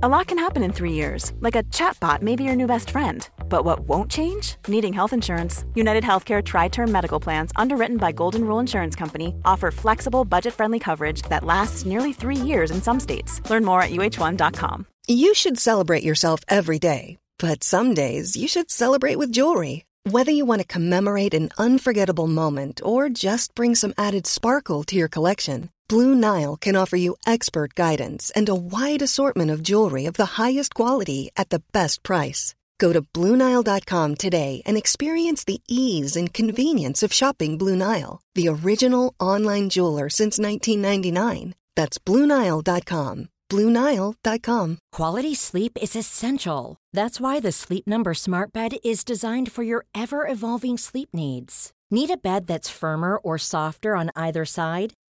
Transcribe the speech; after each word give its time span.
A 0.00 0.08
lot 0.08 0.28
can 0.28 0.38
happen 0.38 0.62
in 0.62 0.72
three 0.72 0.92
years, 0.92 1.32
like 1.40 1.56
a 1.56 1.64
chatbot 1.74 2.22
may 2.22 2.36
be 2.36 2.44
your 2.44 2.54
new 2.54 2.68
best 2.68 2.90
friend. 2.90 3.28
But 3.48 3.64
what 3.64 3.80
won't 3.80 4.08
change? 4.08 4.54
Needing 4.68 4.92
health 4.92 5.12
insurance. 5.12 5.64
United 5.74 6.04
Healthcare 6.04 6.40
Tri 6.40 6.68
Term 6.68 6.92
Medical 6.92 7.18
Plans, 7.18 7.50
underwritten 7.56 7.96
by 7.96 8.12
Golden 8.12 8.44
Rule 8.44 8.60
Insurance 8.60 8.94
Company, 8.94 9.34
offer 9.44 9.72
flexible, 9.72 10.24
budget 10.24 10.54
friendly 10.54 10.78
coverage 10.78 11.22
that 11.22 11.42
lasts 11.42 11.84
nearly 11.84 12.12
three 12.12 12.36
years 12.36 12.70
in 12.70 12.80
some 12.80 13.00
states. 13.00 13.40
Learn 13.50 13.64
more 13.64 13.82
at 13.82 13.90
uh1.com. 13.90 14.86
You 15.08 15.34
should 15.34 15.58
celebrate 15.58 16.04
yourself 16.04 16.42
every 16.46 16.78
day, 16.78 17.18
but 17.40 17.64
some 17.64 17.92
days 17.92 18.36
you 18.36 18.46
should 18.46 18.70
celebrate 18.70 19.16
with 19.16 19.32
jewelry. 19.32 19.84
Whether 20.04 20.30
you 20.30 20.44
want 20.44 20.60
to 20.60 20.74
commemorate 20.74 21.34
an 21.34 21.48
unforgettable 21.58 22.28
moment 22.28 22.80
or 22.84 23.08
just 23.08 23.52
bring 23.56 23.74
some 23.74 23.94
added 23.98 24.28
sparkle 24.28 24.84
to 24.84 24.94
your 24.94 25.08
collection, 25.08 25.70
Blue 25.88 26.14
Nile 26.14 26.56
can 26.56 26.76
offer 26.76 26.96
you 26.96 27.16
expert 27.26 27.74
guidance 27.74 28.30
and 28.36 28.48
a 28.48 28.54
wide 28.54 29.00
assortment 29.02 29.50
of 29.50 29.62
jewelry 29.62 30.04
of 30.04 30.14
the 30.14 30.36
highest 30.42 30.74
quality 30.74 31.30
at 31.34 31.48
the 31.48 31.62
best 31.72 32.02
price. 32.02 32.54
Go 32.78 32.92
to 32.92 33.02
BlueNile.com 33.02 34.14
today 34.16 34.62
and 34.66 34.76
experience 34.76 35.44
the 35.44 35.62
ease 35.66 36.14
and 36.14 36.32
convenience 36.32 37.02
of 37.02 37.12
shopping 37.12 37.58
Blue 37.58 37.74
Nile, 37.74 38.20
the 38.34 38.48
original 38.48 39.14
online 39.18 39.68
jeweler 39.68 40.08
since 40.08 40.38
1999. 40.38 41.54
That's 41.74 41.98
BlueNile.com. 41.98 43.28
BlueNile.com. 43.50 44.78
Quality 44.92 45.34
sleep 45.34 45.78
is 45.80 45.96
essential. 45.96 46.76
That's 46.92 47.18
why 47.18 47.40
the 47.40 47.52
Sleep 47.52 47.86
Number 47.86 48.12
Smart 48.14 48.52
Bed 48.52 48.76
is 48.84 49.04
designed 49.04 49.50
for 49.50 49.62
your 49.62 49.86
ever 49.94 50.26
evolving 50.28 50.76
sleep 50.76 51.08
needs. 51.14 51.72
Need 51.90 52.10
a 52.10 52.18
bed 52.18 52.46
that's 52.46 52.68
firmer 52.68 53.16
or 53.16 53.38
softer 53.38 53.96
on 53.96 54.10
either 54.14 54.44
side? 54.44 54.92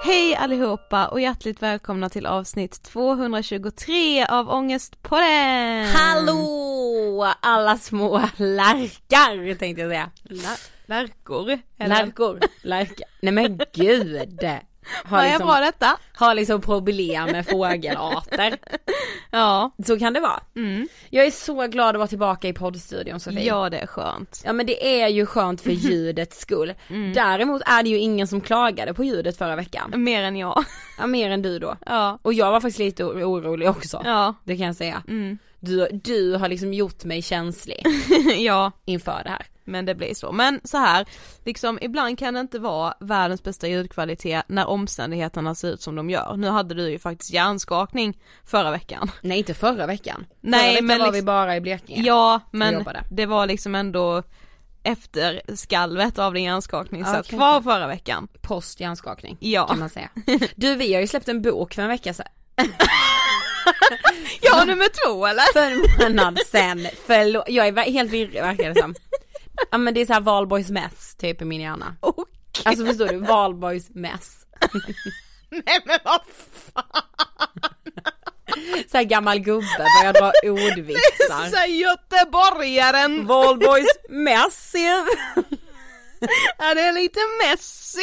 Hej 0.00 0.36
allihopa 0.36 1.06
och 1.08 1.20
hjärtligt 1.20 1.62
välkomna 1.62 2.08
till 2.08 2.26
avsnitt 2.26 2.82
223 2.82 4.26
av 4.26 4.50
Ångestpodden! 4.50 5.86
Hallå 5.86 7.32
alla 7.40 7.78
små 7.78 8.22
lärkar 8.36 9.54
tänkte 9.54 9.82
jag 9.82 9.90
säga. 9.90 10.10
Lärkor? 10.86 11.58
eller? 11.78 12.04
Lärkor, 12.04 12.40
lärkar. 12.62 13.06
Nej 13.20 13.32
men 13.32 13.60
gud! 13.72 14.40
Har 15.04 15.16
Vad 15.16 15.26
är 15.26 15.28
liksom, 15.28 15.46
bra 15.46 15.60
detta? 15.60 15.98
har 16.14 16.34
liksom 16.34 16.60
problem 16.60 17.24
med 17.32 17.46
fågelarter. 17.46 18.58
Ja. 19.30 19.70
Så 19.86 19.98
kan 19.98 20.12
det 20.12 20.20
vara. 20.20 20.40
Mm. 20.56 20.88
Jag 21.10 21.26
är 21.26 21.30
så 21.30 21.66
glad 21.66 21.88
att 21.88 21.98
vara 21.98 22.08
tillbaka 22.08 22.48
i 22.48 22.52
poddstudion 22.52 23.20
Sofie. 23.20 23.44
Ja 23.46 23.70
det 23.70 23.78
är 23.78 23.86
skönt. 23.86 24.42
Ja 24.44 24.52
men 24.52 24.66
det 24.66 25.02
är 25.02 25.08
ju 25.08 25.26
skönt 25.26 25.60
för 25.60 25.70
ljudets 25.70 26.40
skull. 26.40 26.74
Mm. 26.90 27.12
Däremot 27.12 27.62
är 27.66 27.82
det 27.82 27.88
ju 27.88 27.98
ingen 27.98 28.26
som 28.26 28.40
klagade 28.40 28.94
på 28.94 29.04
ljudet 29.04 29.38
förra 29.38 29.56
veckan. 29.56 29.92
Mer 29.96 30.22
än 30.22 30.36
jag. 30.36 30.64
Ja 30.98 31.06
mer 31.06 31.30
än 31.30 31.42
du 31.42 31.58
då. 31.58 31.76
Ja. 31.86 32.18
Och 32.22 32.34
jag 32.34 32.50
var 32.50 32.60
faktiskt 32.60 32.78
lite 32.78 33.04
orolig 33.04 33.68
också. 33.68 34.02
Ja. 34.04 34.34
Det 34.44 34.56
kan 34.56 34.66
jag 34.66 34.76
säga. 34.76 35.02
Mm. 35.08 35.38
Du, 35.60 35.88
du 35.92 36.36
har 36.36 36.48
liksom 36.48 36.74
gjort 36.74 37.04
mig 37.04 37.22
känslig 37.22 37.86
ja. 38.38 38.72
inför 38.84 39.20
det 39.24 39.30
här. 39.30 39.46
Men 39.68 39.84
det 39.86 39.94
blir 39.94 40.14
så. 40.14 40.32
Men 40.32 40.60
så 40.64 40.78
här, 40.78 41.06
liksom 41.44 41.78
ibland 41.82 42.18
kan 42.18 42.34
det 42.34 42.40
inte 42.40 42.58
vara 42.58 42.94
världens 43.00 43.42
bästa 43.42 43.68
ljudkvalitet 43.68 44.44
när 44.48 44.66
omständigheterna 44.66 45.54
ser 45.54 45.68
ut 45.68 45.82
som 45.82 45.96
de 45.96 46.10
gör. 46.10 46.36
Nu 46.36 46.48
hade 46.48 46.74
du 46.74 46.90
ju 46.90 46.98
faktiskt 46.98 47.32
hjärnskakning 47.32 48.18
förra 48.44 48.70
veckan. 48.70 49.10
Nej 49.22 49.38
inte 49.38 49.54
förra 49.54 49.86
veckan. 49.86 50.26
Nej, 50.40 50.60
förra 50.60 50.70
veckan 50.72 50.86
men 50.86 50.98
var 50.98 51.06
liksom- 51.06 51.14
vi 51.14 51.22
bara 51.22 51.56
i 51.56 51.60
Blekinge. 51.60 52.02
Ja, 52.02 52.40
men 52.50 52.86
det 53.10 53.26
var 53.26 53.46
liksom 53.46 53.74
ändå 53.74 54.22
efter 54.82 55.42
skalvet 55.56 56.18
av 56.18 56.34
din 56.34 56.44
hjärnskakning 56.44 57.00
Ja, 57.00 57.06
satt 57.12 57.28
kvar 57.28 57.60
förra 57.60 57.86
veckan. 57.86 58.28
Post 58.42 58.80
hjärnskakning 58.80 59.36
Ja. 59.40 59.66
kan 59.66 59.78
man 59.78 59.90
säga. 59.90 60.08
Du 60.56 60.74
vi 60.74 60.94
har 60.94 61.00
ju 61.00 61.06
släppt 61.06 61.28
en 61.28 61.42
bok 61.42 61.74
för 61.74 61.82
en 61.82 61.88
vecka 61.88 62.14
sedan. 62.14 62.26
Ja, 64.42 64.64
nummer 64.64 64.86
två 65.06 65.26
eller? 65.26 65.52
För 65.52 65.70
en 66.06 66.12
månad 66.16 66.38
sen, 66.46 66.86
förlåt, 67.06 67.44
jag 67.48 67.66
är 67.68 67.92
helt 67.92 68.10
virrig 68.10 68.42
verkar 68.42 68.74
det 68.74 68.80
som. 68.80 68.94
Ja 69.70 69.78
men 69.78 69.94
det 69.94 70.00
är 70.00 70.06
såhär 70.06 70.20
valborgs 70.20 70.70
mess 70.70 71.14
typ 71.16 71.42
i 71.42 71.44
min 71.44 71.60
hjärna. 71.60 71.96
Och, 72.00 72.24
Alltså 72.64 72.84
förstår 72.86 73.06
du, 73.06 73.16
valborgs 73.18 73.90
mess. 73.90 74.46
nej 75.50 75.80
men 75.84 75.98
vad 76.04 76.20
fan. 76.74 77.02
Såhär 78.90 79.04
gammal 79.04 79.38
gubbe 79.38 79.66
börjar 80.02 80.12
dra 80.12 80.32
ordvitsar. 80.50 81.50
Såhär 81.50 81.66
göteborgaren! 81.66 83.26
Valborgs 83.26 83.98
Messi. 84.08 84.78
Ja 86.58 86.74
det 86.74 86.80
är 86.80 86.92
lite 86.92 87.18
Messi! 87.42 88.00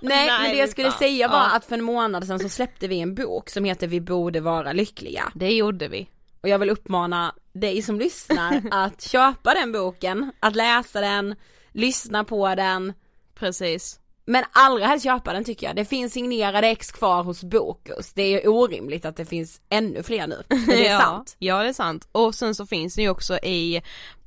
Nej, 0.00 0.26
men 0.42 0.50
det 0.50 0.56
jag 0.56 0.68
skulle 0.68 0.90
fan. 0.90 0.98
säga 0.98 1.28
var 1.28 1.36
Ja. 1.38 1.50
att 1.56 1.64
för 1.64 1.74
en 1.74 1.82
månad 1.84 2.26
sedan 2.26 2.38
så 2.40 2.48
släppte 2.48 2.88
vi 2.88 3.00
en 3.00 3.14
bok 3.14 3.50
som 3.50 3.64
heter 3.64 3.86
Vi 3.86 4.00
borde 4.00 4.40
vara 4.40 4.72
lyckliga. 4.72 5.32
Det 5.34 5.52
gjorde 5.52 5.88
vi. 5.88 6.08
Och 6.44 6.50
jag 6.50 6.58
vill 6.58 6.70
uppmana 6.70 7.34
dig 7.52 7.82
som 7.82 7.98
lyssnar 7.98 8.62
att 8.70 9.02
köpa 9.02 9.54
den 9.54 9.72
boken, 9.72 10.32
att 10.40 10.56
läsa 10.56 11.00
den, 11.00 11.34
lyssna 11.72 12.24
på 12.24 12.54
den, 12.54 12.92
Precis. 13.34 14.00
men 14.24 14.44
allra 14.52 14.86
helst 14.86 15.04
köpa 15.04 15.32
den 15.32 15.44
tycker 15.44 15.66
jag. 15.66 15.76
Det 15.76 15.84
finns 15.84 16.12
signerade 16.12 16.68
ex 16.68 16.92
kvar 16.92 17.22
hos 17.22 17.44
Bokus. 17.44 18.12
Det 18.12 18.22
är 18.22 18.40
ju 18.40 18.48
orimligt 18.48 19.04
att 19.04 19.16
det 19.16 19.24
finns 19.24 19.60
ännu 19.68 20.02
fler 20.02 20.26
nu. 20.26 20.42
Men 20.48 20.66
det 20.66 20.88
är 20.88 20.92
ja. 20.92 21.00
sant. 21.00 21.36
Ja 21.38 21.62
det 21.62 21.68
är 21.68 21.72
sant. 21.72 22.08
Och 22.12 22.34
sen 22.34 22.54
så 22.54 22.66
finns 22.66 22.94
det 22.94 23.02
ju 23.02 23.08
också 23.08 23.38
i 23.38 23.82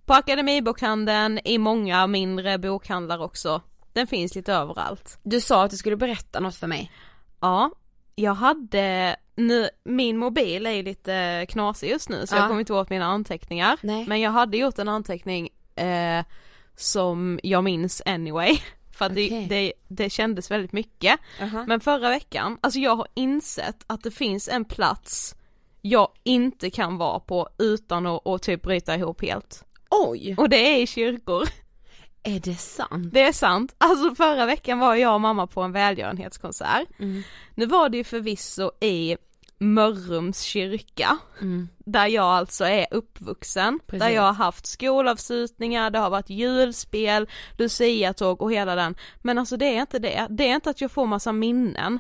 på 0.06 0.14
Akademibokhandeln, 0.14 1.40
i 1.44 1.58
många 1.58 2.08
mindre 2.08 2.58
bokhandlar 2.58 3.22
också. 3.22 3.62
Den 3.94 4.08
finns 4.08 4.36
lite 4.36 4.54
överallt. 4.54 5.20
Du 5.24 5.42
sa 5.42 5.64
att 5.64 5.72
du 5.72 5.78
skulle 5.78 5.98
berätta 5.98 6.40
något 6.40 6.56
för 6.56 6.68
mig. 6.68 6.92
Ja, 7.40 7.72
jag 8.16 8.34
hade, 8.34 9.16
nu, 9.38 9.70
min 9.84 10.18
mobil 10.18 10.66
är 10.66 10.72
ju 10.72 10.84
lite 10.84 11.46
knasig 11.50 11.90
just 11.90 12.10
nu 12.10 12.28
så 12.28 12.36
Ja. 12.36 12.40
jag 12.40 12.48
kommer 12.48 12.60
inte 12.60 12.74
åt 12.74 12.90
mina 12.90 13.06
anteckningar. 13.06 13.78
Nej. 13.82 14.06
Men 14.08 14.22
jag 14.22 14.32
hade 14.32 14.58
gjort 14.58 14.80
en 14.80 14.88
anteckning 14.90 15.50
eh, 15.76 16.26
som 16.76 17.40
jag 17.44 17.64
minns 17.64 18.02
anyway. 18.06 18.58
För 18.98 19.06
att 19.06 19.12
Okej. 19.12 19.30
det, 19.50 19.56
det, 19.56 19.74
det 19.88 20.10
kändes 20.10 20.52
väldigt 20.52 20.72
mycket. 20.72 21.20
Men 21.68 21.80
förra 21.80 22.10
veckan, 22.10 22.58
alltså 22.62 22.80
jag 22.80 22.96
har 22.96 23.08
insett 23.14 23.84
att 23.88 24.04
det 24.04 24.12
finns 24.12 24.48
en 24.50 24.66
plats 24.66 25.36
jag 25.82 26.08
inte 26.24 26.70
kan 26.70 26.98
vara 26.98 27.20
på 27.20 27.50
utan 27.58 28.06
att, 28.06 28.28
att 28.28 28.42
typ 28.42 28.62
bryta 28.62 28.96
ihop 28.96 29.22
helt. 29.22 29.64
Oj! 29.90 30.36
Och 30.38 30.50
det 30.50 30.58
är 30.76 30.82
i 30.82 30.88
kyrkor. 30.88 31.44
Är 32.24 32.40
det 32.40 32.56
sant? 32.56 33.14
Det 33.14 33.22
är 33.24 33.32
sant. 33.32 33.76
Alltså 33.78 34.16
förra 34.16 34.46
veckan 34.46 34.80
var 34.80 34.96
jag 34.96 35.14
och 35.14 35.22
mamma 35.22 35.48
på 35.48 35.62
en 35.62 35.72
välgörenhetskonsert. 35.72 36.88
Mm. 37.00 37.24
Nu 37.56 37.66
var 37.66 37.90
det 37.90 37.98
ju 37.98 38.04
förvisso 38.04 38.72
i 38.82 39.18
Mörrums 39.60 40.42
kyrka, 40.42 41.18
Mm. 41.42 41.68
där 41.78 42.08
jag 42.08 42.26
alltså 42.26 42.66
är 42.66 42.86
uppvuxen, 42.92 43.80
där 43.88 44.00
Precis. 44.00 44.16
jag 44.16 44.22
har 44.22 44.34
haft 44.34 44.66
skolavslutningar, 44.66 45.90
det 45.90 46.00
har 46.00 46.10
varit 46.10 46.30
julspel, 46.30 47.28
luciatåg 47.58 48.42
och 48.42 48.52
hela 48.52 48.76
den. 48.76 48.96
Men 49.22 49.38
alltså 49.38 49.58
det 49.58 49.66
är 49.66 49.82
inte 49.82 50.00
det, 50.00 50.28
det 50.30 50.50
är 50.50 50.56
inte 50.56 50.70
att 50.70 50.82
jag 50.82 50.92
får 50.92 51.06
massa 51.06 51.32
minnen, 51.32 52.00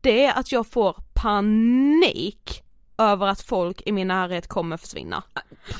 det 0.00 0.24
är 0.24 0.38
att 0.38 0.52
jag 0.52 0.66
får 0.66 0.96
panik 1.14 2.62
över 2.98 3.26
att 3.26 3.40
folk 3.42 3.82
i 3.86 3.92
min 3.92 4.08
närhet 4.08 4.46
kommer 4.48 4.76
försvinna. 4.76 5.22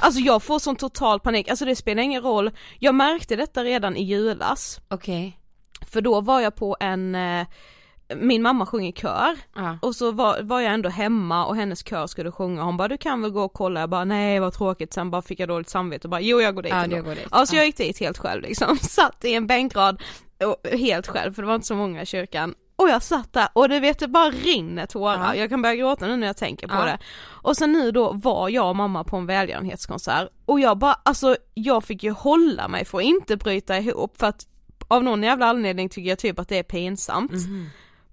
Alltså 0.01 0.21
jag 0.21 0.43
får 0.43 0.59
sån 0.59 0.77
total 0.77 1.21
panik, 1.21 1.49
alltså 1.49 1.65
det 1.65 1.77
spelar 1.77 2.03
ingen 2.03 2.23
roll, 2.23 2.51
jag 2.79 2.95
märkte 2.95 3.37
detta 3.37 3.65
redan 3.65 3.97
i 3.97 4.03
julas, 4.05 4.81
Okej. 4.89 5.39
för 5.91 6.01
då 6.01 6.21
var 6.21 6.41
jag 6.41 6.55
på 6.55 6.77
en, 6.81 7.15
eh, 7.15 7.47
min 8.17 8.43
mamma 8.43 8.67
sjunger 8.67 8.93
kör 8.93 9.37
Ja. 9.57 9.79
och 9.83 9.97
så 9.97 10.11
var, 10.13 10.43
var 10.43 10.61
jag 10.61 10.75
ändå 10.75 10.89
hemma 10.89 11.47
och 11.47 11.57
hennes 11.57 11.87
kör 11.87 12.07
skulle 12.07 12.33
sjunga, 12.33 12.63
hon 12.63 12.77
bara 12.77 12.89
du 12.89 12.99
kan 12.99 13.23
väl 13.23 13.31
gå 13.31 13.43
och 13.43 13.53
kolla, 13.53 13.81
jag 13.81 13.91
bara 13.91 14.05
nej 14.05 14.41
vad 14.41 14.53
tråkigt, 14.53 14.93
sen 14.93 15.11
bara 15.11 15.23
fick 15.23 15.41
jag 15.41 15.49
dåligt 15.49 15.69
samvete 15.69 16.07
och 16.07 16.11
bara 16.11 16.21
jo 16.21 16.41
jag 16.41 16.55
går 16.55 16.63
dit 16.63 16.73
Ja, 16.73 16.87
du 16.87 17.03
går 17.03 17.15
dit. 17.15 17.27
Ja 17.31 17.47
så 17.47 17.55
Ja. 17.55 17.59
jag 17.59 17.67
gick 17.67 17.77
dit 17.77 18.01
helt 18.01 18.19
själv 18.19 18.43
liksom, 18.43 18.79
satt 18.83 19.25
i 19.25 19.35
en 19.35 19.47
bänkrad 19.47 20.03
och, 20.45 20.71
helt 20.79 21.07
själv 21.07 21.33
för 21.35 21.43
det 21.43 21.49
var 21.49 21.55
inte 21.55 21.67
så 21.67 21.75
många 21.75 22.03
i 22.03 22.07
kyrkan 22.07 22.55
och 22.77 22.89
jag 22.89 23.03
satt 23.03 23.33
där 23.33 23.49
och 23.53 23.69
det 23.69 23.81
vet 23.81 23.99
det 23.99 24.09
bara 24.09 24.31
rinner 24.31 24.87
tårar, 24.87 25.35
Ja. 25.35 25.35
jag 25.35 25.49
kan 25.51 25.63
börja 25.63 25.75
gråta 25.75 26.07
nu 26.07 26.17
när 26.17 26.27
jag 26.27 26.37
tänker 26.37 26.69
på 26.69 26.75
Ja. 26.75 26.85
det. 26.85 26.99
Och 27.27 27.57
sen 27.57 27.73
nu 27.73 27.91
då 27.91 28.13
var 28.13 28.49
jag 28.49 28.69
och 28.69 28.77
mamma 28.77 29.05
på 29.05 29.17
en 29.17 29.27
välgörenhetskonsert 29.27 30.29
och 30.45 30.61
jag 30.61 30.79
bara, 30.79 30.97
alltså 31.03 31.37
jag 31.55 31.85
fick 31.85 32.03
ju 32.03 32.11
hålla 32.11 32.69
mig 32.69 32.85
för 32.85 32.99
att 32.99 33.05
inte 33.05 33.37
bryta 33.37 33.79
ihop 33.79 34.19
för 34.19 34.27
att 34.27 34.47
av 34.89 35.05
någon 35.05 35.23
jävla 35.23 35.47
anledning 35.47 35.89
tycker 35.89 36.09
jag 36.09 36.19
typ 36.19 36.39
att 36.39 36.49
det 36.49 36.59
är 36.59 36.63
pinsamt. 36.63 37.33
Mhm. 37.33 37.67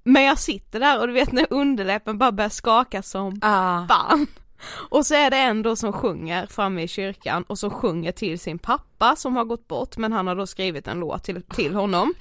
Men 0.04 0.24
jag 0.24 0.40
sitter 0.40 0.80
där 0.80 1.00
och 1.00 1.08
du 1.08 1.14
vet 1.14 1.32
när 1.32 1.48
underläppen 1.50 2.18
bara 2.18 2.32
börjar 2.32 2.50
skaka 2.50 3.02
som 3.02 3.40
Ah. 3.42 3.88
fan. 3.88 4.28
Och 4.90 5.06
så 5.06 5.16
är 5.16 5.30
det 5.30 5.38
en 5.38 5.62
då 5.62 5.76
som 5.76 5.94
sjunger 5.94 6.46
framme 6.48 6.82
i 6.84 6.88
kyrkan 6.88 7.44
och 7.44 7.60
som 7.60 7.70
sjunger 7.70 8.12
till 8.12 8.40
sin 8.40 8.60
pappa 8.60 9.16
som 9.16 9.36
har 9.36 9.44
gått 9.46 9.68
bort 9.68 9.98
men 9.98 10.14
han 10.14 10.28
har 10.28 10.36
då 10.36 10.48
skrivit 10.48 10.88
en 10.88 11.00
låt 11.00 11.24
till, 11.24 11.42
till 11.44 11.76
honom. 11.76 12.14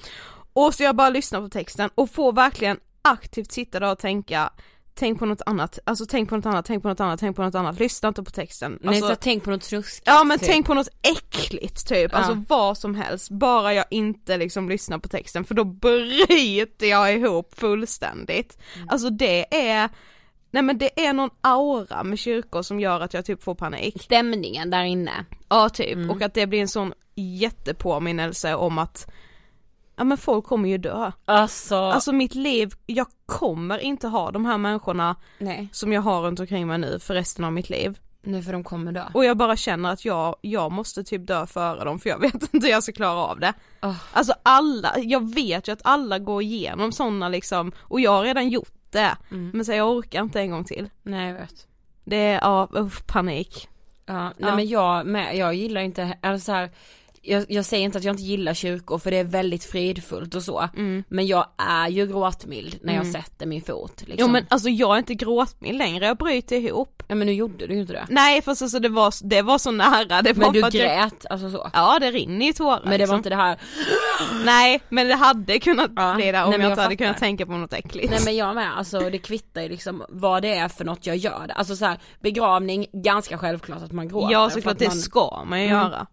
Och 0.52 0.74
så 0.74 0.82
jag 0.82 0.96
bara 0.96 1.10
lyssnar 1.10 1.40
på 1.40 1.48
texten 1.48 1.90
och 1.94 2.10
får 2.10 2.32
verkligen 2.32 2.76
aktivt 3.02 3.52
sitta 3.52 3.80
där 3.80 3.92
och 3.92 3.98
tänka 3.98 4.52
Tänk 4.94 5.18
på 5.18 5.26
något 5.26 5.42
annat, 5.46 5.78
alltså 5.84 6.06
tänk 6.06 6.28
på 6.28 6.36
något 6.36 6.46
annat, 6.46 6.64
tänk 6.66 6.82
på 6.82 6.88
något 6.88 7.00
annat, 7.00 7.20
tänk 7.20 7.36
på 7.36 7.42
något 7.42 7.54
annat, 7.54 7.78
lyssna 7.78 8.08
inte 8.08 8.22
på 8.22 8.30
texten. 8.30 8.78
Nej 8.80 8.88
Alltså, 8.96 9.08
så 9.08 9.16
tänk 9.20 9.44
på 9.44 9.50
något 9.50 9.62
snuskigt. 9.64 10.02
Ja 10.06 10.24
men 10.24 10.38
typ. 10.38 10.48
tänk 10.48 10.66
på 10.66 10.74
något 10.74 10.88
äckligt 11.02 11.88
typ, 11.88 12.12
Ja. 12.12 12.18
alltså 12.18 12.42
vad 12.48 12.78
som 12.78 12.94
helst, 12.94 13.30
bara 13.30 13.74
jag 13.74 13.84
inte 13.90 14.36
liksom 14.36 14.68
lyssnar 14.68 14.98
på 14.98 15.08
texten 15.08 15.44
för 15.44 15.54
då 15.54 15.64
bryter 15.64 16.86
jag 16.86 17.14
ihop 17.14 17.54
fullständigt. 17.58 18.58
Mm. 18.76 18.88
Alltså 18.88 19.10
det 19.10 19.70
är, 19.70 19.88
nej 20.50 20.62
men 20.62 20.78
det 20.78 21.06
är 21.06 21.12
någon 21.12 21.30
aura 21.40 22.04
med 22.04 22.18
kyrkor 22.18 22.62
som 22.62 22.80
gör 22.80 23.00
att 23.00 23.14
jag 23.14 23.24
typ 23.24 23.42
får 23.42 23.54
panik. 23.54 24.02
Stämningen 24.02 24.70
där 24.70 24.82
inne. 24.84 25.24
Ja 25.48 25.68
typ, 25.68 25.92
Mm. 25.94 26.10
och 26.10 26.22
att 26.22 26.34
det 26.34 26.46
blir 26.46 26.60
en 26.60 26.68
sån 26.68 26.92
jättepåminnelse 27.14 28.54
om 28.54 28.78
att 28.78 29.10
Ja 29.96 30.04
men 30.04 30.18
folk 30.18 30.44
kommer 30.44 30.68
ju 30.68 30.78
dö. 30.78 31.12
Alltså, 31.24 31.76
Alltså 31.76 32.12
mitt 32.12 32.34
liv, 32.34 32.72
jag 32.86 33.06
kommer 33.26 33.78
inte 33.78 34.08
ha 34.08 34.30
de 34.30 34.44
här 34.44 34.58
människorna 34.58 35.16
nej. 35.38 35.68
som 35.72 35.92
jag 35.92 36.02
har 36.02 36.22
runt 36.22 36.40
omkring 36.40 36.66
mig 36.66 36.78
nu 36.78 36.98
för 36.98 37.14
resten 37.14 37.44
av 37.44 37.52
mitt 37.52 37.70
liv. 37.70 37.98
Nu 38.24 38.42
för 38.42 38.52
de 38.52 38.64
kommer 38.64 38.92
dö. 38.92 39.04
Och 39.14 39.24
jag 39.24 39.36
bara 39.36 39.56
känner 39.56 39.92
att 39.92 40.04
jag, 40.04 40.36
jag 40.40 40.72
måste 40.72 41.04
typ 41.04 41.26
dö 41.26 41.46
före 41.46 41.84
dem 41.84 41.98
för 41.98 42.10
jag 42.10 42.18
vet 42.20 42.34
inte 42.34 42.66
hur 42.66 42.68
jag 42.68 42.82
ska 42.82 42.92
klara 42.92 43.18
av 43.18 43.40
det. 43.40 43.52
Oh. 43.82 43.96
Alltså 44.12 44.34
alla, 44.42 44.94
jag 44.98 45.34
vet 45.34 45.68
ju 45.68 45.72
att 45.72 45.80
alla 45.84 46.18
går 46.18 46.42
igenom 46.42 46.92
sådana 46.92 47.28
liksom, 47.28 47.72
och 47.78 48.00
jag 48.00 48.10
har 48.10 48.22
redan 48.22 48.48
gjort 48.48 48.72
det. 48.90 49.16
Mm. 49.30 49.50
Men 49.54 49.64
så 49.64 49.72
jag 49.72 49.90
orkar 49.90 50.22
inte 50.22 50.40
en 50.40 50.50
gång 50.50 50.64
till. 50.64 50.90
Nej 51.02 51.28
jag 51.28 51.34
vet. 51.40 51.66
Det 52.04 52.16
är, 52.16 52.40
ja, 52.40 52.68
uff, 52.72 53.06
panik. 53.06 53.68
Ja, 54.06 54.22
nej 54.22 54.32
Ja. 54.38 54.56
men 54.56 54.68
jag 54.68 55.06
med, 55.06 55.36
jag 55.36 55.54
gillar 55.54 55.80
inte, 55.80 56.18
alltså 56.22 56.44
så 56.44 56.52
här, 56.52 56.70
jag, 57.22 57.44
jag 57.48 57.64
säger 57.64 57.84
inte 57.84 57.98
att 57.98 58.04
jag 58.04 58.12
inte 58.12 58.22
gillar 58.22 58.54
kyrkor 58.54 58.98
för 58.98 59.10
det 59.10 59.16
är 59.16 59.24
väldigt 59.24 59.64
fridfullt 59.64 60.34
och 60.34 60.42
så. 60.42 60.68
Mm. 60.76 61.04
Men 61.08 61.26
jag 61.26 61.46
är 61.58 61.88
ju 61.88 62.06
gråtmild 62.06 62.78
när 62.82 62.94
jag 62.94 63.06
sätter 63.06 63.46
min 63.46 63.62
fot 63.62 64.00
liksom. 64.06 64.16
Jo 64.18 64.28
men 64.28 64.46
alltså 64.48 64.68
jag 64.68 64.94
är 64.94 64.98
inte 64.98 65.14
gråtmild 65.14 65.78
längre, 65.78 66.06
jag 66.06 66.16
bryter 66.16 66.56
ihop. 66.56 67.02
Ja 67.08 67.14
men 67.14 67.26
nu 67.26 67.32
gjorde 67.32 67.66
du 67.66 67.74
ju 67.74 67.80
inte 67.80 67.92
det. 67.92 68.06
Nej 68.08 68.42
fast 68.42 68.62
alltså 68.62 68.78
det 68.78 68.88
var, 68.88 69.14
det 69.28 69.42
var 69.42 69.58
så 69.58 69.70
nära, 69.70 70.22
det 70.22 70.32
var 70.32 70.44
Men 70.44 70.52
du 70.52 70.62
att 70.64 70.74
jag, 70.74 70.86
grät, 70.88 71.26
alltså 71.30 71.50
så. 71.50 71.70
Ja 71.72 71.98
det 72.00 72.10
rinner 72.10 72.46
ju 72.46 72.52
tårar 72.52 72.80
Men 72.82 72.90
det 72.90 72.98
liksom. 72.98 73.10
var 73.10 73.16
inte 73.16 73.28
det 73.30 73.36
här, 73.36 73.58
Nej 74.44 74.80
men 74.88 75.08
det 75.08 75.14
hade 75.14 75.58
kunnat 75.58 75.90
Ja, 75.96 76.14
bli 76.14 76.24
det 76.26 76.32
nej, 76.32 76.42
om 76.44 76.50
men 76.50 76.60
jag 76.60 76.66
jag 76.66 76.72
inte 76.72 76.82
hade 76.82 76.96
kunnat 76.96 77.18
tänka 77.18 77.46
på 77.46 77.52
något 77.52 77.72
äckligt. 77.72 78.10
nej 78.10 78.20
men 78.24 78.36
jag 78.36 78.54
med, 78.54 78.78
alltså 78.78 79.10
det 79.10 79.18
kvittar 79.18 79.62
ju 79.62 79.68
liksom 79.68 80.02
vad 80.08 80.42
det 80.42 80.54
är 80.54 80.68
för 80.68 80.84
något 80.84 81.06
jag 81.06 81.16
gör. 81.16 81.52
Alltså 81.56 81.76
så 81.76 81.84
här, 81.84 81.98
begravning, 82.20 82.86
ganska 82.92 83.38
självklart 83.38 83.82
att 83.82 83.92
man 83.92 84.08
gråter. 84.08 84.32
ja 84.32 84.50
såklart 84.50 84.72
att 84.72 84.78
det 84.78 84.88
man, 84.88 84.96
ska 84.96 85.44
man 85.46 85.60
ju 85.60 85.66
Mm. 85.66 85.78
göra. 85.78 86.06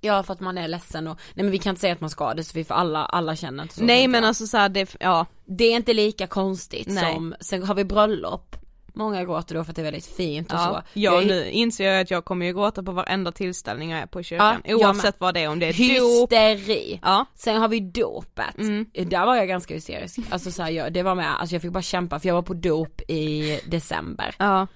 Ja 0.00 0.22
för 0.22 0.32
att 0.32 0.40
man 0.40 0.58
är 0.58 0.68
ledsen 0.68 1.06
och, 1.08 1.18
nej 1.34 1.44
men 1.44 1.50
vi 1.50 1.58
kan 1.58 1.70
inte 1.70 1.80
säga 1.80 1.92
att 1.92 2.00
man 2.00 2.10
ska 2.10 2.34
det 2.34 2.44
så 2.44 2.52
vi 2.54 2.64
får 2.64 2.74
alla, 2.74 3.04
alla 3.04 3.36
känner 3.36 3.62
inte 3.62 3.74
så. 3.74 3.84
Nej 3.84 4.08
men 4.08 4.24
alltså 4.24 4.46
så 4.46 4.56
här, 4.56 4.68
det, 4.68 4.96
ja. 5.00 5.26
Det 5.44 5.64
är 5.64 5.76
inte 5.76 5.92
lika 5.94 6.26
konstigt 6.26 6.86
Nej. 6.88 7.14
som, 7.14 7.34
sen 7.40 7.62
har 7.62 7.74
vi 7.74 7.84
bröllop, 7.84 8.56
många 8.94 9.24
gråter 9.24 9.54
då 9.54 9.64
för 9.64 9.70
att 9.72 9.76
det 9.76 9.82
är 9.82 9.84
väldigt 9.84 10.06
fint 10.06 10.52
och 10.52 10.58
Ja, 10.58 10.64
så. 10.64 10.98
ja 11.00 11.12
Jag 11.14 11.26
nu 11.26 11.50
inser 11.50 11.84
jag 11.92 12.00
att 12.00 12.10
jag 12.10 12.24
kommer 12.24 12.46
ju 12.46 12.52
gråta 12.52 12.82
på 12.82 12.92
varenda 12.92 13.32
tillställning 13.32 13.90
jag 13.90 14.00
är 14.00 14.06
på 14.06 14.20
i 14.20 14.24
kyrkan, 14.24 14.62
Ja, 14.64 14.76
oavsett 14.76 15.20
vad 15.20 15.34
det 15.34 15.40
är, 15.40 15.48
om 15.48 15.58
det 15.58 15.66
är 15.66 15.72
dop, 15.72 16.30
Hysteri! 16.32 17.00
ja, 17.02 17.26
Sen 17.34 17.56
har 17.60 17.68
vi 17.68 17.80
dopet, 17.80 18.58
Mm. 18.58 18.86
där 18.94 19.26
var 19.26 19.36
jag 19.36 19.48
ganska 19.48 19.74
hysterisk, 19.74 20.18
alltså 20.30 20.50
så 20.50 20.62
här, 20.62 20.70
jag, 20.70 20.92
det 20.92 21.02
var 21.02 21.14
med, 21.14 21.40
alltså 21.40 21.54
jag 21.54 21.62
fick 21.62 21.70
bara 21.72 21.82
kämpa 21.82 22.20
för 22.20 22.28
jag 22.28 22.34
var 22.34 22.42
på 22.42 22.54
dop 22.54 23.00
i 23.08 23.60
december 23.66 24.34
ja, 24.38 24.66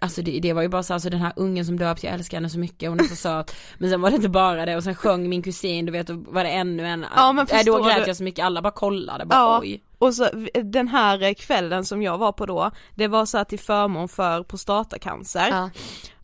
Alltså 0.00 0.22
det, 0.22 0.40
det 0.40 0.52
var 0.52 0.62
ju 0.62 0.68
bara 0.68 0.82
så, 0.82 0.94
alltså 0.94 1.10
den 1.10 1.20
här 1.20 1.32
ungen 1.36 1.64
som 1.64 1.78
döpt, 1.78 2.04
jag 2.04 2.14
älskar 2.14 2.36
henne 2.36 2.50
så 2.50 2.58
mycket, 2.58 2.88
hon 2.88 3.00
är 3.00 3.04
så 3.04 3.16
söt 3.16 3.56
Men 3.78 3.90
sen 3.90 4.00
var 4.00 4.10
det 4.10 4.16
inte 4.16 4.28
bara 4.28 4.66
det 4.66 4.76
och 4.76 4.84
sen 4.84 4.94
sjöng 4.94 5.28
min 5.28 5.42
kusin, 5.42 5.86
du 5.86 5.92
vet, 5.92 6.10
och 6.10 6.16
var 6.16 6.44
det 6.44 6.50
ännu 6.50 6.86
en 6.86 7.06
Ja, 7.16 7.32
men 7.32 7.46
Nej, 7.52 7.64
Då 7.64 7.72
förstår 7.72 7.88
grät 7.90 8.04
du? 8.04 8.10
jag 8.10 8.16
så 8.16 8.24
mycket, 8.24 8.44
alla 8.44 8.62
bara 8.62 8.72
kollade, 8.72 9.24
bara 9.26 9.38
Ja. 9.38 9.60
oj 9.62 9.82
och 9.98 10.14
så 10.14 10.28
den 10.64 10.88
här 10.88 11.34
kvällen 11.34 11.84
som 11.84 12.02
jag 12.02 12.18
var 12.18 12.32
på 12.32 12.46
då, 12.46 12.70
det 12.94 13.08
var 13.08 13.26
så 13.26 13.36
här 13.38 13.44
till 13.44 13.58
förmån 13.58 14.08
för 14.08 14.42
prostatacancer, 14.42 15.48
ja. 15.50 15.70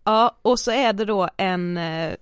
Ja. 0.05 0.39
och 0.43 0.59
så 0.59 0.71
är 0.71 0.93
det 0.93 1.05
då 1.05 1.29
en 1.37 1.77
eh, 1.77 2.13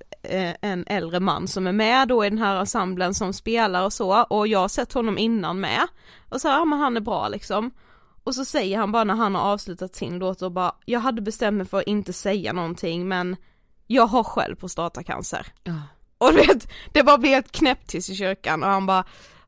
en 0.60 0.84
äldre 0.86 1.20
man 1.20 1.48
som 1.48 1.66
är 1.66 1.72
med 1.72 2.08
då 2.08 2.24
i 2.24 2.30
den 2.30 2.38
här 2.38 2.56
ensemblen 2.56 3.14
som 3.14 3.32
spelar 3.32 3.84
och 3.84 3.92
så 3.92 4.22
och 4.22 4.48
jag 4.48 4.58
har 4.58 4.68
sett 4.68 4.92
honom 4.92 5.18
innan 5.18 5.60
med 5.60 5.86
och 6.28 6.40
så 6.40 6.48
ja 6.48 6.64
men 6.64 6.78
han 6.78 6.96
är 6.96 7.00
bra 7.00 7.28
liksom 7.28 7.70
och 8.28 8.34
så 8.34 8.44
säger 8.44 8.78
han 8.78 8.92
bara 8.92 9.04
när 9.04 9.14
han 9.14 9.34
har 9.34 9.42
avslutat 9.42 9.94
sin 9.94 10.18
låt 10.18 10.42
och 10.42 10.52
bara 10.52 10.72
jag 10.84 11.00
hade 11.00 11.22
bestämt 11.22 11.56
mig 11.56 11.66
för 11.66 11.78
att 11.78 11.86
inte 11.86 12.12
säga 12.12 12.52
någonting 12.52 13.08
men 13.08 13.36
jag 13.86 14.06
har 14.06 14.24
själv 14.24 14.56
prostatacancer 14.56 15.46
Ja. 15.64 15.72
och 16.18 16.32
du 16.32 16.36
vet 16.38 16.68
det 16.92 17.02
bara 17.02 17.18
blev 17.18 17.32
helt 17.32 17.52
knäpptyst 17.52 18.10
i 18.10 18.14
kyrkan 18.14 18.62
och 18.62 18.68
han 18.70 18.86
bara 18.86 19.04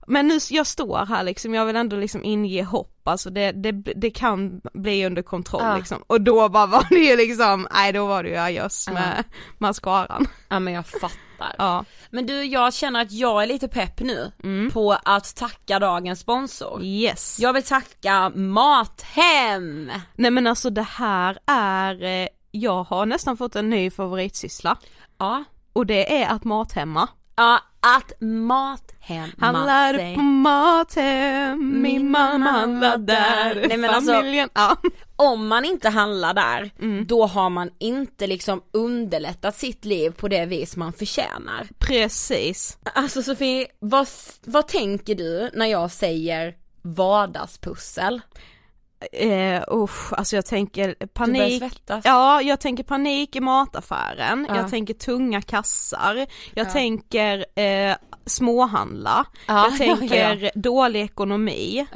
men 0.07 0.29
nu, 0.29 0.39
jag 0.51 0.67
står 0.67 1.07
här 1.07 1.23
liksom, 1.23 1.55
jag 1.55 1.67
vill 1.67 1.77
ändå 1.77 1.97
liksom 1.97 2.25
inge 2.25 2.63
hopp, 2.65 3.09
alltså 3.09 3.31
det, 3.31 3.53
det, 3.53 3.73
det 3.73 4.11
kan 4.11 4.61
bli 4.75 5.07
under 5.07 5.23
kontroll 5.23 5.63
Ja. 5.65 5.77
liksom. 5.77 6.03
Och 6.07 6.21
då 6.21 6.49
bara 6.49 6.67
var 6.67 6.87
det 6.91 6.99
ju 7.01 7.17
liksom, 7.17 7.69
nej 7.75 7.93
då 7.93 8.07
var 8.07 8.23
det 8.23 8.29
ju 8.29 8.37
ajöss 8.37 8.89
med 8.93 9.25
mascaran. 9.59 10.27
Ja 10.49 10.61
men 10.61 10.75
jag 10.75 10.87
fattar. 10.87 11.11
Ja. 11.59 11.85
Men 12.11 12.27
du 12.27 12.45
jag 12.45 12.75
känner 12.75 13.03
att 13.03 13.13
jag 13.13 13.43
är 13.43 13.47
lite 13.47 13.69
pepp 13.69 14.01
nu 14.01 14.33
på 14.73 14.97
att 15.05 15.35
tacka 15.37 15.79
dagens 15.79 16.21
sponsor. 16.21 16.83
Yes. 16.83 17.39
Jag 17.41 17.53
vill 17.53 17.63
tacka 17.63 18.33
Mathem! 18.35 19.91
Nej 20.17 20.31
men 20.31 20.47
alltså 20.47 20.71
det 20.71 20.83
här 20.83 21.39
är, 21.47 22.03
eh, 22.23 22.29
jag 22.51 22.85
har 22.85 23.07
nästan 23.07 23.37
fått 23.37 23.57
en 23.57 23.71
ny 23.71 23.91
favoritsyssla. 23.91 24.77
Ja. 25.19 25.45
Och 25.73 25.87
det 25.87 26.23
är 26.23 26.29
att 26.29 26.45
mathemma. 26.45 27.09
Ja, 27.37 27.59
att 27.81 28.13
Mathem 28.21 29.31
Handlar 29.39 29.95
sig. 29.95 30.15
på 30.15 30.21
Mathem, 30.23 31.83
min 31.83 32.11
mamma 32.11 32.51
handlar 32.51 32.97
där. 32.99 33.65
Nej, 33.69 33.77
men 33.79 33.91
alltså- 33.91 34.13
Familjen, 34.13 34.49
ja. 34.55 34.77
Om 35.21 35.47
man 35.49 35.65
inte 35.65 35.89
handlar 35.89 36.35
där, 36.35 36.71
Mm. 36.79 37.07
då 37.07 37.27
har 37.27 37.51
man 37.51 37.71
inte 37.79 38.27
liksom 38.27 38.63
underlättat 38.73 39.57
sitt 39.57 39.85
liv 39.85 40.11
på 40.11 40.29
det 40.29 40.47
vis 40.47 40.77
man 40.77 40.93
förtjänar. 40.93 41.69
Precis. 41.79 42.79
Alltså 42.95 43.23
Sofie, 43.23 43.67
vad, 43.79 44.09
vad 44.45 44.69
tänker 44.69 45.15
du 45.15 45.51
när 45.55 45.67
jag 45.67 45.91
säger 45.91 46.55
vardagspussel? 46.83 48.21
Eh, 49.13 49.63
usch, 49.73 50.13
alltså 50.13 50.37
jag 50.37 50.47
tänker 50.47 50.95
panik. 51.07 51.63
Ja, 52.05 52.43
jag 52.43 52.61
tänker 52.61 52.85
panik 52.85 53.37
i 53.37 53.41
mataffären, 53.41 54.47
Ja. 54.49 54.57
jag 54.57 54.71
tänker 54.71 54.95
tunga 54.95 55.43
kassar, 55.43 56.17
jag 56.55 56.67
Ja. 56.67 56.71
tänker 56.73 57.45
eh, 57.61 57.95
småhandla, 58.27 59.25
Ja, 59.47 59.69
jag 59.69 59.79
tänker 59.99 60.51
dålig 60.55 61.01
ekonomi, 61.03 61.87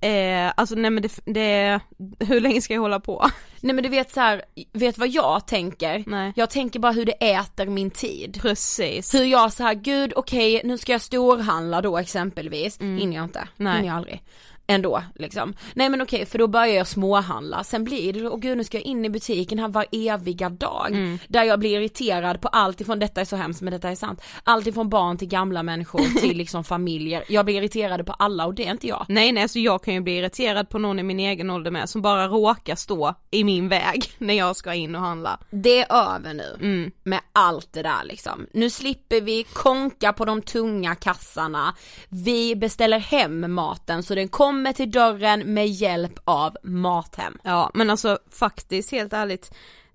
eh, 0.00 0.52
alltså 0.56 0.74
nej 0.74 0.90
men 0.90 1.02
det, 1.02 1.20
det, 1.24 1.80
hur 2.20 2.40
länge 2.40 2.60
ska 2.60 2.74
jag 2.74 2.80
hålla 2.80 3.00
på? 3.00 3.26
Nej 3.60 3.74
men 3.74 3.82
du 3.82 3.88
vet 3.90 4.12
så 4.12 4.20
här, 4.20 4.42
vet 4.72 4.98
vad 4.98 5.08
jag 5.08 5.46
tänker? 5.46 6.04
Nej. 6.06 6.32
Jag 6.36 6.50
tänker 6.50 6.80
bara 6.80 6.92
hur 6.92 7.04
det 7.04 7.12
äter 7.34 7.66
min 7.66 7.90
tid. 7.90 8.38
Precis. 8.42 9.14
Hur 9.14 9.24
jag 9.24 9.52
så 9.52 9.62
här, 9.62 9.74
gud 9.74 10.12
okej 10.16 10.60
nu 10.64 10.78
ska 10.78 10.92
jag 10.92 11.00
storhandla 11.00 11.80
då 11.80 11.98
exempelvis, 11.98 12.80
hinner 12.80 13.16
jag 13.16 13.24
inte, 13.24 13.38
Mm. 13.38 13.48
Nej. 13.56 13.74
hinner 13.76 13.88
jag 13.88 13.96
aldrig. 13.96 14.22
Ändå 14.66 15.02
liksom. 15.14 15.54
Nej 15.74 15.88
men 15.88 16.00
okej 16.02 16.26
för 16.26 16.38
då 16.38 16.46
börjar 16.46 16.66
jag 16.74 16.86
småhandla, 16.86 17.64
sen 17.64 17.84
blir 17.84 18.12
det, 18.12 18.28
åh 18.28 18.38
gud 18.38 18.56
nu 18.58 18.64
ska 18.64 18.76
jag 18.76 18.84
in 18.86 19.04
i 19.04 19.10
butiken 19.10 19.58
här 19.58 19.68
var 19.68 19.86
eviga 19.92 20.48
dag. 20.48 20.86
Mm. 20.90 21.18
Där 21.28 21.44
jag 21.44 21.58
blir 21.58 21.78
irriterad 21.80 22.40
på 22.40 22.48
allt 22.48 22.80
ifrån, 22.80 22.98
detta 22.98 23.20
är 23.20 23.24
så 23.24 23.36
hemskt 23.36 23.62
men 23.62 23.72
detta 23.72 23.90
är 23.90 23.94
sant, 23.94 24.22
allt 24.44 24.66
ifrån 24.66 24.88
barn 24.88 25.18
till 25.18 25.28
gamla 25.28 25.62
människor 25.62 26.20
till 26.20 26.36
liksom 26.36 26.64
familjer. 26.64 27.24
Jag 27.28 27.44
blir 27.44 27.54
irriterad 27.54 28.06
på 28.06 28.12
alla 28.12 28.46
och 28.46 28.54
det 28.54 28.66
är 28.66 28.70
inte 28.70 28.86
jag. 28.86 29.06
Nej 29.08 29.32
nej, 29.32 29.48
så 29.48 29.58
jag 29.58 29.84
kan 29.84 29.94
ju 29.94 30.00
bli 30.00 30.16
irriterad 30.18 30.68
på 30.68 30.78
någon 30.78 30.98
i 30.98 31.02
min 31.02 31.20
egen 31.20 31.50
ålder 31.50 31.70
med 31.70 31.88
som 31.88 32.02
bara 32.02 32.28
råkar 32.28 32.74
stå 32.74 33.14
i 33.30 33.44
min 33.44 33.68
väg 33.68 34.04
när 34.18 34.34
jag 34.34 34.56
ska 34.56 34.74
in 34.74 34.94
och 34.94 35.00
handla. 35.00 35.38
Det 35.50 35.80
är 35.82 36.14
över 36.14 36.34
nu 36.34 36.56
Mm. 36.60 36.90
med 37.04 37.20
allt 37.32 37.72
det 37.72 37.82
där 37.82 38.04
liksom. 38.04 38.46
Nu 38.52 38.70
slipper 38.70 39.20
vi 39.20 39.42
konka 39.52 40.12
på 40.12 40.24
de 40.24 40.42
tunga 40.42 40.94
kassarna. 40.94 41.74
Vi 42.08 42.56
beställer 42.56 42.98
hem 42.98 43.54
maten 43.54 44.02
så 44.02 44.14
den 44.14 44.28
kommer 44.28 44.53
till 44.76 44.90
dörren 44.90 45.54
med 45.54 45.66
hjälp 45.66 46.18
av 46.24 46.56
Mathem. 46.62 47.38
Ja 47.42 47.70
men 47.74 47.90
alltså 47.90 48.18
faktiskt 48.30 48.92
helt 48.92 49.12
ärligt 49.12 49.54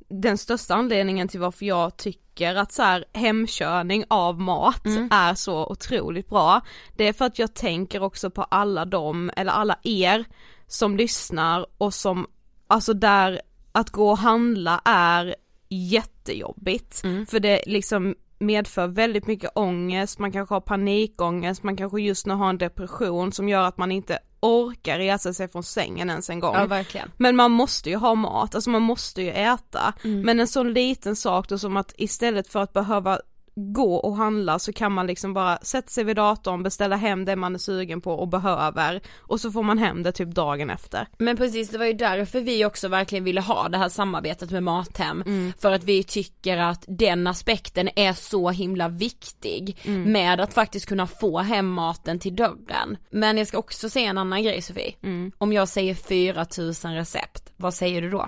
den 0.09 0.37
största 0.37 0.75
anledningen 0.75 1.27
till 1.27 1.39
varför 1.39 1.65
jag 1.65 1.97
tycker 1.97 2.55
att 2.55 2.71
så 2.71 2.83
här 2.83 3.05
hemkörning 3.13 4.03
av 4.07 4.39
mat 4.41 4.85
är 5.11 5.33
så 5.33 5.65
otroligt 5.65 6.29
bra 6.29 6.61
det 6.97 7.07
är 7.07 7.13
för 7.13 7.25
att 7.25 7.39
jag 7.39 7.53
tänker 7.53 8.03
också 8.03 8.29
på 8.29 8.43
alla 8.43 8.85
dem, 8.85 9.31
eller 9.35 9.51
alla 9.51 9.79
er 9.83 10.25
som 10.67 10.97
lyssnar 10.97 11.65
och 11.77 11.93
som, 11.93 12.27
alltså 12.67 12.93
där 12.93 13.41
att 13.71 13.89
gå 13.89 14.09
och 14.09 14.17
handla 14.17 14.81
är 14.85 15.35
jättejobbigt. 15.69 17.01
För 17.29 17.39
det 17.39 17.61
liksom 17.65 18.15
medför 18.39 18.87
väldigt 18.87 19.27
mycket 19.27 19.51
ångest, 19.55 20.19
man 20.19 20.31
kanske 20.31 20.55
har 20.55 20.61
panikångest, 20.61 21.63
man 21.63 21.77
kanske 21.77 22.01
just 22.01 22.25
nu 22.25 22.33
har 22.33 22.49
en 22.49 22.57
depression 22.57 23.31
som 23.31 23.49
gör 23.49 23.63
att 23.63 23.77
man 23.77 23.91
inte 23.91 24.19
orkar 24.39 24.97
resa 24.97 25.33
sig 25.33 25.47
från 25.47 25.63
sängen 25.63 26.09
ens 26.09 26.29
en 26.29 26.39
gång. 26.39 26.55
verkligen. 26.67 27.11
Men 27.17 27.35
man 27.35 27.51
måste 27.51 27.89
ju 27.89 27.95
ha 27.95 28.15
mat, 28.15 28.55
alltså 28.55 28.69
man 28.69 28.81
måste 28.81 29.21
ju 29.21 29.29
äta. 29.29 29.93
Men 30.23 30.39
en 30.39 30.47
sån 30.47 30.73
liten 30.73 31.15
sak 31.15 31.49
då 31.49 31.57
som 31.57 31.77
att 31.77 31.93
istället 31.97 32.47
för 32.47 32.59
att 32.59 32.73
behöva 32.73 33.19
gå 33.55 33.95
och 33.95 34.15
handla 34.15 34.59
så 34.59 34.73
kan 34.73 34.91
man 34.91 35.07
liksom 35.07 35.33
bara 35.33 35.57
sätta 35.57 35.87
sig 35.87 36.03
vid 36.03 36.15
datorn, 36.15 36.63
beställa 36.63 36.95
hem 36.95 37.25
det 37.25 37.35
man 37.35 37.55
är 37.55 37.59
sugen 37.59 38.01
på 38.01 38.13
och 38.13 38.27
behöver 38.27 39.01
och 39.17 39.39
så 39.39 39.51
får 39.51 39.63
man 39.63 39.77
hem 39.77 40.03
det 40.03 40.11
typ 40.11 40.29
dagen 40.29 40.69
efter. 40.69 41.07
Men 41.17 41.37
precis, 41.37 41.69
det 41.69 41.77
var 41.77 41.85
ju 41.85 41.93
därför 41.93 42.41
vi 42.41 42.65
också 42.65 42.87
verkligen 42.87 43.23
ville 43.23 43.41
ha 43.41 43.69
det 43.69 43.77
här 43.77 43.89
samarbetet 43.89 44.51
med 44.51 44.63
Mathem. 44.63 45.23
För 45.59 45.71
att 45.71 45.83
vi 45.83 46.03
tycker 46.03 46.57
att 46.57 46.83
den 46.87 47.27
aspekten 47.27 47.89
är 47.95 48.13
så 48.13 48.49
himla 48.49 48.89
viktig 48.89 49.77
med 50.05 50.39
att 50.39 50.53
faktiskt 50.53 50.85
kunna 50.85 51.07
få 51.07 51.39
hem 51.39 51.69
maten 51.69 52.19
till 52.19 52.35
dörren. 52.35 52.97
Men 53.11 53.37
jag 53.37 53.47
ska 53.47 53.57
också 53.57 53.89
säga 53.89 54.09
en 54.09 54.17
annan 54.17 54.43
grej 54.43 54.61
Sofie. 54.61 54.93
Om 55.37 55.53
jag 55.53 55.67
säger 55.67 55.95
4000 55.95 56.95
recept, 56.95 57.51
vad 57.57 57.73
säger 57.73 58.01
du 58.01 58.09
då? 58.09 58.27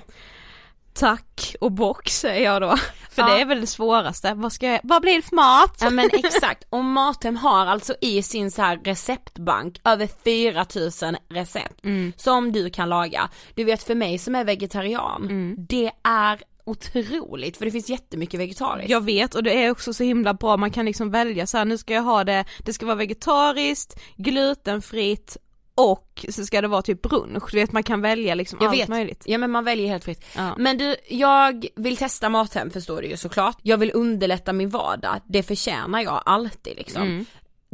Tack 0.93 1.55
och 1.61 1.71
bock 1.71 2.09
säger 2.09 2.43
jag 2.45 2.61
då. 2.61 2.75
För 3.11 3.21
Ja. 3.21 3.27
det 3.35 3.41
är 3.41 3.45
väl 3.45 3.61
det 3.61 3.67
svåraste, 3.67 4.33
vad 4.33 4.53
ska 4.53 4.67
jag, 4.67 4.79
vad 4.83 5.01
blir 5.01 5.15
det 5.15 5.21
för 5.21 5.35
mat? 5.35 5.77
Ja 5.81 5.89
men 5.89 6.09
exakt, 6.13 6.63
och 6.69 6.83
Mathem 6.83 7.35
har 7.35 7.65
alltså 7.65 7.95
i 8.01 8.23
sin 8.23 8.51
så 8.51 8.61
här 8.61 8.79
receptbank 8.83 9.81
över 9.83 10.09
4000 10.23 11.17
recept 11.29 11.81
som 12.17 12.51
du 12.51 12.69
kan 12.69 12.89
laga. 12.89 13.29
Du 13.55 13.63
vet 13.63 13.83
för 13.83 13.95
mig 13.95 14.17
som 14.17 14.35
är 14.35 14.43
vegetarian, 14.43 15.55
det 15.69 15.91
är 16.03 16.41
otroligt 16.65 17.57
för 17.57 17.65
det 17.65 17.71
finns 17.71 17.89
jättemycket 17.89 18.39
vegetariskt. 18.39 18.89
Jag 18.89 19.01
vet 19.05 19.35
och 19.35 19.43
det 19.43 19.63
är 19.63 19.71
också 19.71 19.93
så 19.93 20.03
himla 20.03 20.33
bra, 20.33 20.57
man 20.57 20.71
kan 20.71 20.85
liksom 20.85 21.11
välja 21.11 21.47
så 21.47 21.57
här, 21.57 21.65
nu 21.65 21.77
ska 21.77 21.93
jag 21.93 22.01
ha 22.01 22.23
det, 22.23 22.45
det 22.65 22.73
ska 22.73 22.85
vara 22.85 22.95
vegetariskt, 22.95 23.99
glutenfritt 24.17 25.37
och 25.75 26.25
så 26.29 26.45
ska 26.45 26.61
det 26.61 26.67
vara 26.67 26.81
typ 26.81 27.01
brunch, 27.01 27.43
du 27.51 27.57
vet 27.57 27.71
man 27.71 27.83
kan 27.83 28.01
välja 28.01 28.35
liksom 28.35 28.59
Jag 28.61 28.69
allt 28.69 28.79
vet, 28.79 28.89
möjligt. 28.89 29.23
ja 29.25 29.37
men 29.37 29.51
man 29.51 29.63
väljer 29.63 29.87
helt 29.87 30.03
fritt. 30.03 30.25
Ja. 30.35 30.55
Men 30.57 30.77
du, 30.77 30.95
jag 31.09 31.65
vill 31.75 31.97
testa 31.97 32.29
Mathem 32.29 32.69
förstår 32.71 33.01
du 33.01 33.07
ju 33.07 33.17
såklart. 33.17 33.57
Jag 33.61 33.77
vill 33.77 33.91
underlätta 33.93 34.53
min 34.53 34.69
vardag, 34.69 35.19
det 35.27 35.43
förtjänar 35.43 36.01
jag 36.01 36.23
alltid 36.25 36.77
liksom. 36.77 37.25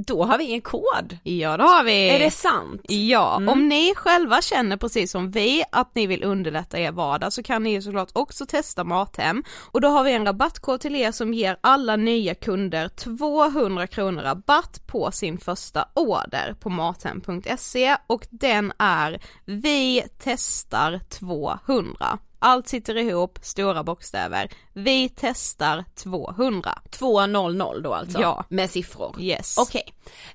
Då 0.06 0.24
har 0.24 0.38
vi 0.38 0.54
en 0.54 0.62
kod. 0.62 1.18
Ja 1.24 1.58
det 1.58 1.64
har 1.64 1.84
vi! 1.84 2.10
Är 2.10 2.20
det 2.20 2.32
sant? 2.32 2.82
Ja, 2.88 3.36
Mm. 3.38 3.50
om 3.50 3.68
ni 3.70 3.94
själva 3.96 4.42
känner 4.42 4.78
precis 4.78 5.12
som 5.12 5.32
vi 5.32 5.64
att 5.72 5.96
ni 5.96 6.08
vill 6.08 6.24
underlätta 6.24 6.80
er 6.80 6.92
vardag 6.92 7.34
så 7.34 7.44
kan 7.44 7.64
ni 7.64 7.72
ju 7.72 7.82
såklart 7.82 8.10
också 8.14 8.46
testa 8.46 8.84
Mathem 8.84 9.44
och 9.72 9.82
då 9.82 9.88
har 9.88 10.04
vi 10.04 10.12
en 10.14 10.26
rabattkod 10.26 10.82
till 10.82 10.96
er 10.96 11.12
som 11.12 11.34
ger 11.34 11.58
alla 11.62 11.96
nya 11.96 12.36
kunder 12.36 12.88
200 12.90 13.88
kronor 13.88 14.22
rabatt 14.22 14.88
på 14.88 15.12
sin 15.12 15.38
första 15.38 15.88
order 15.94 16.56
på 16.60 16.70
mathem.se 16.70 17.96
och 18.08 18.28
den 18.30 18.74
är 18.80 19.22
vi 19.46 20.04
testar 20.24 21.00
200. 21.10 22.18
Allt 22.40 22.68
sitter 22.68 22.98
ihop, 22.98 23.40
stora 23.42 23.84
bokstäver. 23.84 24.50
Vi 24.74 25.10
testar 25.10 25.86
200. 25.96 26.80
200 26.90 27.74
då 27.84 27.94
alltså? 27.94 28.22
Ja. 28.22 28.44
Med 28.50 28.70
siffror? 28.70 29.16
Yes. 29.22 29.58
Okej. 29.58 29.94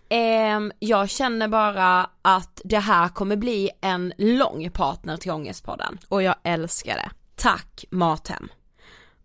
Ehm, 0.08 0.72
jag 0.78 1.10
känner 1.10 1.48
bara 1.48 2.10
att 2.22 2.60
det 2.64 2.78
här 2.78 3.08
kommer 3.08 3.36
bli 3.36 3.70
en 3.80 4.12
lång 4.18 4.70
partner 4.70 5.16
till 5.16 5.30
Ångestpodden. 5.30 5.98
Och 6.08 6.22
jag 6.22 6.34
älskar 6.42 6.94
det. 6.94 7.10
Tack 7.36 7.84
Mathem. 7.90 8.48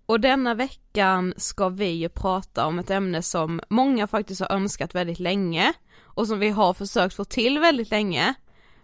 Och 0.06 0.20
denna 0.20 0.54
veckan 0.54 1.34
ska 1.38 1.70
vi 1.70 1.90
ju 1.90 2.10
prata 2.10 2.66
om 2.66 2.80
ett 2.80 2.90
ämne 2.90 3.22
som 3.22 3.62
många 3.70 4.08
faktiskt 4.08 4.42
har 4.42 4.52
önskat 4.52 4.96
väldigt 4.96 5.20
länge 5.20 5.74
och 6.04 6.28
som 6.28 6.40
vi 6.40 6.50
har 6.50 6.74
försökt 6.74 7.16
få 7.16 7.26
till 7.26 7.60
väldigt 7.60 7.92
länge 7.92 8.34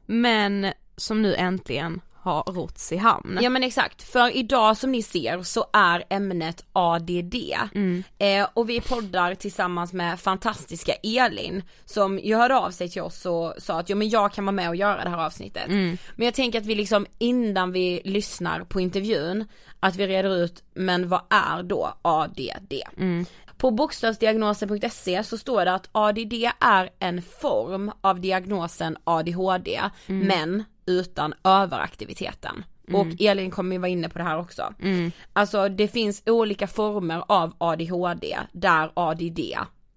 men 0.06 0.74
som 0.98 1.22
nu 1.22 1.36
äntligen 1.36 2.02
har 2.24 2.44
rots 2.44 2.92
i 2.92 2.98
hamn. 2.98 3.40
Ja 3.42 3.50
men 3.50 3.64
exakt, 3.64 4.04
för 4.04 4.38
idag 4.38 4.78
som 4.78 4.92
ni 4.92 5.04
ser 5.04 5.44
så 5.44 5.66
är 5.74 6.04
ämnet 6.10 6.66
ADD. 6.74 7.36
Eh, 8.18 8.48
och 8.54 8.70
vi 8.70 8.82
poddar 8.82 9.36
tillsammans 9.36 9.94
med 9.94 10.20
fantastiska 10.20 10.94
Elin 10.94 11.64
som 11.86 12.20
ju 12.20 12.36
hörde 12.36 12.56
av 12.58 12.72
sig 12.72 12.90
till 12.90 13.02
oss 13.02 13.26
och 13.26 13.54
sa 13.58 13.80
att 13.80 13.90
jo 13.90 13.98
men 13.98 14.10
jag 14.10 14.34
kan 14.34 14.46
vara 14.46 14.52
med 14.52 14.70
och 14.70 14.76
göra 14.76 15.04
det 15.04 15.10
här 15.10 15.26
avsnittet. 15.26 15.68
Men 16.16 16.26
jag 16.26 16.34
tänker 16.34 16.60
att 16.60 16.66
vi 16.66 16.76
liksom 16.76 17.06
innan 17.20 17.72
vi 17.72 18.02
lyssnar 18.06 18.64
på 18.64 18.80
intervjun, 18.82 19.46
att 19.80 19.96
vi 19.96 20.08
reder 20.08 20.36
ut, 20.44 20.64
men 20.74 21.10
vad 21.10 21.22
är 21.30 21.64
då 21.64 21.94
ADD? 22.02 22.74
På 23.58 23.72
bokstavsdiagnosen.se 23.72 25.24
så 25.24 25.38
står 25.38 25.66
det 25.66 25.74
att 25.74 25.90
ADD 25.92 26.34
är 26.60 26.90
en 27.00 27.22
form 27.22 27.92
av 28.02 28.20
diagnosen 28.20 28.98
ADHD, 29.04 29.82
men 30.08 30.64
utan 30.86 31.34
överaktiviteten. 31.44 32.66
Och 32.94 33.08
Elin 33.20 33.52
kommer 33.52 33.76
ju 33.76 33.80
vara 33.80 33.90
inne 33.90 34.10
på 34.10 34.18
det 34.18 34.24
här 34.24 34.40
också. 34.40 34.74
Alltså 35.34 35.70
det 35.70 35.88
finns 35.88 36.24
olika 36.26 36.68
former 36.68 37.24
av 37.28 37.54
ADHD 37.58 38.38
där 38.52 38.92
ADD 38.94 39.40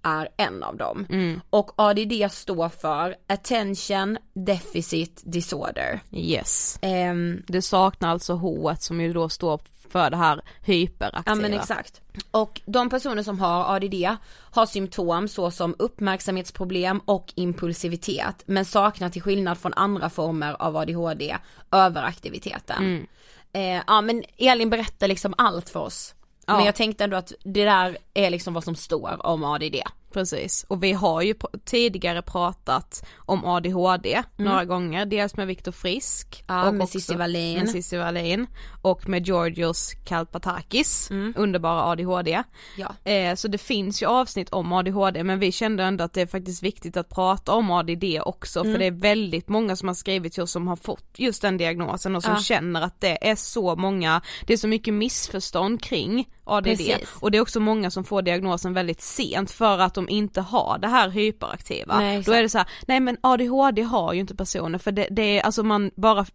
är 0.03 0.29
en 0.37 0.63
av 0.63 0.77
dem. 0.77 1.07
Och 1.51 1.71
ADD 1.77 2.31
står 2.33 2.69
för 2.69 3.15
Attention 3.27 4.19
Deficit 4.35 5.23
Disorder. 5.25 6.01
Yes. 6.13 6.79
Ehm, 6.83 7.43
Det 7.47 7.63
saknar 7.63 8.09
alltså 8.09 8.35
H 8.35 8.75
som 8.79 9.01
ju 9.01 9.13
då 9.13 9.29
står 9.29 9.61
för 9.91 10.11
det 10.11 10.17
här 10.17 10.41
hyperaktiva. 10.63 11.23
Ja 11.27 11.35
men 11.35 11.53
exakt. 11.53 12.01
Och 12.31 12.61
de 12.67 12.91
personer 12.91 13.23
som 13.23 13.39
har 13.39 13.77
ADD 13.77 14.19
har 14.51 14.67
symptom 14.67 15.29
såsom 15.29 15.75
uppmärksamhetsproblem 15.79 16.99
och 17.05 17.33
impulsivitet 17.35 18.43
men 18.47 18.65
saknar 18.65 19.09
till 19.09 19.23
skillnad 19.23 19.59
från 19.59 19.75
andra 19.75 20.11
former 20.11 20.57
av 20.59 20.77
ADHD 20.77 21.37
överaktiviteten. 21.71 23.07
Eh, 23.53 23.83
ja 23.87 24.01
men 24.01 24.25
Elin 24.39 24.71
berättar 24.71 25.09
liksom 25.09 25.35
allt 25.39 25.69
för 25.69 25.81
oss. 25.81 26.15
Ja. 26.47 26.57
Men 26.57 26.67
jag 26.67 26.75
tänkte 26.75 27.05
ändå 27.05 27.17
att 27.17 27.33
det 27.45 27.65
där 27.65 27.99
är 28.15 28.31
liksom 28.31 28.55
vad 28.55 28.65
som 28.65 28.77
står 28.77 29.27
om 29.27 29.45
ADD. 29.45 29.77
Precis, 30.17 30.65
och 30.69 30.83
vi 30.83 30.93
har 30.93 31.23
ju 31.23 31.35
tidigare 31.65 32.23
pratat 32.23 33.07
om 33.19 33.45
ADHD 33.45 34.23
några 34.37 34.65
gånger, 34.65 35.07
dels 35.07 35.37
med 35.37 35.47
Viktor 35.47 35.73
Frisk 35.73 36.45
Mm. 36.49 36.61
Ja, 36.63 36.69
och 36.69 36.75
med 36.75 36.89
Cissi 36.89 37.15
Wallin. 37.15 37.83
Wallin 37.93 38.47
och 38.83 39.09
med 39.09 39.27
Georgios 39.27 39.93
Kalpatakis, 40.05 41.11
Mm. 41.11 41.35
underbara 41.37 41.83
ADHD. 41.85 42.43
Ja. 42.77 43.11
Eh, 43.11 43.35
så 43.35 43.49
det 43.49 43.59
finns 43.59 44.03
ju 44.03 44.07
avsnitt 44.07 44.49
om 44.51 44.73
ADHD 44.73 45.25
men 45.25 45.39
vi 45.39 45.53
kände 45.53 45.85
ändå 45.85 46.05
att 46.05 46.13
det 46.13 46.21
är 46.21 46.27
faktiskt 46.27 46.63
viktigt 46.63 46.97
att 46.97 47.09
prata 47.09 47.53
om 47.53 47.71
ADD 47.71 48.05
också 48.25 48.61
Mm. 48.61 48.73
för 48.73 48.79
det 48.79 48.87
är 48.87 48.91
väldigt 48.91 49.49
många 49.49 49.77
som 49.77 49.89
har 49.89 49.95
skrivit 49.95 50.33
till 50.33 50.43
oss 50.43 50.51
som 50.53 50.69
har 50.69 50.77
fått 50.77 51.05
just 51.17 51.43
den 51.43 51.57
diagnosen 51.57 52.17
och 52.17 52.23
som 52.23 52.33
Ja. 52.35 52.41
känner 52.41 52.83
att 52.83 53.01
det 53.01 53.29
är 53.29 53.35
så 53.37 53.77
många, 53.77 54.23
det 54.47 54.53
är 54.53 54.57
så 54.57 54.69
mycket 54.69 54.95
missförstånd 54.95 55.83
kring 55.83 56.29
ADD 56.47 56.65
Precis. 56.65 57.09
och 57.21 57.31
det 57.31 57.39
är 57.39 57.43
också 57.43 57.61
många 57.61 57.91
som 57.91 58.05
får 58.05 58.23
diagnosen 58.23 58.73
väldigt 58.73 59.01
sent 59.01 59.51
för 59.51 59.79
att 59.79 59.95
de 59.95 60.09
inte 60.09 60.41
har 60.41 60.79
det 60.79 60.89
här 60.89 61.09
hyperaktiva. 61.09 61.99
Nej, 61.99 62.23
Då 62.23 62.33
är 62.33 62.43
det 62.43 62.49
så 62.49 62.59
här, 62.59 62.69
nej 62.87 63.01
men 63.01 63.17
ADHD 63.21 63.83
har 63.83 64.13
ju 64.13 64.21
inte 64.21 64.35
personer 64.35 64.79
för 64.79 64.93
det, 64.93 65.09
det 65.11 65.39
är 65.39 65.43
alltså 65.43 65.63
man 65.63 65.91
bara, 65.97 66.27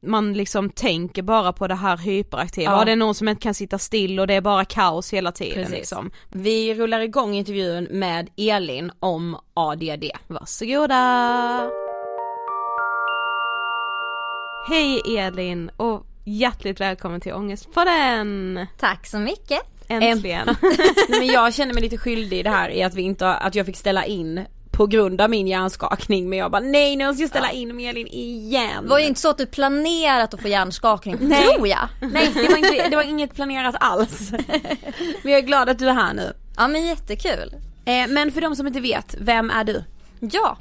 man 0.00 0.32
liksom 0.32 0.70
tänker 0.70 1.22
bara 1.22 1.52
på 1.52 1.68
det 1.68 1.74
här 1.74 1.96
hyperaktiva, 1.96 2.72
ja. 2.72 2.84
det 2.84 2.92
är 2.92 2.96
någon 2.96 3.14
som 3.14 3.28
inte 3.28 3.42
kan 3.42 3.54
sitta 3.54 3.78
still 3.78 4.20
och 4.20 4.26
det 4.26 4.34
är 4.34 4.40
bara 4.40 4.64
kaos 4.64 5.12
hela 5.12 5.32
tiden 5.32 5.54
Precis. 5.54 5.76
liksom. 5.76 6.10
Vi 6.28 6.74
rullar 6.74 7.00
igång 7.00 7.34
intervjun 7.34 7.88
med 7.90 8.30
Elin 8.36 8.92
om 9.00 9.36
ADD. 9.54 10.04
Varsågoda! 10.26 11.70
Hej 14.68 15.18
Elin 15.18 15.70
och 15.76 16.06
hjärtligt 16.24 16.80
välkommen 16.80 17.20
till 17.20 17.32
Ångestpodden! 17.32 18.66
Tack 18.78 19.06
så 19.06 19.18
mycket. 19.18 19.60
Äntligen! 19.88 20.56
Nej, 20.62 20.84
men 21.08 21.26
jag 21.26 21.54
känner 21.54 21.74
mig 21.74 21.82
lite 21.82 21.98
skyldig 21.98 22.38
i 22.38 22.42
det 22.42 22.50
här 22.50 22.70
i 22.70 22.82
att 22.82 22.94
vi 22.94 23.02
inte, 23.02 23.28
att 23.28 23.54
jag 23.54 23.66
fick 23.66 23.76
ställa 23.76 24.04
in 24.04 24.44
på 24.70 24.86
grund 24.86 25.20
av 25.20 25.30
min 25.30 25.46
hjärnskakning 25.46 26.28
men 26.28 26.38
jag 26.38 26.50
bara 26.50 26.60
nej 26.62 26.96
nu 26.96 27.06
måste 27.06 27.22
jag 27.22 27.30
ställa 27.30 27.50
in 27.50 27.76
med 27.76 27.90
Elin 27.90 28.06
igen. 28.06 28.82
Det 28.82 28.88
var 28.88 28.98
ju 28.98 29.06
inte 29.06 29.20
så 29.20 29.30
att 29.30 29.38
du 29.38 29.46
planerat 29.46 30.34
att 30.34 30.42
få 30.42 30.48
hjärnskakning, 30.48 31.16
Nej. 31.20 31.42
tror 31.44 31.68
jag. 31.68 31.88
Nej 32.12 32.30
det 32.34 32.48
var, 32.48 32.56
inte, 32.56 32.88
det 32.88 32.96
var 32.96 33.02
inget 33.02 33.34
planerat 33.34 33.74
alls. 33.80 34.30
Men 35.22 35.32
jag 35.32 35.38
är 35.38 35.46
glad 35.46 35.68
att 35.68 35.78
du 35.78 35.88
är 35.88 35.94
här 35.94 36.14
nu. 36.14 36.32
Ja 36.56 36.68
men 36.68 36.86
jättekul. 36.86 37.54
Eh, 37.84 38.08
men 38.08 38.32
för 38.32 38.40
de 38.40 38.56
som 38.56 38.66
inte 38.66 38.80
vet, 38.80 39.14
vem 39.18 39.50
är 39.50 39.64
du? 39.64 39.84
Ja. 40.20 40.56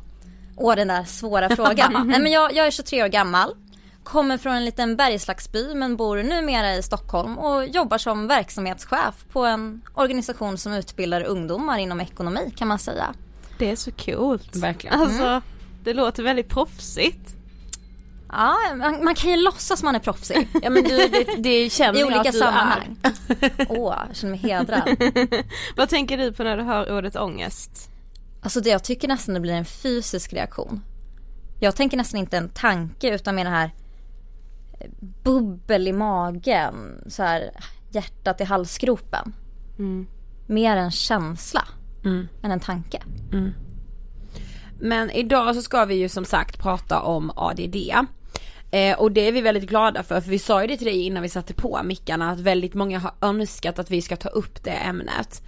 Åh 0.56 0.75
den 0.75 0.88
där 0.88 1.04
svåra 1.04 1.56
frågan. 1.56 2.08
Nej 2.08 2.20
men 2.20 2.32
jag, 2.32 2.54
jag 2.54 2.68
är 2.68 2.72
23 2.72 3.04
år 3.04 3.08
gammal. 3.08 3.56
Kommer 4.03 4.38
från 4.38 4.53
en 4.53 4.65
liten 4.65 4.96
bergslagsby 4.96 5.75
men 5.75 5.98
bor 5.98 6.24
numera 6.24 6.75
i 6.75 6.84
Stockholm 6.84 7.38
och 7.38 7.65
jobbar 7.68 7.98
som 7.98 8.27
verksamhetschef 8.27 9.25
på 9.32 9.46
en 9.46 9.82
organisation 9.94 10.58
som 10.58 10.74
utbildar 10.74 11.24
ungdomar 11.24 11.77
inom 11.77 12.01
ekonomi 12.01 12.53
kan 12.58 12.68
man 12.68 12.79
säga. 12.79 13.13
Det 13.58 13.72
är 13.72 13.75
så 13.75 13.91
coolt! 13.91 14.56
Verkligen. 14.56 15.00
Alltså, 15.00 15.41
det 15.84 15.94
låter 15.94 16.24
väldigt 16.24 16.50
proffsigt. 16.50 17.36
Ja, 18.32 18.56
man, 18.75 19.03
man 19.03 19.15
kan 19.15 19.32
ju 19.32 19.38
låtsas 19.38 19.84
man 19.84 19.96
är 19.96 20.00
proffsig. 20.00 20.48
Ja 20.63 20.70
men 20.70 20.84
du, 20.84 20.98
det, 20.98 21.36
det 21.38 21.70
känner 21.70 21.96
I 21.98 22.00
jag 22.00 22.08
olika 22.08 22.20
att 22.20 22.34
du 22.34 22.39
sammanhang. 22.39 22.98
är. 23.03 23.12
Åh, 23.70 23.96
jag 24.08 24.15
känner 24.15 24.32
mig 24.32 24.39
hedrad. 24.39 24.89
Vad 25.75 25.89
tänker 25.89 26.18
du 26.18 26.34
på 26.34 26.44
när 26.44 26.58
du 26.58 26.63
hör 26.63 26.98
ordet 26.98 27.15
ångest? 27.15 27.89
Alltså 28.41 28.62
det 28.62 28.70
jag 28.70 28.84
tycker 28.84 29.08
nästan 29.08 29.34
det 29.34 29.39
blir 29.39 29.53
en 29.53 29.65
fysisk 29.65 30.34
reaktion. 30.34 30.84
Jag 31.60 31.75
tänker 31.75 31.98
nästan 31.98 32.20
inte 32.20 32.38
en 32.38 32.50
tanke 32.50 33.15
utan 33.15 33.36
mer 33.36 33.43
det 33.43 33.50
här 33.50 33.71
bubbel 35.24 35.88
i 35.88 35.94
magen, 35.94 37.04
så 37.08 37.24
här 37.24 37.52
hjärtat 37.92 38.42
i 38.42 38.44
halsgropen. 38.44 39.34
Mm. 39.80 40.08
Mer 40.48 40.78
en 40.78 40.92
känsla 40.92 41.68
Mm. 42.06 42.28
än 42.44 42.52
en 42.52 42.60
tanke. 42.60 43.02
Men 44.80 45.12
idag 45.12 45.56
så 45.56 45.62
ska 45.62 45.86
vi 45.86 45.96
ju 45.96 46.10
som 46.10 46.26
sagt 46.26 46.60
prata 46.60 47.02
om 47.02 47.32
ADD. 47.36 47.76
Eh, 48.72 49.00
och 49.00 49.12
det 49.12 49.22
är 49.28 49.32
vi 49.32 49.42
väldigt 49.42 49.70
glada 49.70 50.04
för, 50.04 50.22
för 50.22 50.30
vi 50.32 50.39
sa 50.39 50.62
ju 50.62 50.68
det 50.68 50.78
till 50.78 50.88
dig 50.88 51.02
innan 51.02 51.24
vi 51.24 51.30
satte 51.30 51.54
på 51.54 51.80
mickarna 51.84 52.32
att 52.32 52.39
väldigt 52.39 52.74
många 52.74 53.00
har 53.00 53.12
önskat 53.22 53.80
att 53.80 53.92
vi 53.92 54.02
ska 54.02 54.15
ta 54.15 54.30
upp 54.30 54.63
det 54.63 54.72
ämnet. 54.72 55.42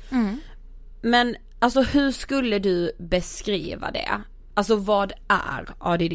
Men 1.02 1.36
alltså 1.60 1.82
hur 1.82 2.12
skulle 2.12 2.60
du 2.60 2.92
beskriva 3.00 3.92
det? 3.92 4.10
Alltså 4.54 4.76
vad 4.76 5.14
är 5.28 5.70
ADD? 5.80 6.14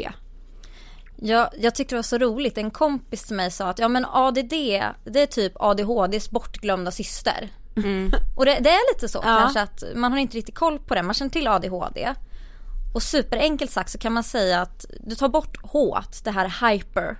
Jag, 1.17 1.49
jag 1.59 1.75
tyckte 1.75 1.95
det 1.95 1.99
var 1.99 2.03
så 2.03 2.19
roligt, 2.19 2.59
en 2.59 2.71
kompis 2.71 3.23
till 3.25 3.37
mig 3.37 3.51
sa 3.51 3.69
att 3.69 3.79
ja 3.79 3.89
men 3.89 4.05
ADD 4.05 4.51
det 5.05 5.23
är 5.23 5.27
typ 5.27 5.53
ADHDs 5.57 6.31
bortglömda 6.31 6.91
syster. 6.91 7.49
Och 8.37 8.45
det, 8.45 8.59
det 8.61 8.71
är 8.71 8.95
lite 8.95 9.09
så 9.09 9.19
Ja. 9.19 9.37
kanske 9.39 9.61
att 9.61 9.83
man 9.95 10.13
har 10.13 10.19
inte 10.19 10.37
riktigt 10.37 10.55
koll 10.55 10.79
på 10.79 10.95
det, 10.95 11.03
man 11.03 11.15
känner 11.15 11.31
till 11.31 11.49
ADHD. 11.49 12.15
Och 12.95 13.03
superenkelt 13.03 13.71
sagt 13.71 13.91
så 13.91 13.99
kan 13.99 14.13
man 14.13 14.25
säga 14.25 14.61
att 14.61 14.85
du 15.01 15.15
tar 15.15 15.29
bort 15.29 15.57
H, 15.63 15.99
det 16.25 16.31
här 16.31 16.71
hyper. 16.71 17.17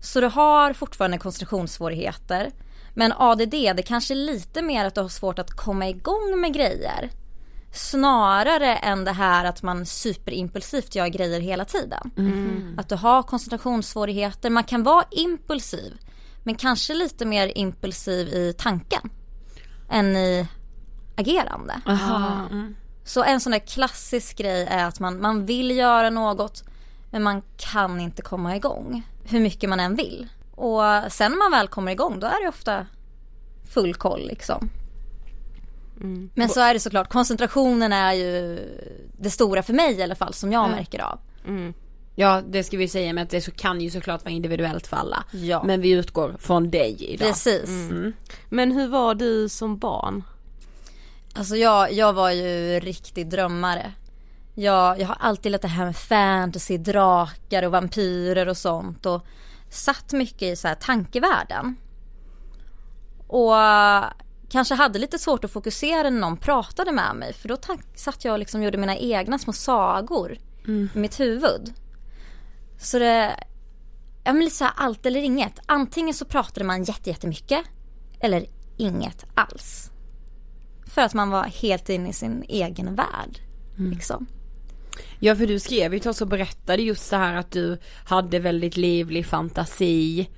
Så 0.00 0.20
du 0.20 0.26
har 0.26 0.72
fortfarande 0.72 1.18
koncentrationssvårigheter. 1.18 2.50
Men 2.94 3.12
ADD 3.16 3.50
det 3.50 3.82
kanske 3.86 4.14
är 4.14 4.16
lite 4.16 4.62
mer 4.62 4.84
att 4.84 4.94
du 4.94 5.00
har 5.00 5.08
svårt 5.08 5.38
att 5.38 5.50
komma 5.50 5.88
igång 5.88 6.40
med 6.40 6.54
grejer. 6.54 7.10
Snarare 7.72 8.76
än 8.76 9.04
det 9.04 9.12
här 9.12 9.44
att 9.44 9.62
man 9.62 9.86
superimpulsivt 9.86 10.94
gör 10.94 11.06
grejer 11.06 11.40
hela 11.40 11.64
tiden. 11.64 12.10
Att 12.78 12.88
du 12.88 12.94
har 12.94 13.22
koncentrationssvårigheter, 13.22 14.50
man 14.50 14.64
kan 14.64 14.82
vara 14.82 15.04
impulsiv. 15.10 15.92
Men 16.42 16.54
kanske 16.54 16.94
lite 16.94 17.24
mer 17.24 17.58
impulsiv 17.58 18.28
i 18.28 18.54
tanken. 18.58 19.10
Än 19.90 20.16
i 20.16 20.46
agerande. 21.16 21.80
Aha. 21.86 22.48
Så 23.04 23.22
en 23.22 23.40
sån 23.40 23.52
där 23.52 23.58
klassisk 23.58 24.38
grej 24.38 24.66
är 24.70 24.84
att 24.84 25.00
man, 25.00 25.20
man 25.20 25.46
vill 25.46 25.70
göra 25.70 26.10
något 26.10 26.64
men 27.10 27.22
man 27.22 27.42
kan 27.56 28.00
inte 28.00 28.22
komma 28.22 28.56
igång. 28.56 29.06
Hur 29.24 29.40
mycket 29.40 29.70
man 29.70 29.80
än 29.80 29.96
vill. 29.96 30.28
Och 30.54 30.82
sen 31.08 31.32
när 31.32 31.38
man 31.38 31.50
väl 31.50 31.68
kommer 31.68 31.92
igång 31.92 32.20
då 32.20 32.26
är 32.26 32.42
det 32.42 32.48
ofta 32.48 32.86
full 33.74 33.94
koll 33.94 34.26
liksom. 34.26 34.70
Men 36.34 36.48
så 36.48 36.60
är 36.60 36.74
det 36.74 36.80
såklart, 36.80 37.08
koncentrationen 37.08 37.92
är 37.92 38.12
ju 38.12 38.58
det 39.18 39.30
stora 39.30 39.62
för 39.62 39.72
mig 39.72 39.94
i 39.94 40.02
alla 40.02 40.14
fall 40.14 40.34
som 40.34 40.52
jag 40.52 40.70
märker 40.70 40.98
av. 41.02 41.18
Ja 42.14 42.42
det 42.48 42.64
ska 42.64 42.76
vi 42.76 42.88
säga 42.88 43.12
med 43.12 43.22
att 43.22 43.30
det 43.30 43.40
så 43.40 43.50
kan 43.50 43.80
ju 43.80 43.90
såklart 43.90 44.24
vara 44.24 44.32
individuellt 44.32 44.86
för 44.86 44.96
alla. 44.96 45.24
Ja. 45.30 45.62
Men 45.64 45.80
vi 45.80 45.90
utgår 45.90 46.36
från 46.38 46.70
dig 46.70 46.96
idag. 46.98 47.28
Precis. 47.28 47.70
Men 48.48 48.72
hur 48.72 48.88
var 48.88 49.14
du 49.14 49.48
som 49.48 49.78
barn? 49.78 50.24
Alltså 51.34 51.56
jag, 51.56 51.92
jag 51.92 52.12
var 52.12 52.30
ju 52.30 52.80
riktig 52.80 53.30
drömmare. 53.30 53.92
Jag, 54.54 55.00
jag 55.00 55.06
har 55.06 55.16
alltid 55.20 55.46
gillat 55.46 55.62
det 55.62 55.68
här 55.68 55.84
med 55.84 55.96
fantasy, 55.96 56.78
drakar 56.78 57.62
och 57.62 57.72
vampyrer 57.72 58.48
och 58.48 58.56
sånt 58.56 59.06
och 59.06 59.26
satt 59.70 60.12
mycket 60.12 60.42
i 60.42 60.56
så 60.56 60.68
här 60.68 60.74
tankevärlden. 60.74 61.76
Och 63.26 63.54
kanske 64.52 64.74
hade 64.74 64.98
lite 64.98 65.18
svårt 65.18 65.44
att 65.44 65.50
fokusera 65.50 66.10
när 66.10 66.20
någon 66.20 66.36
pratade 66.36 66.92
med 66.92 67.16
mig 67.16 67.32
för 67.32 67.48
då 67.48 67.56
satt 67.94 68.24
jag 68.24 68.32
och 68.32 68.38
liksom 68.38 68.62
gjorde 68.62 68.78
mina 68.78 68.96
egna 68.96 69.38
små 69.38 69.52
sagor 69.52 70.38
i 70.94 70.98
mitt 70.98 71.20
huvud. 71.20 71.74
Så 72.78 72.98
det, 72.98 73.44
ja 74.24 74.32
men 74.32 74.44
lite 74.44 74.56
så 74.56 74.64
här 74.64 74.72
allt 74.76 75.06
eller 75.06 75.20
inget. 75.20 75.52
Antingen 75.66 76.14
så 76.14 76.24
pratade 76.24 76.66
man 76.66 76.84
jätte, 76.84 77.10
jättemycket 77.10 77.64
eller 78.20 78.46
inget 78.76 79.26
alls. 79.34 79.90
För 80.86 81.02
att 81.02 81.14
man 81.14 81.30
var 81.30 81.44
helt 81.44 81.88
inne 81.88 82.08
i 82.08 82.12
sin 82.12 82.44
egen 82.48 82.94
värld. 82.94 83.38
Liksom. 83.76 84.26
Ja 85.20 85.36
för 85.36 85.46
du 85.46 85.60
skrev 85.60 85.94
ju 85.94 86.00
till 86.00 86.10
oss 86.10 86.20
och 86.20 86.28
berättade 86.28 86.82
just 86.82 87.06
så 87.06 87.16
här 87.16 87.34
att 87.34 87.50
du 87.50 87.78
hade 88.04 88.38
väldigt 88.38 88.76
livlig 88.76 89.26
fantasi. 89.26 90.28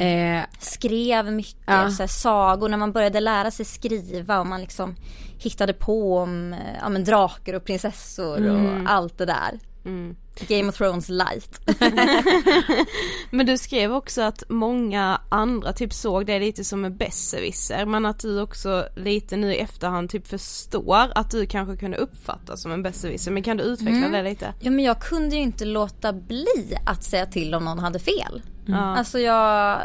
Eh, 0.00 0.44
Skrev 0.58 1.32
mycket 1.32 1.56
Ja. 1.66 1.90
så 1.90 2.02
här, 2.02 2.06
sagor 2.08 2.68
när 2.68 2.76
man 2.76 2.92
började 2.92 3.20
lära 3.20 3.50
sig 3.50 3.64
skriva 3.64 4.40
och 4.40 4.46
man 4.46 4.60
liksom 4.60 4.96
hittade 5.38 5.72
på 5.72 6.18
om 6.18 6.52
eh, 6.52 6.58
ja, 6.82 6.88
men 6.88 7.04
drakar 7.04 7.54
och 7.54 7.64
prinsessor 7.64 8.48
och 8.50 8.90
allt 8.90 9.18
det 9.18 9.26
där. 9.26 9.58
Mm. 9.84 10.16
Game 10.48 10.68
of 10.68 10.76
Thrones 10.76 11.08
light. 11.08 11.60
Men 13.30 13.46
du 13.46 13.58
skrev 13.58 13.92
också 13.92 14.22
att 14.22 14.42
många 14.48 15.20
andra 15.28 15.72
typ 15.72 15.92
såg 15.92 16.26
det 16.26 16.38
lite 16.38 16.64
som 16.64 16.84
en 16.84 16.96
besserwisser 16.96 17.86
men 17.86 18.06
att 18.06 18.18
du 18.18 18.40
också 18.40 18.88
lite 18.96 19.36
nu 19.36 19.54
i 19.54 19.58
efterhand 19.58 20.10
typ 20.10 20.26
förstår 20.26 21.12
att 21.14 21.30
du 21.30 21.46
kanske 21.46 21.76
kunde 21.76 21.96
uppfattas 21.96 22.62
som 22.62 22.72
en 22.72 22.82
besserwisser 22.82 23.30
men 23.30 23.42
kan 23.42 23.56
du 23.56 23.64
utveckla 23.64 23.96
Mm. 23.98 24.12
det 24.12 24.22
lite? 24.22 24.54
Ja 24.60 24.70
men 24.70 24.84
jag 24.84 25.00
kunde 25.00 25.36
ju 25.36 25.42
inte 25.42 25.64
låta 25.64 26.12
bli 26.12 26.78
att 26.86 27.04
säga 27.04 27.26
till 27.26 27.54
om 27.54 27.64
någon 27.64 27.78
hade 27.78 27.98
fel. 27.98 28.42
Ja. 28.66 28.76
Alltså 28.96 29.18
jag, 29.18 29.80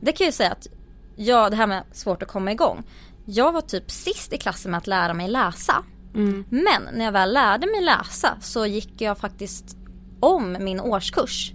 det 0.00 0.12
kan 0.12 0.24
jag 0.24 0.28
ju 0.28 0.32
säga 0.36 0.50
att, 0.50 0.66
ja 1.16 1.50
det 1.50 1.56
här 1.56 1.66
med 1.66 1.84
svårt 1.92 2.22
att 2.22 2.28
komma 2.28 2.52
igång. 2.52 2.82
Jag 3.24 3.52
var 3.52 3.60
typ 3.60 3.90
sist 3.90 4.32
i 4.32 4.38
klassen 4.38 4.70
med 4.70 4.78
att 4.78 4.86
lära 4.86 5.14
mig 5.14 5.28
läsa. 5.28 5.84
Mm. 6.14 6.44
Men 6.50 6.88
när 6.92 7.04
jag 7.04 7.12
väl 7.12 7.32
lärde 7.32 7.66
mig 7.66 7.80
läsa 7.80 8.36
så 8.40 8.66
gick 8.66 9.00
jag 9.00 9.18
faktiskt 9.18 9.76
om 10.20 10.56
min 10.60 10.80
årskurs 10.80 11.52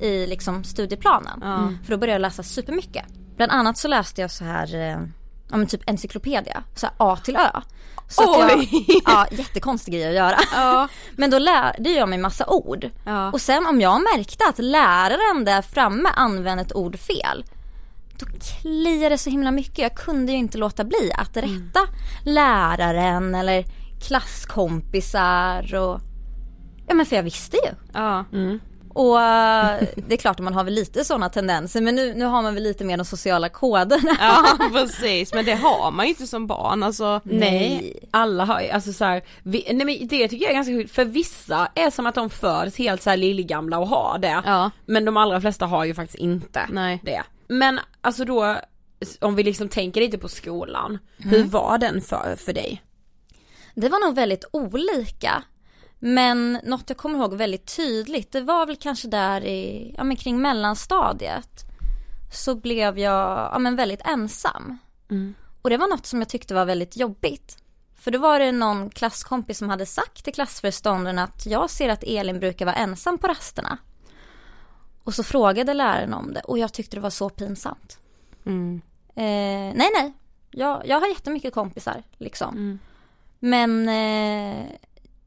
i 0.00 0.26
liksom 0.26 0.64
studieplanen. 0.64 1.38
Ja. 1.42 1.72
För 1.84 1.92
då 1.92 1.98
började 1.98 2.14
jag 2.14 2.20
läsa 2.20 2.42
supermycket. 2.42 3.04
Bland 3.36 3.52
annat 3.52 3.78
så 3.78 3.88
läste 3.88 4.20
jag 4.20 4.30
så 4.30 4.44
här, 4.44 4.74
eh, 4.74 5.00
ja 5.50 5.56
men 5.56 5.66
typ 5.66 5.80
encyklopedia, 5.86 6.62
så 6.74 6.86
här 6.86 6.94
A 6.98 7.18
till 7.24 7.36
Ö. 7.36 7.60
Så 8.08 8.42
att 8.42 8.50
jag, 8.50 8.68
ja 9.04 9.26
jättekonstig 9.30 9.94
grej 9.94 10.08
att 10.08 10.14
göra. 10.14 10.38
Ja. 10.54 10.88
Men 11.16 11.30
då 11.30 11.38
lärde 11.38 11.90
jag 11.90 12.08
mig 12.08 12.18
massa 12.18 12.46
ord. 12.46 12.90
Ja. 13.04 13.32
Och 13.32 13.40
sen 13.40 13.66
om 13.66 13.80
jag 13.80 14.02
märkte 14.02 14.44
att 14.48 14.58
läraren 14.58 15.44
där 15.44 15.62
framme 15.62 16.08
använde 16.14 16.62
ett 16.62 16.74
ord 16.74 16.98
fel. 16.98 17.44
Då 18.18 18.26
kliade 18.26 19.08
det 19.08 19.18
så 19.18 19.30
himla 19.30 19.50
mycket. 19.50 19.78
Jag 19.78 19.94
kunde 19.94 20.32
ju 20.32 20.38
inte 20.38 20.58
låta 20.58 20.84
bli 20.84 21.12
att 21.14 21.36
rätta 21.36 21.80
läraren 22.24 23.34
eller 23.34 23.64
klasskompisar 24.00 25.74
och 25.74 26.00
Ja 26.88 26.94
men 26.94 27.06
för 27.06 27.16
jag 27.16 27.22
visste 27.22 27.56
ju. 27.56 27.70
Ja. 27.92 28.24
Och 28.98 29.20
eh, 29.20 29.82
det 29.96 30.14
är 30.14 30.16
klart 30.16 30.40
att 30.40 30.44
man 30.44 30.54
har 30.54 30.64
väl 30.64 30.74
lite 30.74 31.04
sådana 31.04 31.28
tendenser 31.28 31.80
men 31.80 31.94
nu, 31.94 32.14
nu 32.14 32.24
har 32.24 32.42
man 32.42 32.54
väl 32.54 32.62
lite 32.62 32.84
mer 32.84 32.96
de 32.96 33.04
sociala 33.04 33.48
koderna. 33.48 34.16
ja 34.20 34.58
precis 34.72 35.34
men 35.34 35.44
det 35.44 35.54
har 35.54 35.90
man 35.90 36.06
ju 36.06 36.10
inte 36.10 36.26
som 36.26 36.46
barn 36.46 36.82
alltså. 36.82 37.20
Nej, 37.24 37.96
alla 38.10 38.44
har 38.44 38.60
ju, 38.60 38.68
alltså 38.68 38.92
så 38.92 39.04
här, 39.04 39.22
vi, 39.42 39.64
nej 39.72 39.86
men 39.86 40.08
det 40.08 40.28
tycker 40.28 40.44
jag 40.44 40.50
är 40.50 40.54
ganska 40.54 40.72
sjukt, 40.72 40.90
för 40.90 41.04
vissa 41.04 41.68
är 41.74 41.90
som 41.90 42.06
att 42.06 42.14
de 42.14 42.30
föds 42.30 42.78
helt 42.78 43.02
så 43.02 43.10
här 43.10 43.16
lillgamla 43.16 43.78
och 43.78 43.88
har 43.88 44.18
det. 44.18 44.42
Ja. 44.44 44.70
Men 44.86 45.04
de 45.04 45.16
allra 45.16 45.40
flesta 45.40 45.66
har 45.66 45.84
ju 45.84 45.94
faktiskt 45.94 46.18
inte 46.18 46.66
Nej. 46.68 47.00
det. 47.04 47.22
Men 47.48 47.80
alltså 48.00 48.24
då, 48.24 48.56
om 49.20 49.34
vi 49.34 49.42
liksom 49.42 49.68
tänker 49.68 50.00
lite 50.00 50.18
på 50.18 50.28
skolan, 50.28 50.98
hur 51.16 51.44
var 51.44 51.78
den 51.78 52.00
för, 52.00 52.36
för 52.36 52.52
dig? 52.52 52.82
Det 53.80 53.88
var 53.88 54.06
nog 54.06 54.14
väldigt 54.14 54.44
olika. 54.52 55.42
Men 55.98 56.58
något 56.64 56.84
jag 56.88 56.96
kommer 56.96 57.18
ihåg 57.18 57.34
väldigt 57.34 57.76
tydligt, 57.76 58.32
det 58.32 58.40
var 58.40 58.66
väl 58.66 58.76
kanske 58.76 59.08
där 59.08 59.44
i, 59.44 59.94
ja 59.96 60.04
men 60.04 60.16
kring 60.16 60.40
mellanstadiet. 60.40 61.64
Så 62.32 62.54
blev 62.54 62.98
jag, 62.98 63.50
ja 63.52 63.58
men 63.58 63.76
väldigt 63.76 64.06
ensam. 64.06 64.78
Och 65.62 65.70
det 65.70 65.76
var 65.76 65.88
något 65.88 66.06
som 66.06 66.18
jag 66.18 66.28
tyckte 66.28 66.54
var 66.54 66.64
väldigt 66.64 66.96
jobbigt. 66.96 67.56
För 67.94 68.10
då 68.10 68.18
var 68.18 68.38
det 68.38 68.52
någon 68.52 68.90
klasskompis 68.90 69.58
som 69.58 69.68
hade 69.68 69.86
sagt 69.86 70.24
till 70.24 70.34
klassföreståndaren 70.34 71.18
att 71.18 71.46
jag 71.46 71.70
ser 71.70 71.88
att 71.88 72.04
Elin 72.04 72.40
brukar 72.40 72.66
vara 72.66 72.76
ensam 72.76 73.18
på 73.18 73.28
rasterna. 73.28 73.78
Och 75.04 75.14
så 75.14 75.22
frågade 75.22 75.74
läraren 75.74 76.14
om 76.14 76.32
det 76.32 76.40
och 76.40 76.58
jag 76.58 76.72
tyckte 76.72 76.96
det 76.96 77.00
var 77.00 77.10
så 77.10 77.28
pinsamt. 77.28 77.98
Mm. 78.46 78.80
Eh, 79.08 79.76
nej 79.76 79.90
nej, 79.94 80.12
jag, 80.50 80.82
jag 80.86 81.00
har 81.00 81.08
jättemycket 81.08 81.54
kompisar 81.54 82.02
liksom. 82.18 82.78
Men, 83.38 83.88
eh, 83.88 84.66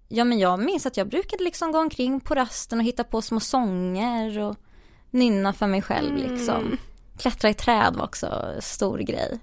ja 0.08 0.24
men 0.24 0.40
jag 0.40 0.60
minns 0.60 0.86
att 0.86 0.98
jag 0.98 1.08
brukade 1.08 1.44
liksom 1.44 1.72
gå 1.72 1.80
omkring 1.80 2.20
på 2.20 2.36
rasten 2.36 2.80
och 2.80 2.86
hitta 2.86 3.04
på 3.04 3.22
små 3.22 3.40
sånger 3.40 4.40
och 4.40 4.56
nynna 5.10 5.54
för 5.54 5.68
mig 5.68 5.82
själv 5.82 6.16
liksom. 6.16 6.78
Klättra 7.18 7.50
i 7.50 7.54
träd 7.54 7.96
var 7.96 8.04
också 8.04 8.56
stor 8.60 8.98
grej. 8.98 9.40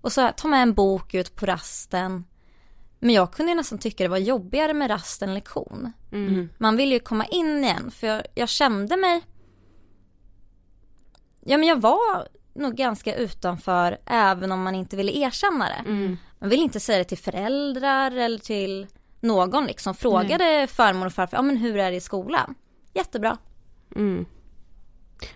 Och 0.00 0.12
så 0.12 0.30
ta 0.36 0.48
med 0.48 0.62
en 0.62 0.74
bok 0.74 1.14
ut 1.14 1.36
på 1.36 1.46
rasten. 1.46 2.24
Men 2.98 3.14
jag 3.14 3.32
kunde 3.32 3.52
ju 3.52 3.56
nästan 3.56 3.78
tycka 3.78 4.04
det 4.04 4.08
var 4.08 4.18
jobbigare 4.18 4.74
med 4.74 4.90
rast 4.90 5.22
än 5.22 5.34
lektion. 5.34 5.92
Man 6.58 6.76
ville 6.76 6.94
ju 6.94 7.00
komma 7.00 7.24
in 7.26 7.64
igen 7.64 7.90
för 7.90 8.06
jag, 8.06 8.22
jag 8.34 8.48
kände 8.48 8.96
mig 8.96 9.22
Ja 11.40 11.58
men 11.58 11.68
jag 11.68 11.80
var 11.80 12.28
nog 12.54 12.74
ganska 12.74 13.14
utanför 13.16 13.98
även 14.06 14.52
om 14.52 14.62
man 14.62 14.74
inte 14.74 14.96
ville 14.96 15.12
erkänna 15.12 15.68
det. 15.68 15.82
Man 16.42 16.50
ville 16.50 16.62
inte 16.62 16.80
säga 16.80 16.98
det 16.98 17.04
till 17.04 17.18
föräldrar 17.18 18.10
eller 18.10 18.38
till 18.38 18.86
någon 19.20 19.66
liksom. 19.66 19.94
Frågade 19.94 20.66
farmor 20.66 21.06
och 21.06 21.12
farfar, 21.12 21.38
ja 21.38 21.42
men 21.42 21.56
hur 21.56 21.76
är 21.76 21.90
det 21.90 21.96
i 21.96 22.00
skolan? 22.00 22.54
Jättebra. 22.94 23.38
Mm. 23.96 24.26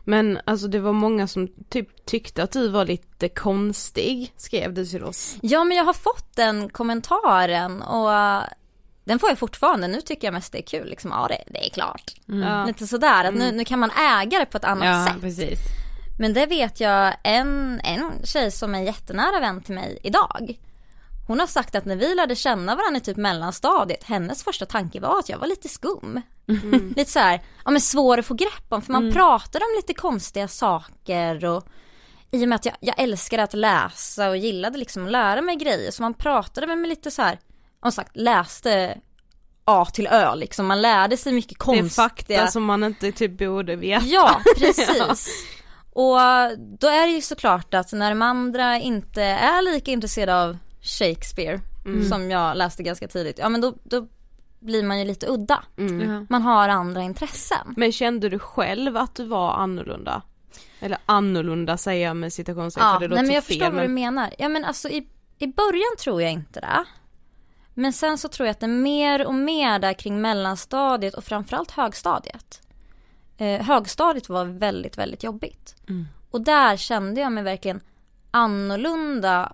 Men 0.04 0.40
alltså 0.44 0.68
det 0.68 0.78
var 0.78 0.92
många 0.92 1.26
som 1.26 1.48
typ 1.68 2.06
tyckte 2.06 2.42
att 2.42 2.52
du 2.52 2.68
var 2.68 2.84
lite 2.84 3.28
konstig, 3.28 4.32
skrev 4.36 4.74
du 4.74 4.86
till 4.86 5.04
oss. 5.04 5.36
Ja 5.42 5.64
men 5.64 5.76
jag 5.76 5.84
har 5.84 5.92
fått 5.92 6.36
den 6.36 6.68
kommentaren 6.68 7.82
och 7.82 8.08
uh, 8.08 8.42
den 9.04 9.18
får 9.18 9.28
jag 9.28 9.38
fortfarande. 9.38 9.88
Nu 9.88 10.00
tycker 10.00 10.26
jag 10.26 10.34
mest 10.34 10.52
det 10.52 10.58
är 10.58 10.66
kul 10.66 10.88
liksom. 10.88 11.10
Ja 11.10 11.28
det, 11.28 11.52
det 11.52 11.66
är 11.66 11.70
klart. 11.70 12.12
Ja. 12.24 12.64
Lite 12.64 12.86
sådär 12.86 13.24
att 13.24 13.34
nu, 13.34 13.52
nu 13.52 13.64
kan 13.64 13.78
man 13.78 13.90
äga 13.90 14.38
det 14.38 14.46
på 14.46 14.56
ett 14.56 14.64
annat 14.64 15.08
sätt. 15.08 15.20
precis. 15.20 15.58
Men 16.18 16.32
det 16.32 16.46
vet 16.46 16.80
jag 16.80 17.14
en, 17.24 17.80
en 17.84 18.12
tjej 18.24 18.50
som 18.50 18.74
är 18.74 18.82
jättenära 18.82 19.40
vän 19.40 19.62
till 19.62 19.74
mig 19.74 19.98
idag. 20.02 20.58
Hon 21.26 21.40
har 21.40 21.46
sagt 21.46 21.74
att 21.74 21.84
när 21.84 21.96
vi 21.96 22.14
lärde 22.14 22.36
känna 22.36 22.76
varandra 22.76 22.98
i 22.98 23.00
typ 23.00 23.16
mellanstadiet, 23.16 24.04
hennes 24.04 24.44
första 24.44 24.66
tanke 24.66 25.00
var 25.00 25.18
att 25.18 25.28
jag 25.28 25.38
var 25.38 25.46
lite 25.46 25.68
skum. 25.68 26.20
lite 26.96 27.10
så 27.10 27.18
här, 27.18 27.42
ja 27.64 27.70
men 27.70 27.80
svår 27.80 28.18
att 28.18 28.26
få 28.26 28.34
grepp 28.34 28.66
om 28.68 28.82
för 28.82 28.92
man 28.92 29.12
pratade 29.12 29.64
om 29.64 29.70
lite 29.76 29.94
konstiga 29.94 30.48
saker 30.48 31.44
och 31.44 31.66
i 32.30 32.44
och 32.44 32.48
med 32.48 32.56
att 32.56 32.64
jag, 32.64 32.74
jag 32.80 33.00
älskade 33.00 33.42
att 33.42 33.54
läsa 33.54 34.28
och 34.28 34.36
gillade 34.36 34.78
liksom 34.78 35.04
att 35.04 35.12
lära 35.12 35.42
mig 35.42 35.56
grejer 35.56 35.90
så 35.90 36.02
man 36.02 36.14
pratade 36.14 36.66
med 36.66 36.78
mig 36.78 36.88
lite 36.88 37.10
så 37.10 37.22
här, 37.22 37.38
om 37.80 37.92
sagt 37.92 38.16
läste 38.16 39.00
A 39.64 39.86
till 39.92 40.06
Ö 40.06 40.34
liksom, 40.34 40.66
man 40.66 40.82
lärde 40.82 41.16
sig 41.16 41.32
mycket 41.32 41.58
Det 41.58 41.64
är 41.64 41.80
konstiga 41.80 42.08
fakta 42.08 42.46
som 42.46 42.64
man 42.64 42.84
inte 42.84 43.12
typ 43.12 43.38
borde 43.38 43.76
veta. 43.76 44.06
Ja, 44.06 44.40
precis. 44.56 45.28
Och 45.92 46.18
då 46.80 46.88
är 46.88 47.06
det 47.06 47.12
ju 47.12 47.20
såklart 47.20 47.74
att 47.74 47.92
när 47.92 48.10
de 48.10 48.22
andra 48.22 48.78
inte 48.78 49.22
är 49.22 49.62
lika 49.62 49.90
intresserade 49.90 50.42
av 50.42 50.58
Shakespeare, 50.86 51.60
som 52.08 52.30
jag 52.30 52.56
läste 52.56 52.82
ganska 52.82 53.08
tidigt, 53.08 53.38
ja 53.38 53.48
men 53.48 53.60
då, 53.60 53.74
då 53.82 54.06
blir 54.60 54.82
man 54.82 54.98
ju 54.98 55.04
lite 55.04 55.26
udda. 55.28 55.64
Mm. 55.78 56.26
Man 56.30 56.42
har 56.42 56.68
andra 56.68 57.02
intressen. 57.02 57.74
Men 57.76 57.92
kände 57.92 58.28
du 58.28 58.38
själv 58.38 58.96
att 58.96 59.14
du 59.14 59.24
var 59.24 59.52
annorlunda? 59.52 60.22
Eller 60.80 60.98
annorlunda 61.06 61.76
säger 61.76 62.06
jag 62.06 62.16
med 62.16 62.32
citationstecken 62.32 62.88
Ja, 62.88 63.00
för 63.00 63.08
det 63.08 63.14
nej 63.14 63.18
låter 63.18 63.22
men 63.26 63.34
jag 63.34 63.44
fel, 63.44 63.58
förstår 63.58 63.72
vad 63.72 63.84
du 63.84 63.88
menar. 63.88 64.34
Ja 64.38 64.48
men 64.48 64.64
alltså 64.64 64.88
i, 64.88 65.08
i 65.38 65.46
början 65.46 65.96
tror 65.98 66.22
jag 66.22 66.32
inte 66.32 66.60
det. 66.60 66.84
Men 67.74 67.92
sen 67.92 68.18
så 68.18 68.28
tror 68.28 68.46
jag 68.46 68.50
att 68.50 68.60
det 68.60 68.66
är 68.66 68.68
mer 68.68 69.26
och 69.26 69.34
mer 69.34 69.78
där 69.78 69.92
kring 69.92 70.20
mellanstadiet 70.20 71.14
och 71.14 71.24
framförallt 71.24 71.70
högstadiet. 71.70 72.62
Eh, 73.38 73.62
högstadiet 73.62 74.28
var 74.28 74.44
väldigt, 74.44 74.98
väldigt 74.98 75.22
jobbigt. 75.22 75.74
Och 76.30 76.40
där 76.40 76.76
kände 76.76 77.20
jag 77.20 77.32
mig 77.32 77.44
verkligen 77.44 77.80
annorlunda. 78.30 79.52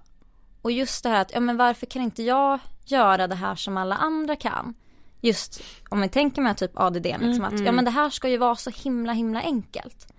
Och 0.62 0.72
just 0.72 1.02
det 1.02 1.08
här 1.08 1.20
att, 1.20 1.30
ja 1.34 1.40
men 1.40 1.56
varför 1.56 1.86
kan 1.86 2.02
inte 2.02 2.22
jag 2.22 2.58
göra 2.84 3.26
det 3.26 3.34
här 3.34 3.54
som 3.54 3.76
alla 3.76 3.96
andra 3.96 4.36
kan? 4.36 4.74
Just 5.20 5.62
om 5.88 6.00
vi 6.00 6.08
tänker 6.08 6.42
med 6.42 6.56
typ 6.56 6.70
ADD, 6.74 7.06
liksom 7.20 7.44
att 7.44 7.60
ja 7.60 7.72
men 7.72 7.84
det 7.84 7.90
här 7.90 8.10
ska 8.10 8.28
ju 8.28 8.36
vara 8.36 8.56
så 8.56 8.70
himla 8.70 9.12
himla 9.12 9.40
enkelt. 9.40 10.12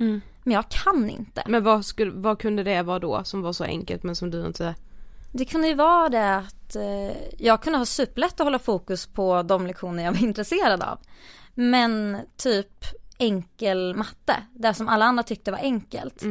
Men 0.44 0.54
jag 0.54 0.70
kan 0.70 1.10
inte. 1.10 1.44
Men 1.48 1.64
vad, 1.64 1.86
skulle, 1.86 2.12
vad 2.12 2.40
kunde 2.40 2.64
det 2.64 2.82
vara 2.82 3.00
då 3.00 3.24
som 3.24 3.42
var 3.42 3.54
så 3.54 3.64
enkelt 3.64 4.04
men 4.04 4.16
som 4.16 4.32
du 4.32 4.46
inte 4.46 4.76
Det 5.32 5.46
kunde 5.46 5.68
ju 5.68 5.74
vara 5.74 6.10
det 6.10 6.36
att 6.36 6.76
eh, 6.76 7.18
jag 7.38 7.62
kunde 7.62 7.80
ha 7.80 7.86
superlätt 7.86 8.34
att 8.40 8.46
hålla 8.46 8.60
fokus 8.60 9.08
på 9.08 9.44
de 9.44 9.68
lektioner 9.68 10.04
jag 10.04 10.12
var 10.12 10.24
intresserad 10.24 10.84
av. 10.84 11.00
Men 11.54 12.18
typ 12.38 12.86
enkel 13.18 13.96
matte, 13.96 14.36
det 14.54 14.74
som 14.74 14.88
alla 14.88 15.06
andra 15.06 15.24
tyckte 15.24 15.52
var 15.52 15.60
enkelt. 15.60 16.24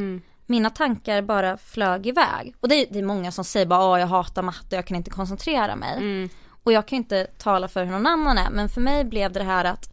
Mina 0.53 0.69
tankar 0.69 1.21
bara 1.21 1.57
flög 1.57 2.07
iväg. 2.07 2.55
Och 2.59 2.67
det 2.67 2.75
är, 2.75 2.87
det 2.91 2.99
är 2.99 3.03
många 3.03 3.31
som 3.31 3.43
säger 3.43 3.65
bara, 3.65 3.91
åh 3.91 3.99
jag 3.99 4.07
hatar 4.07 4.41
matte, 4.41 4.75
jag 4.75 4.87
kan 4.87 4.97
inte 4.97 5.09
koncentrera 5.09 5.75
mig. 5.75 6.29
Och 6.63 6.71
jag 6.71 6.87
kan 6.87 6.97
ju 6.97 7.01
inte 7.03 7.27
tala 7.37 7.67
för 7.67 7.85
hur 7.85 7.91
någon 7.91 8.07
annan 8.07 8.37
är, 8.37 8.49
men 8.49 8.69
för 8.69 8.81
mig 8.81 9.03
blev 9.03 9.31
det 9.31 9.39
det 9.39 9.45
här 9.45 9.65
att 9.65 9.89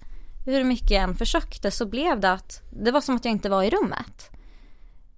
hur 0.47 0.65
mycket 0.65 0.91
jag 0.91 1.03
än 1.03 1.15
försökte 1.15 1.71
så 1.71 1.87
blev 1.87 2.21
det 2.21 2.33
att 2.33 2.63
det 2.71 2.91
var 2.91 3.01
som 3.01 3.17
att 3.17 3.25
jag 3.25 3.33
inte 3.33 3.49
var 3.49 3.63
i 3.63 3.71
rummet. 3.71 4.31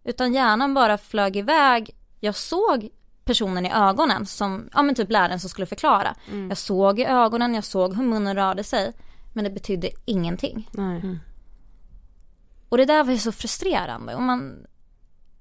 Utan 0.04 0.32
hjärnan 0.32 0.74
bara 0.74 0.98
flög 0.98 1.36
iväg. 1.36 1.90
Jag 2.20 2.34
såg 2.34 2.88
personen 3.24 3.66
i 3.66 3.72
ögonen 3.72 4.26
som, 4.26 4.68
ja 4.72 4.82
men 4.82 4.94
typ 4.94 5.10
läraren 5.10 5.40
som 5.40 5.50
skulle 5.50 5.66
förklara. 5.66 6.14
Jag 6.48 6.58
såg 6.58 7.00
i 7.00 7.04
ögonen, 7.04 7.54
jag 7.54 7.64
såg 7.64 7.96
hur 7.96 8.04
munnen 8.04 8.36
rörde 8.36 8.64
sig. 8.64 8.92
Men 9.32 9.44
det 9.44 9.50
betydde 9.50 9.90
ingenting. 10.04 10.70
Nej. 10.72 11.18
Och 12.68 12.78
det 12.78 12.84
där 12.84 13.04
var 13.04 13.12
ju 13.12 13.18
så 13.18 13.32
frustrerande 13.32 14.14
och 14.14 14.22
man, 14.22 14.66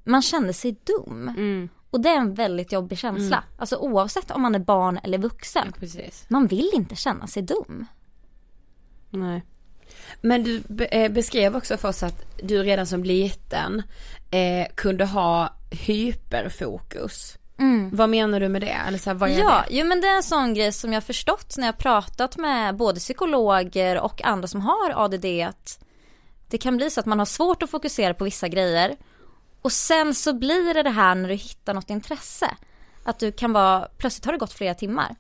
man 0.04 0.22
kände 0.22 0.54
sig 0.54 0.76
dum. 0.84 1.28
Mm. 1.30 1.70
Och 1.90 2.02
det 2.02 2.10
är 2.10 2.18
en 2.18 2.34
väldigt 2.34 2.72
jobbig 2.72 2.98
känsla. 2.98 3.44
Alltså 3.58 3.76
oavsett 3.76 4.32
om 4.32 4.42
man 4.42 4.56
är 4.56 4.60
barn 4.60 5.00
eller 5.04 5.18
vuxen. 5.18 5.72
Precis. 5.80 6.26
Man 6.28 6.48
vill 6.48 6.70
inte 6.74 6.96
känna 6.96 7.28
sig 7.28 7.44
dum. 7.44 7.86
Nej. 9.10 9.44
Men 10.22 10.44
du 10.44 10.64
eh, 10.92 11.12
beskrev 11.12 11.56
också 11.56 11.78
för 11.78 11.90
oss 11.90 12.04
att 12.04 12.26
du 12.44 12.64
redan 12.64 12.88
som 12.88 13.04
liten 13.04 13.84
eh, 14.32 14.68
kunde 14.76 15.06
ha 15.06 15.54
hyperfokus. 15.72 17.38
Vad 17.92 18.10
menar 18.10 18.40
du 18.40 18.50
med 18.50 18.62
det? 18.62 18.78
Eller 18.88 18.98
så 18.98 19.10
här, 19.10 19.18
vad 19.18 19.30
är 19.30 19.40
Ja, 19.40 19.64
det? 19.70 19.76
jo 19.78 19.86
men 19.86 20.02
det 20.02 20.08
är 20.08 20.16
en 20.16 20.24
sån 20.24 20.54
grej 20.54 20.72
som 20.72 20.94
jag 20.94 21.04
förstått 21.04 21.58
när 21.58 21.66
jag 21.66 21.78
pratat 21.78 22.38
med 22.38 22.76
både 22.76 23.00
psykologer 23.00 24.00
och 24.00 24.24
andra 24.24 24.48
som 24.48 24.62
har 24.62 24.92
ADD 25.06 25.26
att 25.26 25.80
det 26.48 26.58
kan 26.58 26.78
bli 26.78 26.90
så 26.90 27.00
att 27.00 27.06
man 27.06 27.20
har 27.20 27.26
svårt 27.26 27.64
att 27.64 27.70
fokusera 27.70 28.14
på 28.14 28.24
vissa 28.24 28.48
grejer 28.48 28.96
och 29.62 29.72
sen 29.72 30.16
så 30.16 30.34
blir 30.34 30.74
det 30.74 30.84
det 30.84 30.90
här 30.90 31.16
när 31.16 31.30
du 31.30 31.36
hittar 31.36 31.74
något 31.74 31.90
intresse. 31.90 32.56
Att 33.04 33.20
du 33.20 33.32
kan 33.32 33.54
vara, 33.54 33.88
plötsligt 33.98 34.26
har 34.26 34.34
det 34.34 34.40
gått 34.40 34.54
flera 34.54 34.74
timmar. 34.74 35.16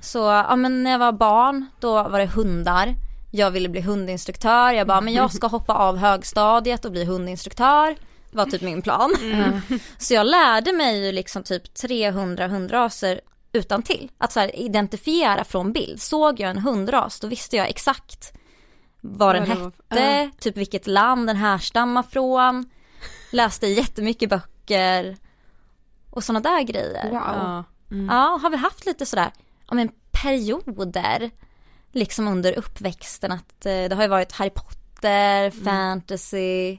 Så 0.00 0.18
ja 0.18 0.56
men 0.56 0.82
när 0.82 0.90
jag 0.90 0.98
var 0.98 1.12
barn 1.12 1.66
då 1.80 1.92
var 2.02 2.18
det 2.18 2.26
hundar. 2.26 2.94
Jag 3.32 3.50
ville 3.50 3.68
bli 3.68 3.80
hundinstruktör. 3.80 4.72
Jag 4.72 4.86
bara, 4.86 5.00
men 5.00 5.14
jag 5.14 5.32
ska 5.32 5.46
hoppa 5.46 5.74
av 5.74 5.96
högstadiet 5.96 6.84
och 6.84 6.92
bli 6.92 7.04
hundinstruktör. 7.04 7.96
Det 8.30 8.36
var 8.36 8.46
typ 8.46 8.62
min 8.62 8.82
plan. 8.82 9.14
Så 9.98 10.14
jag 10.14 10.26
lärde 10.26 10.72
mig 10.72 11.04
ju 11.06 11.12
liksom 11.12 11.42
typ 11.42 11.74
300 11.74 12.48
hundraser 12.48 13.20
utan 13.52 13.82
till. 13.82 14.10
Att 14.18 14.32
så 14.32 14.40
här 14.40 14.56
identifiera 14.56 15.44
från 15.44 15.72
bild. 15.72 16.02
Såg 16.02 16.40
jag 16.40 16.50
en 16.50 16.58
hundras 16.58 17.20
då 17.20 17.28
visste 17.28 17.56
jag 17.56 17.68
exakt 17.68 18.32
vad 19.00 19.34
den 19.34 19.46
hette, 19.46 20.30
typ 20.38 20.56
vilket 20.56 20.86
land 20.86 21.26
den 21.26 21.36
härstammar 21.36 22.02
från. 22.02 22.70
Läste 23.34 23.66
jättemycket 23.66 24.30
böcker 24.30 25.16
och 26.10 26.24
sådana 26.24 26.40
där 26.40 26.62
grejer. 26.62 27.10
Ja. 27.12 27.64
Ja, 28.08 28.38
har 28.42 28.50
vi 28.50 28.56
haft 28.56 28.86
lite 28.86 29.06
sådär, 29.06 29.32
ja 29.68 29.74
men 29.74 29.88
perioder 30.10 31.30
liksom 31.92 32.28
under 32.28 32.58
uppväxten 32.58 33.32
att 33.32 33.66
eh, 33.66 33.84
det 33.88 33.94
har 33.94 34.02
ju 34.02 34.08
varit 34.08 34.32
Harry 34.32 34.50
Potter, 34.50 35.50
fantasy 35.64 36.78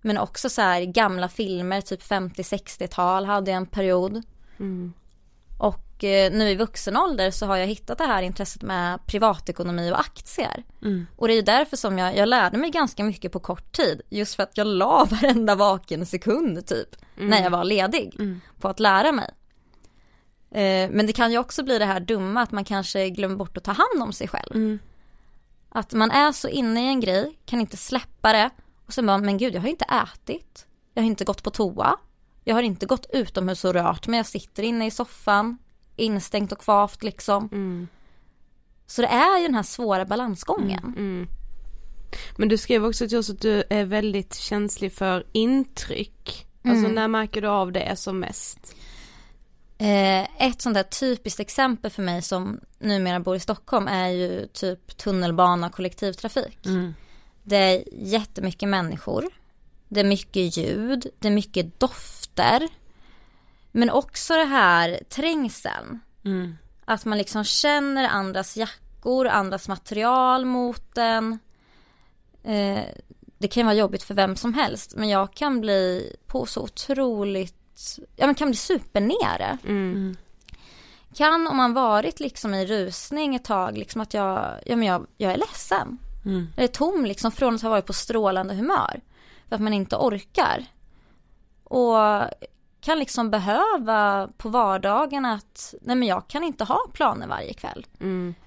men 0.00 0.18
också 0.18 0.50
så 0.50 0.62
här 0.62 0.82
gamla 0.82 1.28
filmer, 1.28 1.80
typ 1.80 2.02
50-60-tal 2.02 3.24
hade 3.24 3.50
jag 3.50 3.56
en 3.56 3.66
period. 3.66 4.22
Och 5.58 5.78
eh, 5.78 5.93
nu 6.30 6.50
i 6.50 6.54
vuxen 6.54 6.96
ålder 6.96 7.30
så 7.30 7.46
har 7.46 7.56
jag 7.56 7.66
hittat 7.66 7.98
det 7.98 8.04
här 8.04 8.22
intresset 8.22 8.62
med 8.62 9.06
privatekonomi 9.06 9.92
och 9.92 10.00
aktier. 10.00 10.64
Och 11.16 11.28
det 11.28 11.34
är 11.34 11.36
ju 11.36 11.42
därför 11.42 11.76
som 11.76 11.98
jag, 11.98 12.16
jag 12.16 12.28
lärde 12.28 12.58
mig 12.58 12.70
ganska 12.70 13.04
mycket 13.04 13.32
på 13.32 13.40
kort 13.40 13.72
tid. 13.72 14.00
Just 14.10 14.34
för 14.34 14.42
att 14.42 14.56
jag 14.56 14.66
la 14.66 15.04
varenda 15.10 15.54
vaken 15.54 16.06
sekund 16.06 16.66
typ 16.66 16.96
när 17.16 17.42
jag 17.42 17.50
var 17.50 17.64
ledig 17.64 18.14
på 18.60 18.68
att 18.68 18.80
lära 18.80 19.12
mig. 19.12 19.30
Eh, 20.50 20.90
Men 20.90 21.06
det 21.06 21.12
kan 21.12 21.32
ju 21.32 21.38
också 21.38 21.62
bli 21.62 21.78
det 21.78 21.84
här 21.84 22.00
dumma 22.00 22.42
att 22.42 22.52
man 22.52 22.64
kanske 22.64 23.10
glömmer 23.10 23.36
bort 23.36 23.56
att 23.56 23.64
ta 23.64 23.72
hand 23.72 24.02
om 24.02 24.12
sig 24.12 24.28
själv. 24.28 24.54
Att 25.68 25.92
man 25.92 26.10
är 26.10 26.32
så 26.32 26.48
inne 26.48 26.84
i 26.84 26.88
en 26.88 27.00
grej, 27.00 27.38
kan 27.46 27.60
inte 27.60 27.76
släppa 27.76 28.32
det 28.32 28.50
och 28.86 28.92
sen 28.92 29.06
bara, 29.06 29.18
men 29.18 29.38
gud 29.38 29.54
jag 29.54 29.60
har 29.60 29.68
inte 29.68 29.84
ätit. 30.14 30.66
Jag 30.94 31.02
har 31.02 31.06
inte 31.06 31.24
gått 31.24 31.42
på 31.42 31.50
toa. 31.50 31.96
Jag 32.44 32.54
har 32.54 32.62
inte 32.62 32.86
gått 32.86 33.06
utomhus 33.12 33.64
och 33.64 33.74
rört 33.74 34.06
mig, 34.06 34.16
jag 34.18 34.26
sitter 34.26 34.62
inne 34.62 34.86
i 34.86 34.90
soffan. 34.90 35.58
Instängt 35.96 36.52
och 36.52 36.58
kvavt 36.58 37.02
liksom. 37.02 37.48
Så 38.86 39.02
det 39.02 39.08
är 39.08 39.38
ju 39.38 39.46
den 39.46 39.54
här 39.54 39.62
svåra 39.62 40.04
balansgången. 40.04 40.92
Men 42.36 42.48
du 42.48 42.56
skrev 42.56 42.84
också 42.84 43.08
till 43.08 43.18
oss 43.18 43.30
att 43.30 43.40
du 43.40 43.64
är 43.70 43.84
väldigt 43.84 44.34
känslig 44.34 44.92
för 44.92 45.26
intryck. 45.32 46.46
Alltså 46.64 46.88
när 46.88 47.08
märker 47.08 47.40
du 47.42 47.48
av 47.48 47.72
det 47.72 47.96
som 47.96 48.20
mest? 48.20 48.74
Eh, 49.78 50.46
ett 50.48 50.62
sånt 50.62 50.74
där 50.74 50.82
typiskt 50.82 51.40
exempel 51.40 51.90
för 51.90 52.02
mig 52.02 52.22
som 52.22 52.60
numera 52.78 53.20
bor 53.20 53.36
i 53.36 53.40
Stockholm 53.40 53.88
är 53.88 54.08
ju 54.08 54.46
typ 54.46 54.96
tunnelbana 54.96 55.66
och 55.66 55.72
kollektivtrafik. 55.72 56.58
Det 57.42 57.56
är 57.56 57.84
jättemycket 57.92 58.68
människor. 58.68 59.24
Det 59.88 60.00
är 60.00 60.04
mycket 60.04 60.56
ljud, 60.56 61.06
det 61.18 61.28
är 61.28 61.32
mycket 61.32 61.80
dofter. 61.80 62.68
Men 63.76 63.90
också 63.90 64.34
det 64.34 64.44
här 64.44 65.00
trängseln. 65.08 66.00
Att 66.84 67.04
man 67.04 67.18
liksom 67.18 67.44
känner 67.44 68.08
andras 68.08 68.56
jackor, 68.56 69.26
andras 69.26 69.68
material 69.68 70.44
mot 70.44 70.98
en. 70.98 71.38
Eh, 72.44 72.84
det 73.38 73.48
kan 73.48 73.66
vara 73.66 73.76
jobbigt 73.76 74.02
för 74.02 74.14
vem 74.14 74.36
som 74.36 74.54
helst 74.54 74.94
men 74.96 75.08
jag 75.08 75.34
kan 75.34 75.60
bli 75.60 76.16
på 76.26 76.46
så 76.46 76.62
otroligt, 76.62 77.98
ja 78.16 78.26
men 78.26 78.34
kan 78.34 78.48
bli 78.48 78.56
supernere. 78.56 79.58
Kan 81.14 81.46
om 81.46 81.56
man 81.56 81.72
varit 81.74 82.20
liksom 82.20 82.54
i 82.54 82.66
rusning 82.66 83.34
ett 83.34 83.44
tag, 83.44 83.78
liksom 83.78 84.00
att 84.00 84.14
jag, 84.14 84.60
ja 84.66 84.76
men 84.76 84.88
jag, 84.88 85.06
jag 85.16 85.32
är 85.32 85.36
ledsen. 85.36 85.98
Jag 86.56 86.64
är 86.64 86.68
tom 86.68 87.04
liksom 87.04 87.32
från 87.32 87.54
att 87.54 87.62
ha 87.62 87.70
varit 87.70 87.86
på 87.86 87.92
strålande 87.92 88.54
humör. 88.54 89.00
För 89.48 89.54
att 89.56 89.62
man 89.62 89.72
inte 89.72 89.96
orkar. 89.96 90.64
Och 91.64 91.96
kan 92.84 92.98
liksom 92.98 93.30
behöva 93.30 94.28
på 94.36 94.48
vardagen 94.48 95.24
att, 95.24 95.74
nej 95.80 95.96
men 95.96 96.08
jag 96.08 96.28
kan 96.28 96.42
inte 96.44 96.64
ha 96.64 96.86
planer 96.92 97.26
varje 97.26 97.52
kväll. 97.52 97.86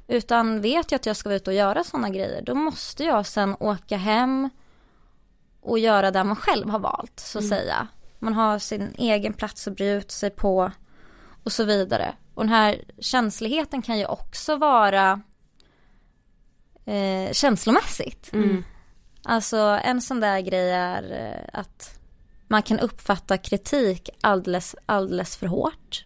Utan 0.07 0.61
vet 0.61 0.91
jag 0.91 0.99
att 0.99 1.05
jag 1.05 1.15
ska 1.15 1.29
vara 1.29 1.35
ute 1.35 1.49
och 1.49 1.55
göra 1.55 1.83
sådana 1.83 2.09
grejer, 2.09 2.41
då 2.41 2.55
måste 2.55 3.03
jag 3.03 3.25
sen 3.25 3.55
åka 3.59 3.97
hem 3.97 4.49
och 5.61 5.79
göra 5.79 6.11
det 6.11 6.23
man 6.23 6.35
själv 6.35 6.69
har 6.69 6.79
valt, 6.79 7.19
så 7.19 7.39
att 7.39 7.47
säga. 7.47 7.87
Man 8.19 8.33
har 8.33 8.59
sin 8.59 8.93
egen 8.97 9.33
plats 9.33 9.67
att 9.67 9.75
bre 9.75 9.89
ut 9.89 10.11
sig 10.11 10.29
på 10.29 10.71
och 11.43 11.51
så 11.51 11.63
vidare. 11.63 12.13
Och 12.33 12.43
den 12.43 12.53
här 12.53 12.81
känsligheten 12.99 13.81
kan 13.81 13.97
ju 13.97 14.05
också 14.05 14.55
vara 14.55 15.21
eh, 16.85 17.31
känslomässigt. 17.31 18.31
Alltså 19.23 19.57
en 19.83 20.01
sån 20.01 20.19
där 20.19 20.39
grej 20.39 20.71
är 20.71 21.03
eh, 21.11 21.59
att 21.59 21.96
man 22.47 22.63
kan 22.63 22.79
uppfatta 22.79 23.37
kritik 23.37 24.09
alldeles, 24.21 24.75
alldeles 24.85 25.37
för 25.37 25.47
hårt. 25.47 26.05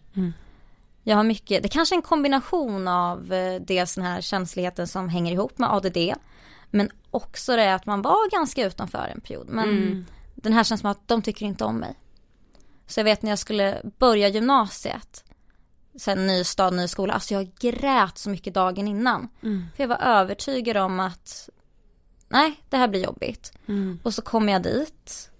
Jag 1.02 1.16
har 1.16 1.24
mycket, 1.24 1.62
det 1.62 1.68
kanske 1.68 1.94
är 1.94 1.96
en 1.96 2.02
kombination 2.02 2.88
av 2.88 3.32
eh, 3.32 3.60
dels 3.60 3.94
den 3.94 4.04
här 4.04 4.20
känsligheten 4.20 4.86
som 4.88 5.08
hänger 5.08 5.32
ihop 5.32 5.58
med 5.58 5.72
ADD. 5.72 5.98
Men 6.70 6.90
också 7.10 7.56
det 7.56 7.74
att 7.74 7.86
man 7.86 8.02
var 8.02 8.30
ganska 8.30 8.66
utanför 8.66 9.12
en 9.14 9.20
period. 9.20 9.48
Men 9.48 9.66
den 10.34 10.52
här 10.52 10.64
känns 10.64 10.80
som 10.80 10.90
att 10.90 11.08
de 11.08 11.22
tycker 11.22 11.46
inte 11.46 11.64
om 11.64 11.76
mig. 11.76 11.94
Så 12.86 13.00
jag 13.00 13.04
vet 13.04 13.22
när 13.22 13.30
jag 13.30 13.38
skulle 13.38 13.80
börja 13.98 14.28
gymnasiet. 14.28 15.24
Sen 15.96 16.26
ny 16.26 16.44
stad, 16.44 16.74
ny 16.74 16.88
skola. 16.88 17.14
Alltså 17.14 17.34
jag 17.34 17.50
grät 17.60 18.18
så 18.18 18.30
mycket 18.30 18.54
dagen 18.54 18.88
innan. 18.88 19.28
För 19.76 19.82
jag 19.82 19.88
var 19.88 20.02
övertygad 20.02 20.76
om 20.76 21.00
att 21.00 21.48
nej, 22.28 22.60
det 22.68 22.76
här 22.76 22.88
blir 22.88 23.04
jobbigt. 23.04 23.52
Och 24.02 24.14
så 24.14 24.22
kommer 24.22 24.52
jag 24.52 24.62
dit. 24.62 25.30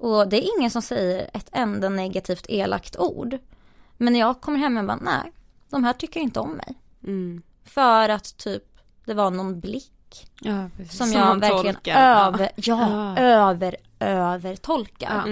Och 0.00 0.28
det 0.28 0.36
är 0.44 0.58
ingen 0.58 0.70
som 0.70 0.82
säger 0.82 1.30
ett 1.32 1.48
enda 1.52 1.88
negativt 1.88 2.46
elakt 2.48 2.96
ord. 2.96 3.38
Men 3.96 4.12
när 4.12 4.20
jag 4.20 4.40
kommer 4.40 4.58
hem 4.58 4.76
och 4.76 4.84
bara, 4.84 4.98
nej, 5.00 5.32
de 5.70 5.84
här 5.84 5.92
tycker 5.92 6.20
inte 6.20 6.40
om 6.40 6.50
mig. 6.52 6.74
För 7.64 8.08
att 8.08 8.36
typ, 8.36 8.62
det 9.04 9.14
var 9.14 9.30
någon 9.30 9.60
blick 9.60 9.92
Ja, 10.40 10.68
som, 10.90 11.06
Som 11.06 11.12
jag 11.12 11.40
verkligen 11.40 11.74
tolkar. 11.74 12.26
över, 12.26 12.50
ja, 12.56 13.18
över, 13.18 13.76
över 14.00 14.56
tolkar. 14.56 15.24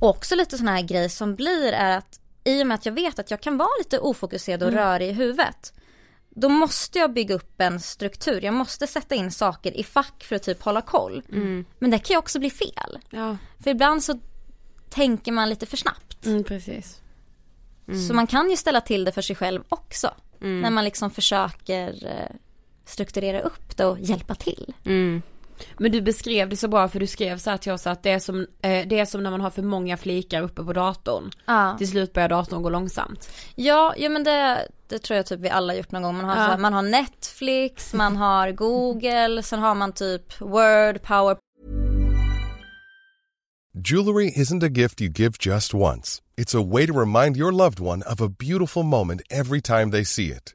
Och 0.00 0.08
också 0.08 0.34
lite 0.34 0.58
sån 0.58 0.68
här 0.68 0.82
grej 0.82 1.08
som 1.08 1.34
blir 1.34 1.72
är 1.72 1.98
att 1.98 2.20
i 2.44 2.62
och 2.62 2.66
med 2.66 2.74
att 2.74 2.86
jag 2.86 2.92
vet 2.92 3.18
att 3.18 3.30
jag 3.30 3.40
kan 3.40 3.56
vara 3.56 3.68
lite 3.78 3.98
ofokuserad 3.98 4.62
och 4.62 4.72
rörig 4.72 5.08
i 5.08 5.12
huvudet. 5.12 5.72
Då 6.38 6.48
måste 6.48 6.98
jag 6.98 7.12
bygga 7.12 7.34
upp 7.34 7.60
en 7.60 7.80
struktur, 7.80 8.44
jag 8.44 8.54
måste 8.54 8.86
sätta 8.86 9.14
in 9.14 9.30
saker 9.30 9.76
i 9.76 9.84
fack 9.84 10.24
för 10.24 10.36
att 10.36 10.42
typ 10.42 10.62
hålla 10.62 10.80
koll. 10.82 11.22
Men 11.78 11.90
det 11.90 11.98
kan 11.98 12.14
ju 12.14 12.18
också 12.18 12.38
bli 12.38 12.50
fel. 12.50 12.98
Ja, 13.10 13.36
För 13.64 13.70
ibland 13.70 14.04
så 14.04 14.20
tänker 14.90 15.32
man 15.32 15.48
lite 15.48 15.66
för 15.66 15.76
snabbt. 15.76 16.26
mm, 16.26 16.44
precis. 16.44 17.00
Så 18.08 18.14
man 18.14 18.26
kan 18.26 18.50
ju 18.50 18.56
ställa 18.56 18.80
till 18.80 19.04
det 19.04 19.12
för 19.12 19.22
sig 19.22 19.36
själv 19.36 19.62
också. 19.68 20.10
När 20.38 20.70
man 20.70 20.84
liksom 20.84 21.10
försöker 21.10 22.06
eh, 22.06 22.36
strukturera 22.84 23.40
upp 23.40 23.76
det 23.76 23.84
och 23.84 23.98
hjälpa 24.00 24.34
till. 24.34 24.74
Men 25.78 25.92
du 25.92 26.00
beskrev 26.00 26.48
det 26.48 26.56
så 26.56 26.68
bra 26.68 26.88
för 26.88 27.00
du 27.00 27.06
skrev 27.06 27.38
så 27.38 27.50
här 27.50 27.56
till 27.56 27.72
oss 27.72 27.86
att 27.86 28.02
det 28.02 28.10
är 28.10 28.18
som, 28.18 28.46
eh, 28.62 28.86
det 28.88 28.98
är 28.98 29.04
som 29.04 29.22
när 29.22 29.30
man 29.30 29.40
har 29.40 29.50
för 29.50 29.62
många 29.62 29.96
flikar 29.96 30.42
uppe 30.42 30.64
på 30.64 30.72
datorn. 30.72 31.30
Ja. 31.46 31.76
Till 31.78 31.88
slut 31.88 32.12
börjar 32.12 32.28
datorn 32.28 32.62
gå 32.62 32.70
långsamt. 32.70 33.28
Ja, 33.54 33.94
ja 33.96 34.08
men 34.08 34.24
det, 34.24 34.68
det 34.88 34.98
tror 34.98 35.16
jag 35.16 35.26
typ 35.26 35.40
vi 35.40 35.48
alla 35.48 35.74
gjort 35.74 35.92
någon 35.92 36.02
gång. 36.02 36.16
Man 36.16 36.24
har, 36.24 36.34
så 36.34 36.40
här, 36.40 36.58
man 36.58 36.72
har 36.72 36.82
Netflix, 36.82 37.94
man 37.94 38.16
har 38.16 38.50
Google, 38.50 39.42
sen 39.42 39.58
har 39.58 39.74
man 39.74 39.92
typ 39.92 40.40
Word, 40.40 41.02
Power 41.02 41.36
Jewelry 43.78 44.32
isn't 44.34 44.62
a 44.62 44.70
gift 44.70 45.02
you 45.02 45.10
give 45.10 45.36
just 45.38 45.74
once. 45.74 46.22
It's 46.38 46.54
a 46.54 46.62
way 46.62 46.86
to 46.86 46.94
remind 46.94 47.36
your 47.36 47.52
loved 47.52 47.78
one 47.78 48.02
of 48.02 48.22
a 48.22 48.28
beautiful 48.28 48.82
moment 48.82 49.20
every 49.30 49.60
time 49.60 49.90
they 49.90 50.02
see 50.02 50.30
it. 50.30 50.54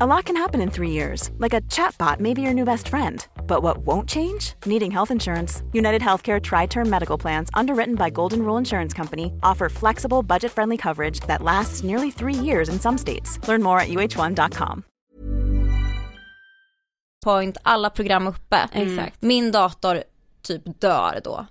A 0.00 0.06
lot 0.06 0.24
can 0.24 0.34
happen 0.36 0.60
in 0.60 0.70
three 0.70 0.90
years, 0.90 1.30
like 1.38 1.54
a 1.54 1.60
chatbot 1.70 2.18
may 2.18 2.34
be 2.34 2.42
your 2.42 2.52
new 2.52 2.64
best 2.64 2.88
friend. 2.88 3.24
But 3.46 3.62
what 3.62 3.78
won't 3.86 4.08
change? 4.08 4.54
Needing 4.66 4.90
health 4.90 5.12
insurance. 5.12 5.62
United 5.72 6.02
Healthcare 6.02 6.40
Tri 6.42 6.66
Term 6.66 6.90
Medical 6.90 7.16
Plans, 7.16 7.48
underwritten 7.54 7.94
by 7.94 8.10
Golden 8.10 8.40
Rule 8.40 8.56
Insurance 8.58 8.92
Company, 8.96 9.32
offer 9.44 9.68
flexible, 9.68 10.24
budget 10.24 10.50
friendly 10.50 10.76
coverage 10.76 11.20
that 11.28 11.42
lasts 11.42 11.84
nearly 11.84 12.10
three 12.10 12.34
years 12.34 12.68
in 12.68 12.80
some 12.80 12.98
states. 12.98 13.38
Learn 13.46 13.62
more 13.62 13.78
at 13.78 13.88
uh1.com. 13.88 14.82
Point, 17.24 17.56
alla 17.62 17.90
program 17.90 18.26
uppe. 18.26 18.68
Exakt. 18.72 19.22
Min 19.22 19.52
dator 19.52 20.02
typ 20.42 20.80
dör 20.80 21.20
då. 21.24 21.46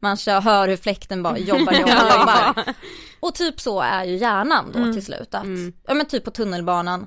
Man 0.00 0.16
kör, 0.16 0.40
hör 0.40 0.68
hur 0.68 0.76
fläkten 0.76 1.22
bara 1.22 1.38
jobbar, 1.38 1.72
jobbar, 1.80 2.18
jobbar. 2.18 2.74
Och 3.20 3.34
typ 3.34 3.60
så 3.60 3.80
är 3.80 4.04
ju 4.04 4.16
hjärnan 4.16 4.72
då 4.72 4.92
till 4.92 5.04
slut. 5.04 5.34
Att, 5.34 5.46
Ja 5.86 5.94
men 5.94 6.06
typ 6.06 6.24
på 6.24 6.30
tunnelbanan. 6.30 7.06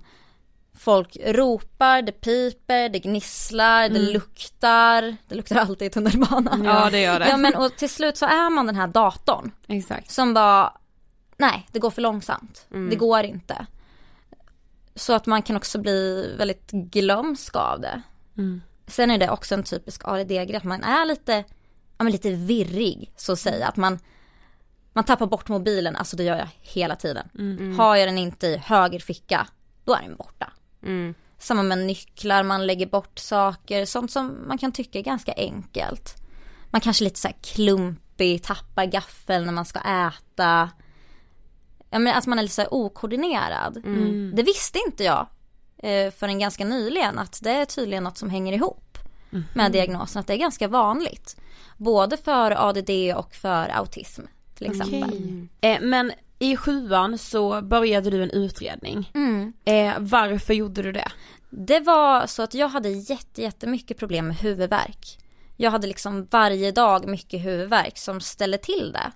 Folk 0.75 1.17
ropar, 1.25 2.01
det 2.01 2.11
piper, 2.11 2.89
det 2.89 2.99
gnisslar, 2.99 3.89
det 3.89 3.99
luktar. 3.99 5.15
Det 5.27 5.35
luktar 5.35 5.55
alltid 5.55 5.87
i 5.87 5.89
tunnelbanan. 5.89 6.63
Ja, 6.63 6.89
det 6.89 6.99
gör 6.99 7.19
det. 7.19 7.29
Ja 7.29 7.37
men 7.37 7.55
och 7.55 7.75
till 7.77 7.89
slut 7.89 8.17
så 8.17 8.25
är 8.25 8.49
man 8.49 8.65
den 8.65 8.75
här 8.75 8.87
datorn. 8.87 9.51
Exakt. 9.67 10.11
Som 10.11 10.33
bara, 10.33 10.77
nej 11.37 11.67
det 11.71 11.79
går 11.79 11.89
för 11.89 12.01
långsamt. 12.01 12.65
Det 12.89 12.95
går 12.95 13.23
inte. 13.23 13.65
Så 14.95 15.13
att 15.13 15.25
man 15.25 15.41
kan 15.41 15.55
också 15.55 15.79
bli 15.79 16.33
väldigt 16.37 16.71
glömsk 16.71 17.55
av 17.55 17.81
det. 17.81 18.01
Sen 18.87 19.11
är 19.11 19.17
det 19.17 19.29
också 19.29 19.55
en 19.55 19.63
typisk 19.63 20.01
ADD-grej 20.05 20.55
att 20.55 20.63
man 20.63 20.83
är 20.83 21.05
lite, 21.05 21.33
ja 21.97 22.03
men 22.03 22.11
lite 22.11 22.31
virrig 22.31 23.13
så 23.15 23.31
att 23.31 23.39
säga. 23.39 23.67
Att 23.67 23.77
man, 23.77 23.99
man 24.93 25.03
tappar 25.03 25.25
bort 25.25 25.49
mobilen, 25.49 25.95
alltså 25.95 26.17
det 26.17 26.23
gör 26.23 26.37
jag 26.37 26.49
hela 26.61 26.95
tiden. 26.95 27.29
Har 27.77 27.95
jag 27.95 28.07
den 28.07 28.17
inte 28.17 28.47
i 28.47 28.57
höger 28.57 28.99
ficka, 28.99 29.47
då 29.85 29.93
är 29.93 30.01
den 30.01 30.15
borta. 30.15 30.53
Samma 31.37 31.63
med 31.63 31.77
nycklar, 31.77 32.43
man 32.43 32.67
lägger 32.67 32.85
bort 32.85 33.19
saker, 33.19 33.85
sånt 33.85 34.11
som 34.11 34.47
man 34.47 34.57
kan 34.57 34.71
tycka 34.71 34.99
är 34.99 35.03
ganska 35.03 35.33
enkelt. 35.37 36.15
Man 36.69 36.81
kanske 36.81 37.03
är 37.03 37.05
lite 37.05 37.19
så 37.19 37.27
här 37.27 37.35
klumpig, 37.41 38.43
tappar 38.43 38.85
gaffeln 38.85 39.45
när 39.45 39.53
man 39.53 39.65
ska 39.65 39.79
äta. 39.79 40.69
Ja 41.89 41.99
men 41.99 42.17
att 42.17 42.27
man 42.27 42.39
är 42.39 42.43
lite 42.43 42.55
så 42.55 42.61
här 42.61 42.73
okoordinerad. 42.73 43.81
Det 44.35 44.43
visste 44.43 44.79
inte 44.87 45.03
jag 45.03 45.27
eh, 45.77 46.11
förrän 46.11 46.39
ganska 46.39 46.65
nyligen 46.65 47.19
att 47.19 47.39
det 47.43 47.51
är 47.51 47.65
tydligen 47.65 48.03
något 48.03 48.17
som 48.17 48.29
hänger 48.29 48.53
ihop 48.53 48.97
med 49.53 49.71
diagnosen, 49.71 50.19
att 50.19 50.27
det 50.27 50.33
är 50.33 50.37
ganska 50.37 50.67
vanligt. 50.67 51.37
Både 51.77 52.17
för 52.17 52.69
ADD 52.69 52.89
och 53.15 53.35
för 53.35 53.69
autism 53.69 54.21
till 54.55 54.71
exempel. 54.71 55.47
Eh, 55.61 55.81
men 55.81 56.11
i 56.43 56.57
sjuan 56.57 57.17
så 57.17 57.61
började 57.61 58.09
du 58.09 58.23
en 58.23 58.29
utredning. 58.29 59.11
Mm. 59.13 59.53
Eh, 59.65 59.93
varför 59.99 60.53
gjorde 60.53 60.81
du 60.81 60.91
det? 60.91 61.11
Det 61.49 61.79
var 61.79 62.27
så 62.27 62.43
att 62.43 62.53
jag 62.53 62.67
hade 62.67 62.89
jätte, 62.89 63.41
jättemycket 63.41 63.97
problem 63.97 64.27
med 64.27 64.37
huvudvärk. 64.37 65.19
Jag 65.57 65.71
hade 65.71 65.87
liksom 65.87 66.27
varje 66.31 66.71
dag 66.71 67.07
mycket 67.07 67.45
huvudvärk 67.45 67.97
som 67.97 68.21
ställde 68.21 68.57
till 68.57 68.93
det. 68.93 69.11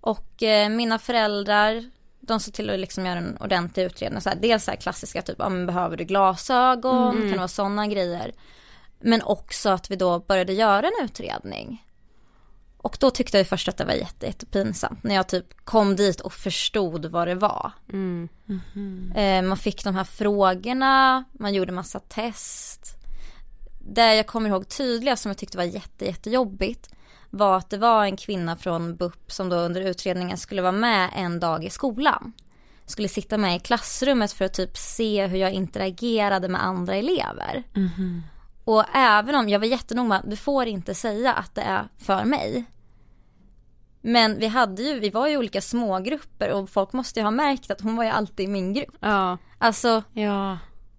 Och 0.00 0.42
eh, 0.42 0.68
mina 0.68 0.98
föräldrar, 0.98 1.90
de 2.20 2.40
såg 2.40 2.54
till 2.54 2.70
att 2.70 2.78
liksom 2.78 3.06
göra 3.06 3.18
en 3.18 3.36
ordentlig 3.40 3.84
utredning. 3.84 4.20
Så 4.20 4.28
här, 4.28 4.36
dels 4.36 4.64
så 4.64 4.70
här 4.70 4.78
klassiska 4.78 5.22
typ, 5.22 5.36
ja, 5.38 5.48
men 5.48 5.66
behöver 5.66 5.96
du 5.96 6.04
glasögon, 6.04 7.12
kan 7.12 7.30
det 7.30 7.36
vara 7.36 7.48
sådana 7.48 7.86
grejer. 7.86 8.32
Men 9.00 9.22
också 9.22 9.70
att 9.70 9.90
vi 9.90 9.96
då 9.96 10.18
började 10.18 10.52
göra 10.52 10.86
en 10.86 11.04
utredning. 11.04 11.85
Och 12.86 12.96
då 13.00 13.10
tyckte 13.10 13.38
jag 13.38 13.46
först 13.46 13.68
att 13.68 13.76
det 13.76 13.84
var 13.84 13.92
jätte, 13.92 14.26
jättepinsamt 14.26 15.04
när 15.04 15.14
jag 15.14 15.28
typ 15.28 15.64
kom 15.64 15.96
dit 15.96 16.20
och 16.20 16.32
förstod 16.32 17.06
vad 17.06 17.28
det 17.28 17.34
var. 17.34 17.72
Eh, 19.16 19.42
man 19.42 19.56
fick 19.56 19.84
de 19.84 19.94
här 19.94 20.04
frågorna, 20.04 21.24
man 21.32 21.54
gjorde 21.54 21.72
massa 21.72 22.00
test. 22.00 22.96
Det 23.80 24.14
jag 24.14 24.26
kommer 24.26 24.50
ihåg 24.50 24.68
tydligast 24.68 25.22
som 25.22 25.30
jag 25.30 25.38
tyckte 25.38 25.56
var 25.56 25.64
jätte, 25.64 26.04
jättejobbigt 26.04 26.90
var 27.30 27.56
att 27.56 27.70
det 27.70 27.78
var 27.78 28.04
en 28.04 28.16
kvinna 28.16 28.56
från 28.56 28.96
BUP 28.96 29.32
som 29.32 29.48
då 29.48 29.56
under 29.56 29.80
utredningen 29.80 30.36
skulle 30.36 30.62
vara 30.62 30.72
med 30.72 31.10
en 31.14 31.40
dag 31.40 31.64
i 31.64 31.70
skolan. 31.70 32.32
Skulle 32.84 33.08
sitta 33.08 33.38
med 33.38 33.56
i 33.56 33.58
klassrummet 33.58 34.32
för 34.32 34.44
att 34.44 34.54
typ 34.54 34.76
se 34.76 35.26
hur 35.26 35.38
jag 35.38 35.52
interagerade 35.52 36.48
med 36.48 36.64
andra 36.64 36.94
elever. 36.94 37.62
Och 38.64 38.84
även 38.94 39.34
om 39.34 39.48
jag 39.48 39.58
var 39.58 39.66
jättenoga 39.66 40.08
med 40.08 40.22
du 40.26 40.36
får 40.36 40.66
inte 40.66 40.94
säga 40.94 41.32
att 41.32 41.54
det 41.54 41.62
är 41.62 41.88
för 41.98 42.24
mig. 42.24 42.64
Men 44.06 44.38
vi 44.38 44.46
hade 44.46 44.82
ju, 44.82 45.00
vi 45.00 45.10
var 45.10 45.28
ju 45.28 45.36
olika 45.36 45.60
smågrupper 45.60 46.50
och 46.52 46.70
folk 46.70 46.92
måste 46.92 47.20
ju 47.20 47.24
ha 47.24 47.30
märkt 47.30 47.70
att 47.70 47.80
hon 47.80 47.96
var 47.96 48.04
ju 48.04 48.10
alltid 48.10 48.44
i 48.44 48.48
min 48.48 48.72
grupp. 48.72 48.96
Ja. 49.00 49.38
Alltså, 49.58 50.02
Ja. 50.12 50.52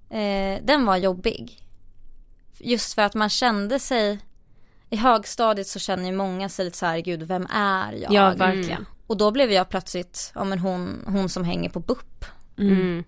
eh, 0.09 0.61
den 0.63 0.85
var 0.85 0.97
jobbig. 0.97 1.61
Just 2.57 2.93
för 2.93 3.01
att 3.01 3.13
man 3.13 3.29
kände 3.29 3.79
sig, 3.79 4.19
i 4.89 4.95
högstadiet 4.95 5.67
så 5.67 5.79
känner 5.79 6.05
ju 6.05 6.11
många 6.15 6.49
sig 6.49 6.65
lite 6.65 6.77
så 6.77 6.85
här, 6.85 6.99
gud 6.99 7.23
vem 7.23 7.47
är 7.53 7.93
jag? 7.93 8.13
Ja, 8.13 8.33
verkligen. 8.33 8.85
Och 9.07 9.17
då 9.17 9.31
blev 9.31 9.51
jag 9.51 9.69
plötsligt, 9.69 10.31
ja 10.35 10.43
men 10.43 10.59
hon, 10.59 11.03
hon 11.07 11.29
som 11.29 11.43
hänger 11.43 11.69
på 11.69 11.79
BUP. 11.79 12.25
Mm. 12.57 13.03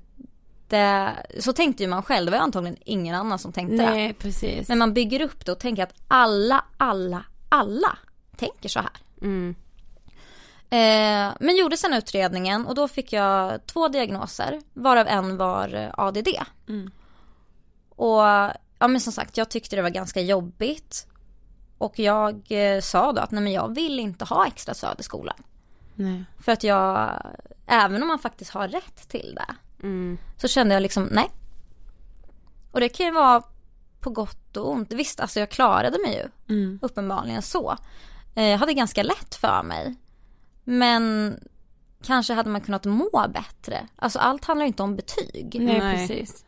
Det, 0.68 1.14
så 1.40 1.54
tänkte 1.54 1.84
ju 1.84 1.90
man 1.90 2.04
själv, 2.04 2.26
det 2.26 2.32
var 2.32 2.44
antagligen 2.44 2.78
ingen 2.86 3.16
annan 3.16 3.40
som 3.40 3.52
tänkte 3.54 3.76
det. 3.76 3.90
Nej, 3.90 4.14
precis. 4.14 4.70
Men 4.70 4.78
man 4.78 4.94
bygger 4.94 5.22
upp 5.22 5.46
det 5.46 5.52
och 5.52 5.60
tänker 5.60 5.84
att 5.84 5.94
alla, 6.08 6.66
alla, 6.78 7.24
alla 7.50 7.98
tänker 8.38 8.70
så 8.70 8.80
här. 8.80 8.92
Mm. 9.22 9.56
Eh, 10.72 11.34
men 11.40 11.56
gjorde 11.58 11.78
sen 11.78 11.94
utredningen 11.94 12.66
och 12.66 12.76
då 12.76 12.88
fick 12.88 13.14
jag 13.14 13.66
två 13.66 13.88
diagnoser, 13.88 14.62
varav 14.74 15.08
en 15.08 15.38
var 15.38 15.74
eh, 15.74 15.90
ADD. 15.98 16.28
Och 17.90 18.22
ja 18.80 18.88
men 18.88 19.02
som 19.02 19.14
sagt, 19.14 19.38
jag 19.38 19.50
tyckte 19.50 19.76
det 19.76 19.82
var 19.82 19.90
ganska 19.90 20.22
jobbigt. 20.22 21.08
Och 21.78 22.00
jag 22.00 22.44
eh, 22.50 22.82
sa 22.82 23.12
då 23.14 23.22
att 23.22 23.32
nej 23.32 23.44
men 23.44 23.54
jag 23.54 23.76
vill 23.76 24.00
inte 24.00 24.26
ha 24.26 24.48
extra 24.48 24.74
stöd 24.74 24.96
i 25.00 25.04
skolan. 25.04 25.36
Nej. 25.96 26.24
För 26.40 26.52
att 26.52 26.64
jag, 26.64 27.10
även 27.68 28.02
om 28.02 28.08
man 28.08 28.20
faktiskt 28.20 28.52
har 28.52 28.68
rätt 28.68 29.10
till 29.10 29.36
det, 29.36 29.56
Mm. 29.84 30.18
så 30.38 30.48
kände 30.48 30.74
jag 30.76 30.82
liksom 30.82 31.04
nej. 31.12 31.30
Och 32.72 32.80
det 32.80 32.90
kan 32.90 33.06
ju 33.06 33.12
vara 33.12 33.44
på 34.00 34.10
gott 34.10 34.58
och 34.58 34.70
ont. 34.72 34.94
Visst, 34.94 35.20
alltså 35.20 35.40
jag 35.40 35.50
klarade 35.50 35.98
mig 36.06 36.16
ju. 36.16 36.56
Mm. 36.56 36.80
Uppenbarligen 36.82 37.42
så. 37.42 37.78
Eh, 38.36 38.44
Jag 38.48 38.58
hade 38.58 38.74
ganska 38.74 39.04
lätt 39.04 39.36
för 39.36 39.64
mig. 39.64 39.96
Men 40.70 41.40
kanske 42.04 42.34
hade 42.34 42.50
man 42.50 42.62
kunnat 42.62 42.86
må 42.86 43.26
bättre. 43.34 43.88
Alltså 43.96 44.20
allt 44.20 44.46
handlar 44.46 44.64
ju 44.66 44.68
inte 44.68 44.84
om 44.84 44.96
betyg. 44.96 45.56
Nej, 45.62 45.80
Nej. 45.80 46.08
precis. 46.08 46.46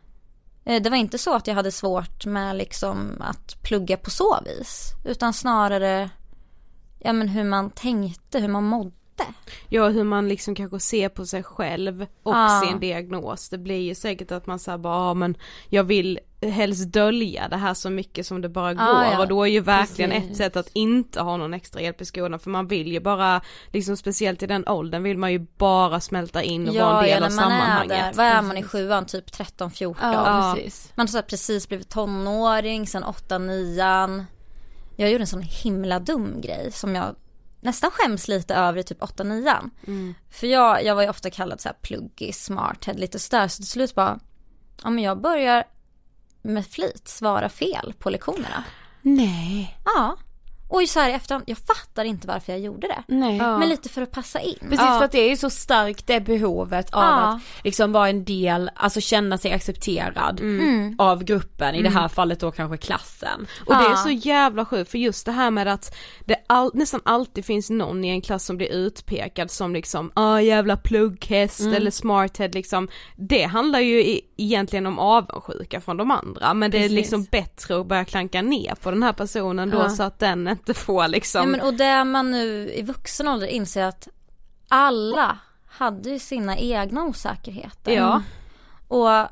Eh, 0.66 0.82
Det 0.82 0.90
var 0.90 0.98
inte 0.98 1.18
så 1.18 1.34
att 1.36 1.48
jag 1.48 1.56
hade 1.56 1.72
svårt 1.72 2.26
med 2.26 2.56
liksom 2.56 3.12
att 3.20 3.62
plugga 3.64 3.98
på 3.98 4.10
så 4.10 4.40
vis. 4.46 4.92
Utan 5.06 5.34
snarare 5.34 6.10
ja, 7.00 7.14
men 7.14 7.28
hur 7.28 7.44
man 7.44 7.70
tänkte, 7.70 8.40
hur 8.40 8.48
man 8.48 8.64
mådde. 8.64 8.92
Ja 9.70 9.88
hur 9.90 10.04
man 10.04 10.28
liksom 10.30 10.56
kanske 10.56 10.80
ser 10.80 11.10
på 11.10 11.26
sig 11.26 11.44
själv 11.44 12.02
och 12.24 12.34
Ja. 12.36 12.62
sin 12.66 12.80
diagnos. 12.80 13.50
Det 13.50 13.58
blir 13.58 13.80
ju 13.82 13.96
säkert 13.96 14.32
att 14.32 14.48
man 14.48 14.60
säger 14.60 14.78
bara, 14.78 15.08
ja 15.08 15.14
men 15.14 15.38
jag 15.70 15.84
vill 15.84 16.20
helst 16.42 16.94
dölja 16.94 17.48
det 17.48 17.58
här 17.58 17.74
så 17.74 17.90
mycket 17.90 18.26
som 18.26 18.42
det 18.42 18.50
bara 18.50 18.74
går 18.74 18.86
Ja, 18.86 19.12
ja. 19.12 19.20
och 19.20 19.28
då 19.28 19.44
är 19.44 19.48
ju 19.50 19.60
verkligen 19.60 20.12
Precis. 20.12 20.32
ett 20.32 20.38
sätt 20.38 20.56
att 20.56 20.70
inte 20.74 21.22
ha 21.22 21.38
någon 21.38 21.54
extra 21.54 21.82
hjälp 21.82 22.02
i 22.02 22.06
skolan 22.06 22.40
för 22.40 22.50
man 22.50 22.68
vill 22.68 22.92
ju 22.92 23.00
bara, 23.00 23.42
liksom 23.72 23.98
speciellt 23.98 24.44
i 24.44 24.48
den 24.48 24.68
åldern 24.68 25.04
vill 25.04 25.18
man 25.18 25.32
ju 25.32 25.40
bara 25.40 26.00
smälta 26.00 26.44
in 26.44 26.70
och 26.70 26.76
vara 26.76 26.98
en 26.98 27.04
del 27.04 27.10
ja, 27.10 27.18
av 27.18 27.24
är 27.24 27.30
sammanhanget. 27.30 27.90
där, 27.90 28.14
vad 28.14 28.26
är 28.26 28.42
man 28.42 28.58
i 28.58 28.64
sjuan, 28.64 29.06
typ 29.06 29.32
13, 29.32 29.72
14? 29.72 30.12
Ja, 30.14 30.54
precis. 30.56 30.92
Man 30.96 31.04
har 31.04 31.08
så 31.08 31.22
precis 31.22 31.68
blivit 31.68 31.90
tonåring, 31.90 32.88
sen 32.88 33.04
8, 33.04 33.38
9 33.38 34.26
Jag 34.96 35.12
gjorde 35.12 35.24
en 35.24 35.28
sån 35.28 35.42
himla 35.42 36.00
dum 36.00 36.42
grej 36.42 36.72
som 36.72 36.96
jag 36.96 37.16
nästan 37.62 37.92
skäms 37.92 38.28
lite 38.28 38.56
över 38.56 38.80
i 38.80 38.84
typ 38.84 39.04
8, 39.04 39.24
9 39.24 39.54
För 40.32 40.48
jag, 40.48 40.84
jag 40.86 40.96
var 40.96 41.04
ju 41.04 41.10
ofta 41.10 41.30
kallad 41.30 41.62
så 41.62 41.70
här 41.70 41.76
pluggig, 41.82 42.36
smarthead, 42.36 43.00
lite 43.00 43.20
sådär. 43.20 43.48
Så 43.48 43.58
till 43.58 43.68
slut 43.68 43.96
bara, 43.96 44.20
ja 44.84 44.90
men 44.90 45.04
jag 45.04 45.22
börjar 45.22 45.64
med 46.42 46.66
flit 46.68 47.08
svara 47.08 47.50
fel 47.50 47.94
på 48.00 48.10
lektionerna. 48.10 48.64
Nej. 49.02 49.78
Ja. 49.86 50.18
Och 50.72 50.82
så 50.90 51.00
här 51.00 51.10
i 51.10 51.14
efterhand, 51.14 51.44
jag 51.48 51.58
fattar 51.58 52.04
inte 52.04 52.28
varför 52.28 52.52
jag 52.54 52.60
gjorde 52.62 52.88
det. 52.88 53.04
Nej. 53.08 53.38
Men 53.38 53.70
lite 53.70 53.90
för 53.90 54.02
att 54.02 54.12
passa 54.12 54.40
in. 54.40 54.56
Precis 54.62 54.80
för 54.80 55.04
att 55.04 55.12
det 55.12 55.20
är 55.20 55.30
ju 55.30 55.38
så 55.38 55.50
starkt 55.50 56.08
det 56.08 56.20
behovet 56.20 56.94
av 56.94 57.02
Ja. 57.04 57.10
att 57.10 57.42
liksom 57.64 57.92
vara 57.92 58.10
en 58.10 58.26
del, 58.26 58.72
alltså 58.76 59.02
känna 59.02 59.38
sig 59.38 59.52
accepterad 59.54 60.40
Mm. 60.40 60.96
av 61.00 61.24
gruppen, 61.24 61.76
i 61.76 61.82
det 61.82 61.90
här 61.90 62.08
fallet 62.08 62.40
då 62.40 62.52
kanske 62.52 62.78
klassen. 62.78 63.48
Och 63.66 63.74
det 63.76 63.84
är 63.86 63.90
Ja. 63.90 63.96
så 63.96 64.10
jävla 64.10 64.66
sjukt 64.66 64.92
för 64.92 64.98
just 64.98 65.26
det 65.26 65.32
här 65.32 65.52
med 65.52 65.68
att 65.68 65.96
det 66.26 66.36
all, 66.48 66.72
nästan 66.74 67.02
alltid 67.06 67.46
finns 67.46 67.70
någon 67.70 68.06
i 68.06 68.10
en 68.10 68.22
klass 68.22 68.46
som 68.46 68.58
blir 68.58 68.72
utpekad 68.72 69.52
som 69.52 69.74
liksom, 69.74 70.12
ah 70.14 70.40
jävla 70.40 70.78
plugghäst 70.78 71.60
Mm. 71.62 71.74
eller 71.74 71.92
smarthead 71.92 72.54
liksom. 72.54 72.88
Det 73.16 73.44
handlar 73.44 73.80
ju 73.80 74.04
i, 74.04 74.22
egentligen 74.38 74.86
om 74.86 75.00
avundsjuka 75.00 75.82
från 75.82 75.98
de 75.98 76.12
andra 76.12 76.54
men 76.54 76.72
det 76.72 76.78
är 76.78 76.82
Precis. 76.82 76.96
liksom 76.98 77.24
bättre 77.32 77.80
att 77.80 77.88
börja 77.88 78.06
klanka 78.06 78.42
ner 78.42 78.76
på 78.76 78.92
den 78.92 79.04
här 79.04 79.14
personen 79.14 79.70
då 79.70 79.78
Ja. 79.78 79.90
så 79.90 80.04
att 80.04 80.20
den 80.20 80.58
inte 80.62 80.74
får 80.74 81.08
liksom 81.08 81.42
Ja, 81.42 81.48
men, 81.48 81.62
och 81.62 81.74
det 81.74 82.04
man 82.04 82.32
nu 82.32 82.72
i 82.74 82.82
vuxen 82.82 83.28
ålder 83.28 83.48
inser 83.48 83.84
att 83.84 84.08
alla 84.68 85.38
hade 85.68 86.10
ju 86.10 86.20
sina 86.20 86.58
egna 86.58 87.04
osäkerheter. 87.04 87.92
Ja. 87.92 88.22
Och 88.88 89.28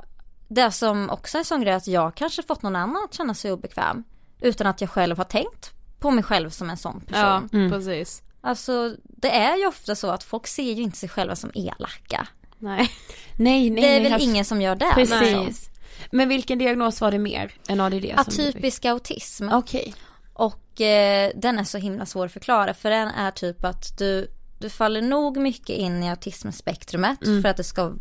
det 0.48 0.70
som 0.70 1.10
också 1.10 1.36
är 1.36 1.38
en 1.38 1.44
sån 1.44 1.60
grej 1.60 1.72
att 1.74 1.86
jag 1.86 2.14
kanske 2.14 2.42
fått 2.42 2.62
någon 2.62 2.76
annan 2.76 3.04
att 3.04 3.14
känna 3.14 3.34
sig 3.34 3.52
obekväm 3.52 4.04
utan 4.40 4.66
att 4.66 4.80
jag 4.80 4.90
själv 4.90 5.16
har 5.16 5.24
tänkt 5.24 5.72
på 5.98 6.10
mig 6.10 6.24
själv 6.24 6.50
som 6.50 6.70
en 6.70 6.76
sån 6.76 7.00
person. 7.00 7.48
Ja, 7.52 7.68
precis. 7.70 8.22
Alltså 8.40 8.94
det 9.04 9.30
är 9.30 9.56
ju 9.56 9.66
ofta 9.66 9.94
så 9.94 10.10
att 10.10 10.22
folk 10.22 10.46
ser 10.46 10.72
ju 10.72 10.82
inte 10.82 10.96
sig 10.98 11.08
själva 11.08 11.36
som 11.36 11.50
elaka. 11.54 12.26
Nej. 12.58 12.90
Nej, 13.38 13.70
nej, 13.70 13.82
Det 13.82 13.88
är 13.88 13.92
nej, 14.00 14.02
väl 14.02 14.12
här- 14.12 14.20
ingen 14.20 14.44
som 14.44 14.60
gör 14.62 14.76
det. 14.76 14.90
Precis. 14.94 15.70
Men 16.10 16.28
vilken 16.28 16.58
diagnos 16.58 17.00
var 17.00 17.10
det 17.10 17.18
mer 17.18 17.52
än 17.68 17.80
ADD? 17.80 18.04
Atypisk 18.16 18.84
autism. 18.84 19.48
Okej. 19.52 19.94
Och 20.32 20.69
eh, 20.80 21.30
den 21.34 21.58
är 21.58 21.64
så 21.64 21.78
himla 21.78 22.06
svår 22.06 22.26
att 22.26 22.32
förklara 22.32 22.74
för 22.74 22.90
den 22.90 23.08
är 23.08 23.30
typ 23.30 23.64
att 23.64 23.98
du, 23.98 24.28
du 24.58 24.70
faller 24.70 25.02
nog 25.02 25.36
mycket 25.36 25.76
in 25.76 26.02
i 26.02 26.10
autismspektrumet 26.10 27.18
för 27.42 27.48
att 27.48 27.56
det 27.56 27.64
ska 27.64 27.92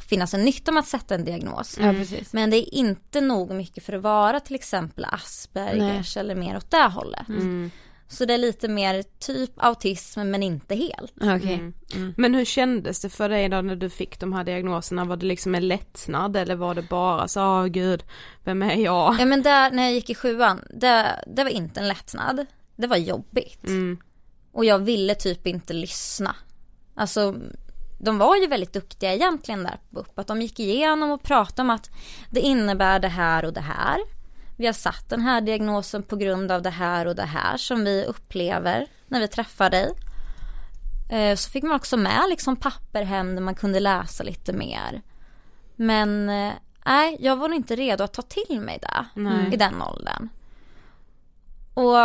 finnas 0.00 0.34
en 0.34 0.44
nytta 0.44 0.72
med 0.72 0.80
att 0.80 0.86
sätta 0.86 1.14
en 1.14 1.24
diagnos. 1.24 1.76
Precis. 1.76 2.32
Men 2.32 2.50
det 2.50 2.56
är 2.56 2.74
inte 2.74 3.20
nog 3.20 3.50
mycket 3.50 3.84
för 3.84 3.92
att 3.92 4.02
vara 4.02 4.40
till 4.40 4.54
exempel 4.54 5.04
Aspergers 5.04 6.16
eller 6.16 6.34
mer 6.34 6.56
åt 6.56 6.70
det 6.70 6.88
hållet. 6.94 7.28
Så 8.08 8.24
det 8.24 8.34
är 8.34 8.38
lite 8.38 8.68
mer 8.68 9.04
typ 9.18 9.50
autism 9.56 10.20
men 10.20 10.42
inte 10.42 10.74
helt. 10.74 11.12
Okej. 11.20 11.72
Men 12.16 12.34
hur 12.34 12.44
kändes 12.44 13.00
det 13.00 13.08
för 13.08 13.28
dig 13.28 13.48
då 13.48 13.60
när 13.60 13.76
du 13.76 13.90
fick 13.90 14.20
de 14.20 14.32
här 14.32 14.44
diagnoserna? 14.44 15.04
Var 15.04 15.16
det 15.16 15.26
liksom 15.26 15.54
en 15.54 15.68
lättnad 15.68 16.36
eller 16.36 16.54
var 16.54 16.74
det 16.74 16.82
bara 16.82 17.28
så, 17.28 17.42
åh 17.42 17.66
gud, 17.66 18.04
vem 18.44 18.62
är 18.62 18.76
jag? 18.76 19.16
Ja 19.18 19.24
men 19.24 19.42
där 19.42 19.70
när 19.70 19.82
jag 19.82 19.92
gick 19.92 20.10
i 20.10 20.14
sjuan, 20.14 20.60
det, 20.70 21.24
det 21.26 21.44
var 21.44 21.50
inte 21.50 21.80
en 21.80 21.88
lättnad. 21.88 22.46
Det 22.76 22.86
var 22.86 22.96
jobbigt. 22.96 23.64
Och 24.52 24.64
jag 24.64 24.78
ville 24.78 25.14
typ 25.14 25.46
inte 25.46 25.72
lyssna. 25.72 26.36
Alltså 26.94 27.34
de 27.98 28.18
var 28.18 28.36
ju 28.36 28.46
väldigt 28.46 28.72
duktiga 28.72 29.14
egentligen 29.14 29.62
där 29.62 29.78
på 29.90 29.94
BUP. 29.94 30.18
Att 30.18 30.26
de 30.26 30.42
gick 30.42 30.60
igenom 30.60 31.10
och 31.10 31.22
pratade 31.22 31.62
om 31.62 31.70
att 31.70 31.90
det 32.30 32.40
innebär 32.40 32.98
det 32.98 33.08
här 33.08 33.44
och 33.44 33.52
det 33.52 33.60
här. 33.60 33.98
Vi 34.58 34.66
har 34.66 34.72
satt 34.72 35.08
den 35.08 35.20
här 35.20 35.40
diagnosen 35.40 36.02
på 36.02 36.16
grund 36.16 36.52
av 36.52 36.62
det 36.62 36.70
här 36.70 37.06
och 37.06 37.14
det 37.14 37.24
här 37.24 37.56
som 37.56 37.84
vi 37.84 38.04
upplever 38.04 38.86
när 39.06 39.20
vi 39.20 39.28
träffar 39.28 39.70
dig. 39.70 39.90
Eh, 41.10 41.36
Så 41.36 41.50
fick 41.50 41.62
man 41.64 41.76
också 41.76 41.96
med 41.96 42.24
liksom 42.28 42.56
papper 42.56 43.02
hem 43.02 43.34
där 43.34 43.42
man 43.42 43.54
kunde 43.54 43.80
läsa 43.80 44.24
lite 44.24 44.52
mer. 44.52 45.02
Men 45.76 46.28
eh, 46.28 46.52
nej, 46.86 47.16
jag 47.20 47.36
var 47.36 47.54
inte 47.54 47.76
redo 47.76 48.04
att 48.04 48.12
ta 48.12 48.22
till 48.22 48.60
mig 48.60 48.78
det 48.82 49.04
Nej. 49.20 49.52
i 49.52 49.56
den 49.56 49.82
åldern. 49.82 50.28
Och 51.74 51.96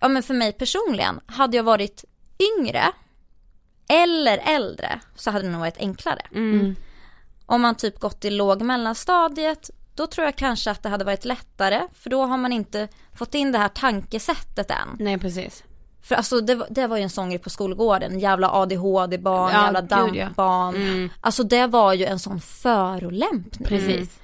ja 0.00 0.08
men 0.08 0.22
för 0.22 0.34
mig 0.34 0.52
personligen, 0.52 1.20
hade 1.26 1.56
jag 1.56 1.64
varit 1.64 2.04
yngre 2.58 2.92
eller 3.88 4.38
äldre 4.38 5.00
så 5.14 5.30
hade 5.30 5.44
det 5.44 5.50
nog 5.50 5.60
varit 5.60 5.78
enklare. 5.78 6.22
Om 7.46 7.62
man 7.62 7.74
typ 7.74 8.00
gått 8.00 8.24
i 8.24 8.30
låg 8.30 8.62
mellanstadiet 8.62 9.70
då 9.96 10.06
tror 10.06 10.24
jag 10.24 10.36
kanske 10.36 10.70
att 10.70 10.82
det 10.82 10.88
hade 10.88 11.04
varit 11.04 11.24
lättare 11.24 11.82
för 11.94 12.10
då 12.10 12.24
har 12.24 12.36
man 12.36 12.52
inte 12.52 12.88
fått 13.14 13.34
in 13.34 13.52
det 13.52 13.58
här 13.58 13.68
tankesättet 13.68 14.70
än. 14.70 14.96
Nej 14.98 15.18
precis. 15.18 15.64
För 16.02 16.14
alltså 16.14 16.40
det, 16.40 16.54
var- 16.54 16.66
det 16.70 16.86
var 16.86 16.96
ju 16.96 17.02
en 17.02 17.10
sån 17.10 17.28
grej 17.30 17.38
på 17.38 17.50
skolgården, 17.50 18.18
jävla 18.18 18.50
ADHD-barn, 18.50 19.50
Ja, 19.52 19.62
jävla 19.64 19.80
gud, 19.80 19.90
ja. 19.90 19.98
Mm. 20.04 20.26
DAMP-barn. 20.26 21.10
Alltså 21.20 21.42
det 21.42 21.66
var 21.66 21.92
ju 21.92 22.04
en 22.04 22.18
sån 22.18 22.40
förolämpning. 22.40 23.68
Precis. 23.68 24.18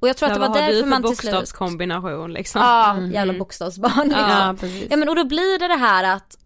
Och 0.00 0.08
jag 0.08 0.16
tror 0.16 0.28
att 0.28 0.34
det 0.34 0.40
var 0.40 0.48
vad 0.48 0.56
har 0.56 0.66
du 0.68 0.72
därför 0.72 0.82
för 0.82 0.90
man 0.90 1.02
till 1.02 1.16
slut 1.16 1.32
bokstavskombination 1.32 2.32
liksom? 2.32 2.60
Ja, 2.60 3.00
jävla 3.00 3.32
bokstavsbarn 3.32 4.08
liksom. 4.08 4.28
Ja 4.30 4.54
precis. 4.60 4.86
Ja 4.90 4.96
men 4.96 5.08
och 5.08 5.16
då 5.16 5.24
blir 5.24 5.58
det 5.58 5.68
det 5.68 5.74
här 5.74 6.04
att 6.16 6.38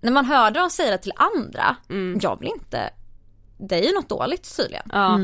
när 0.00 0.12
man 0.12 0.24
hörde 0.24 0.60
dem 0.60 0.70
säga 0.70 0.90
det 0.90 0.98
till 0.98 1.12
andra, 1.16 1.76
jag 2.22 2.38
vill 2.40 2.48
inte, 2.48 2.90
det 3.58 3.74
är 3.78 3.82
ju 3.88 3.94
något 3.94 4.08
dåligt 4.08 4.56
tydligen. 4.56 4.88
Ja. 4.92 5.18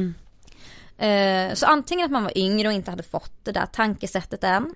Eh, 1.03 1.55
så 1.55 1.66
antingen 1.66 2.05
att 2.05 2.11
man 2.11 2.22
var 2.22 2.38
yngre 2.38 2.68
och 2.68 2.74
inte 2.74 2.90
hade 2.90 3.03
fått 3.03 3.32
det 3.42 3.53
där 3.53 3.66
tankesättet 3.66 4.44
än. 4.44 4.72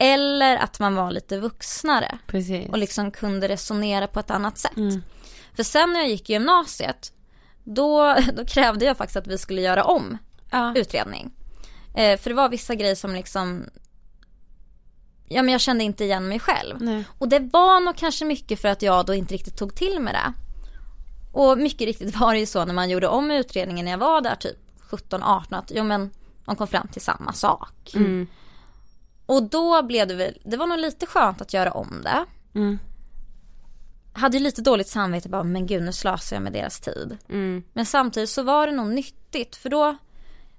Eller 0.00 0.56
att 0.56 0.78
man 0.78 0.94
var 0.94 1.10
lite 1.10 1.38
vuxnare 1.38 2.18
Precis. 2.26 2.68
och 2.68 2.78
liksom 2.78 3.10
kunde 3.10 3.48
resonera 3.48 4.06
på 4.06 4.20
ett 4.20 4.30
annat 4.30 4.58
sätt. 4.58 4.72
För 5.56 5.62
sen 5.62 5.92
när 5.92 6.00
jag 6.00 6.08
gick 6.08 6.30
i 6.30 6.32
gymnasiet, 6.32 7.12
då, 7.64 8.16
då 8.36 8.44
krävde 8.44 8.84
jag 8.84 8.96
faktiskt 8.96 9.16
att 9.16 9.26
vi 9.26 9.38
skulle 9.38 9.62
göra 9.62 9.84
om 9.84 10.18
ja. 10.50 10.74
utredning. 10.76 11.32
Eh, 11.94 12.18
för 12.18 12.30
det 12.30 12.36
var 12.36 12.48
vissa 12.48 12.74
grejer 12.74 12.94
som 12.94 13.14
liksom, 13.14 13.64
ja 15.28 15.42
men 15.42 15.52
jag 15.52 15.60
kände 15.60 15.84
inte 15.84 16.04
igen 16.04 16.28
mig 16.28 16.40
själv. 16.40 16.76
Nej. 16.80 17.04
Och 17.18 17.28
det 17.28 17.38
var 17.52 17.80
nog 17.80 17.96
kanske 17.96 18.24
mycket 18.24 18.60
för 18.60 18.68
att 18.68 18.82
jag 18.82 19.06
då 19.06 19.14
inte 19.14 19.34
riktigt 19.34 19.56
tog 19.56 19.74
till 19.74 20.00
mig 20.00 20.12
det. 20.12 20.32
Och 21.32 21.58
mycket 21.58 21.86
riktigt 21.86 22.16
var 22.20 22.32
det 22.32 22.40
ju 22.40 22.46
så 22.46 22.64
när 22.64 22.74
man 22.74 22.90
gjorde 22.90 23.08
om 23.08 23.30
utredningen 23.30 23.84
när 23.84 23.92
jag 23.92 23.98
var 23.98 24.20
där 24.20 24.34
typ 24.34 24.56
17-18 24.90 25.58
att 25.58 25.72
jo 25.74 25.84
men 25.84 26.10
de 26.44 26.56
kom 26.56 26.66
fram 26.66 26.88
till 26.88 27.02
samma 27.02 27.32
sak. 27.32 27.92
Och 29.26 29.42
då 29.42 29.82
blev 29.82 30.08
det 30.08 30.14
väl, 30.14 30.38
det 30.44 30.56
var 30.56 30.66
nog 30.66 30.78
lite 30.78 31.06
skönt 31.06 31.40
att 31.40 31.54
göra 31.54 31.72
om 31.72 32.02
det. 32.02 32.24
Mm. 32.54 32.78
Hade 34.12 34.36
ju 34.36 34.42
lite 34.42 34.62
dåligt 34.62 34.88
samvete 34.88 35.28
bara 35.28 35.44
men 35.44 35.66
gud 35.66 35.82
nu 35.82 35.92
slösar 35.92 36.36
jag 36.36 36.42
med 36.42 36.52
deras 36.52 36.80
tid. 36.80 37.18
Men 37.72 37.86
samtidigt 37.86 38.30
så 38.30 38.42
var 38.42 38.66
det 38.66 38.72
nog 38.72 38.88
nyttigt 38.88 39.56
för 39.56 39.70
då, 39.70 39.96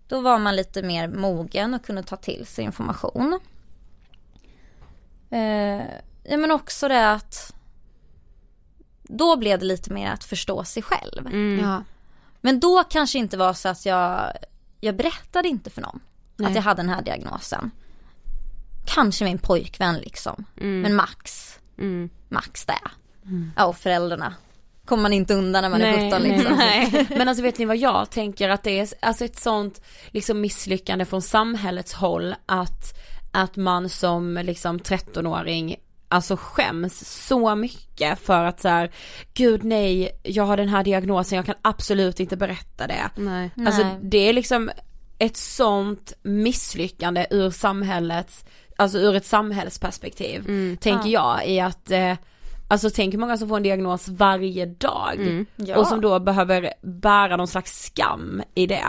då 0.08 0.22
var 0.22 0.40
man 0.40 0.56
lite 0.56 0.84
mer 0.84 1.08
mogen 1.08 1.74
och 1.74 1.86
kunde 1.86 2.04
ta 2.04 2.16
till 2.16 2.46
sig 2.46 2.66
information. 2.66 3.40
Eh, 5.30 5.84
ja 6.24 6.38
men 6.38 6.52
också 6.52 6.88
det 6.88 7.12
att 7.12 7.54
då 9.04 9.38
blev 9.38 9.60
det 9.60 9.66
lite 9.66 9.94
mer 9.94 10.12
att 10.12 10.24
förstå 10.24 10.64
sig 10.64 10.84
själv. 10.84 11.30
Ja. 11.62 11.84
Men 12.46 12.60
då 12.60 12.84
kanske 12.84 13.18
inte 13.18 13.38
var 13.38 13.54
så 13.54 13.70
att 13.70 13.86
jag, 13.86 14.32
jag 14.80 14.96
berättade 14.96 15.48
inte 15.48 15.70
för 15.70 15.82
någon 15.82 16.00
Nej. 16.38 16.50
att 16.50 16.56
jag 16.56 16.62
hade 16.62 16.82
den 16.82 16.90
här 16.90 17.02
diagnosen. 17.02 17.72
Kanske 18.86 19.26
min 19.26 19.38
pojkvän 19.38 19.96
liksom. 19.96 20.46
Men 20.56 20.96
max, 20.96 21.52
Mm. 21.78 22.10
max 22.30 22.66
det. 22.66 22.80
Ja 23.56 23.66
och 23.66 23.78
föräldrarna 23.78 24.34
kommer 24.86 25.04
man 25.04 25.14
inte 25.14 25.34
undan 25.34 25.62
när 25.62 25.70
man 25.70 25.82
är 25.82 26.10
17 26.12 26.22
liksom. 26.22 26.58
nej. 26.58 27.08
Men 27.18 27.28
alltså 27.28 27.44
vet 27.44 27.58
ni 27.58 27.66
vad 27.66 27.78
jag 27.78 28.10
tänker 28.10 28.50
att 28.50 28.64
det 28.64 28.80
är 28.80 28.88
alltså 29.00 29.26
ett 29.26 29.40
sånt 29.40 29.82
liksom 30.08 30.42
misslyckande 30.42 31.06
från 31.06 31.22
samhällets 31.22 31.94
håll 31.94 32.36
att, 32.46 33.00
att 33.32 33.56
man 33.56 33.90
som 33.90 34.40
liksom 34.44 34.80
13-åring 34.80 35.76
alltså 36.16 36.38
skäms 36.38 37.26
så 37.28 37.56
mycket 37.56 38.20
för 38.20 38.44
att 38.44 38.62
så 38.62 38.68
här, 38.68 38.92
gud 39.34 39.64
nej, 39.64 40.12
jag 40.24 40.44
har 40.44 40.58
den 40.58 40.70
här 40.70 40.84
diagnosen, 40.84 41.36
jag 41.36 41.46
kan 41.46 41.56
absolut 41.62 42.20
inte 42.20 42.38
berätta 42.38 42.88
det. 42.88 43.10
Nej. 43.16 43.52
Alltså 43.66 43.84
Nej. 43.84 44.00
det 44.02 44.18
är 44.18 44.34
liksom 44.34 44.72
ett 45.18 45.38
sånt 45.38 46.14
misslyckande 46.24 47.28
ur 47.30 47.50
samhällets, 47.50 48.46
alltså 48.76 48.98
ur 48.98 49.16
ett 49.16 49.26
samhällsperspektiv, 49.26 50.44
tänker 50.82 51.10
jag 51.10 51.48
i 51.48 51.60
att 51.60 51.92
eh, 51.92 52.14
Alltså 52.68 52.90
tänk 52.90 53.14
hur 53.14 53.20
många 53.20 53.38
som 53.38 53.50
får 53.50 53.58
en 53.58 53.64
diagnos 53.64 54.08
varje 54.08 54.66
dag 54.66 55.46
Ja. 55.56 55.78
och 55.78 55.88
som 55.88 56.02
då 56.02 56.20
behöver 56.20 56.74
bära 56.82 57.38
någon 57.38 57.48
slags 57.48 57.86
skam 57.86 58.42
i 58.56 58.68
det. 58.68 58.86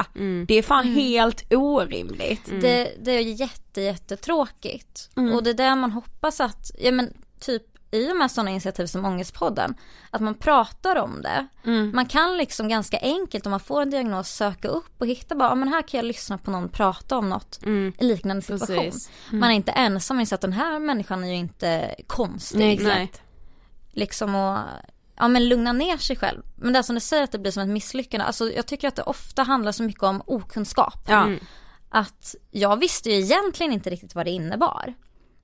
Det 0.47 0.55
är 0.55 0.63
fan 0.63 0.87
helt 0.95 1.53
orimligt. 1.55 2.47
Det, 2.61 2.93
det 3.01 3.13
är 3.13 3.21
jätte, 3.21 3.81
jättetråkigt. 3.81 5.11
Och 5.35 5.43
det 5.43 5.51
är 5.51 5.55
där 5.55 5.77
man 5.77 5.93
hoppas 5.93 6.41
att, 6.41 6.71
ja 6.79 6.93
men 6.93 7.13
typ 7.41 7.63
i 7.91 8.13
och 8.13 8.17
med 8.17 8.31
sådana 8.31 8.51
initiativ 8.51 8.87
som 8.87 9.05
Ångestpodden, 9.05 9.75
att 10.11 10.21
man 10.21 10.35
pratar 10.35 10.97
om 10.97 11.23
det. 11.23 11.47
Man 11.95 12.07
kan 12.07 12.37
liksom 12.37 12.69
ganska 12.69 12.99
enkelt 12.99 13.47
om 13.47 13.51
man 13.51 13.61
får 13.61 13.83
en 13.83 13.91
diagnos 13.91 14.29
söka 14.29 14.69
upp 14.69 14.93
och 14.99 15.07
hitta 15.07 15.35
bara, 15.35 15.49
ja 15.49 15.55
men 15.55 15.69
här 15.69 15.83
kan 15.83 15.99
jag 15.99 16.05
lyssna 16.05 16.39
på 16.39 16.51
någon 16.51 16.69
prata 16.69 17.17
om 17.17 17.29
något 17.29 17.61
i 17.99 18.05
liknande 18.05 18.43
situation. 18.43 18.77
Man 19.33 19.51
är 19.51 19.55
inte 19.55 19.73
ensam 19.73 20.21
i 20.21 20.27
så 20.27 20.35
att 20.35 20.41
den 20.41 20.53
här 20.53 20.79
människan 20.79 21.25
är 21.25 21.29
ju 21.29 21.35
inte 21.35 21.95
konstig. 22.07 22.59
Nej, 22.59 22.79
Nej. 22.83 23.13
Liksom 23.97 24.35
och, 24.35 24.59
ja 25.17 25.29
men 25.29 25.49
lugna 25.49 25.73
ner 25.73 25.97
sig 25.97 26.17
själv. 26.17 26.43
Men 26.57 26.73
det 26.73 26.83
som 26.83 26.95
du 26.95 27.01
säger 27.01 27.23
att 27.25 27.33
det 27.33 27.39
blir 27.39 27.53
som 27.53 27.63
ett 27.63 27.69
misslyckande, 27.69 28.25
alltså 28.27 28.51
jag 28.53 28.67
tycker 28.67 28.89
att 28.89 28.97
det 28.97 29.03
ofta 29.03 29.43
handlar 29.43 29.73
så 29.73 29.83
mycket 29.83 30.03
om 30.03 30.23
okunskap 30.27 31.05
Ja. 31.09 31.31
att 31.89 32.35
jag 32.51 32.77
visste 32.77 33.11
ju 33.11 33.17
egentligen 33.21 33.73
inte 33.73 33.91
riktigt 33.91 34.15
vad 34.15 34.27
det 34.27 34.31
innebar. 34.31 34.95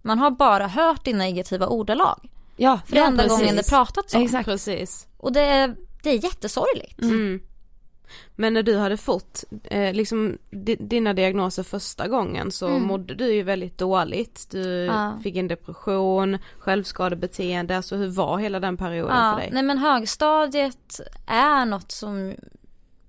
Man 0.03 0.18
har 0.18 0.30
bara 0.30 0.66
hört 0.68 1.07
i 1.09 1.12
negativa 1.12 1.66
ordalag. 1.66 2.28
Ja, 2.57 2.80
För 2.86 2.94
det 2.94 3.00
är 3.00 3.07
enda 3.07 3.22
precis. 3.22 3.38
gången 3.38 3.57
det 3.57 3.68
pratats 3.68 4.14
om. 4.14 4.22
Exakt. 4.22 4.44
Precis. 4.44 5.07
Och 5.16 5.32
det 5.32 5.40
är, 5.40 5.76
det 6.03 6.11
är 6.11 6.24
jättesorgligt. 6.24 7.03
Mm. 7.03 7.40
Men 8.36 8.54
när 8.54 8.62
du 8.62 8.76
hade 8.78 8.96
fått 8.96 9.44
eh, 9.64 9.92
liksom 9.94 10.38
di- 10.50 10.76
dina 10.80 11.12
diagnoser 11.14 11.62
första 11.62 12.08
gången 12.08 12.50
så 12.50 12.66
Mm. 12.68 12.82
mådde 12.82 13.14
du 13.14 13.34
ju 13.34 13.42
väldigt 13.42 13.78
dåligt. 13.78 14.46
Du 14.50 14.84
Ja. 14.84 15.18
fick 15.22 15.36
en 15.36 15.48
depression, 15.48 16.38
självskadebeteende, 16.58 17.76
alltså 17.76 17.96
hur 17.96 18.08
var 18.08 18.38
hela 18.38 18.60
den 18.60 18.76
perioden 18.76 19.16
Ja, 19.16 19.32
för 19.32 19.40
dig? 19.40 19.50
nej 19.52 19.62
men 19.62 19.78
högstadiet 19.78 21.00
är 21.26 21.64
något 21.66 21.90
som 21.92 22.34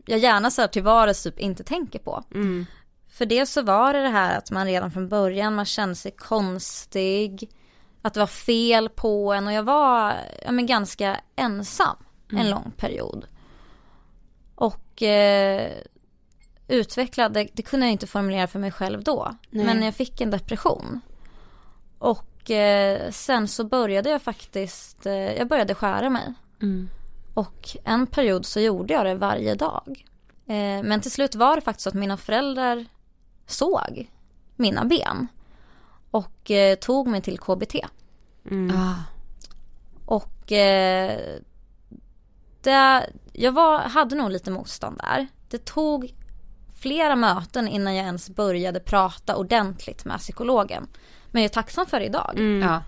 jag 0.06 0.20
gärna 0.20 0.52
så 0.52 0.62
här 0.62 0.68
till 0.68 0.84
vardags 0.84 1.24
typ 1.24 1.40
inte 1.40 1.64
tänker 1.64 2.00
på. 2.00 2.24
Mm. 2.36 2.66
För 3.10 3.26
det 3.26 3.46
så 3.46 3.62
var 3.62 3.94
det 3.94 4.02
det 4.02 4.10
här 4.10 4.38
att 4.38 4.52
man 4.52 4.66
redan 4.68 4.92
från 4.92 5.10
början, 5.10 5.56
man 5.56 5.66
kände 5.66 5.96
sig 5.96 6.12
konstig. 6.12 7.50
Att 8.02 8.14
det 8.14 8.20
var 8.20 8.28
fel 8.28 8.90
på 8.90 9.34
en 9.34 9.48
och 9.48 9.54
jag 9.54 9.64
var 9.64 10.14
ja, 10.46 10.52
men 10.52 10.66
ganska 10.66 11.18
ensam 11.36 11.96
en 12.32 12.50
lång 12.50 12.72
period. 12.78 13.26
Och 14.94 15.04
eh, 15.04 15.72
utvecklad, 16.68 17.34
det, 17.34 17.48
det 17.54 17.62
kunde 17.62 17.86
jag 17.86 17.92
inte 17.92 18.08
formulera 18.08 18.48
för 18.48 18.60
mig 18.60 18.72
själv 18.72 19.04
då. 19.04 19.36
Nej. 19.50 19.66
Men 19.66 19.84
jag 19.84 19.96
fick 19.96 20.22
en 20.22 20.32
depression. 20.32 21.02
Och 22.00 22.52
eh, 22.52 23.12
sen 23.12 23.48
så 23.48 23.64
började 23.64 24.10
jag 24.10 24.22
faktiskt, 24.22 25.06
eh, 25.06 25.14
jag 25.14 25.48
började 25.48 25.76
skära 25.76 26.10
mig. 26.10 26.34
Mm. 26.62 26.90
Och 27.34 27.78
en 27.84 28.08
period 28.08 28.46
så 28.46 28.60
gjorde 28.60 28.94
jag 28.94 29.06
det 29.06 29.16
varje 29.16 29.56
dag. 29.56 30.06
Eh, 30.46 30.84
men 30.84 31.02
till 31.02 31.12
slut 31.12 31.36
var 31.36 31.56
det 31.56 31.62
faktiskt 31.62 31.84
så 31.84 31.90
att 31.90 31.96
mina 31.96 32.18
föräldrar 32.18 32.86
såg 33.48 34.12
mina 34.56 34.86
ben. 34.86 35.28
Och 36.12 36.52
eh, 36.52 36.76
tog 36.76 37.08
mig 37.08 37.22
till 37.22 37.40
KBT. 37.40 37.76
Mm. 38.52 38.78
Ah. 38.78 38.96
Och 40.06 40.52
eh, 40.52 41.40
det, 42.64 43.10
jag 43.34 43.52
var, 43.52 43.80
hade 43.80 44.16
nog 44.16 44.32
lite 44.32 44.52
motstånd 44.52 44.98
där. 44.98 45.28
Det 45.50 45.66
tog 45.66 46.14
flera 46.80 47.16
möten 47.16 47.68
innan 47.68 47.96
jag 47.96 48.06
ens 48.06 48.30
började 48.30 48.80
prata 48.80 49.36
ordentligt 49.36 50.06
med 50.06 50.20
psykologen. 50.20 50.88
Men 51.32 51.42
jag 51.42 51.50
är 51.50 51.54
tacksam 51.54 51.86
för 51.86 52.02
idag. 52.02 52.34
Mm. 52.36 52.70
Ja. 52.70 52.84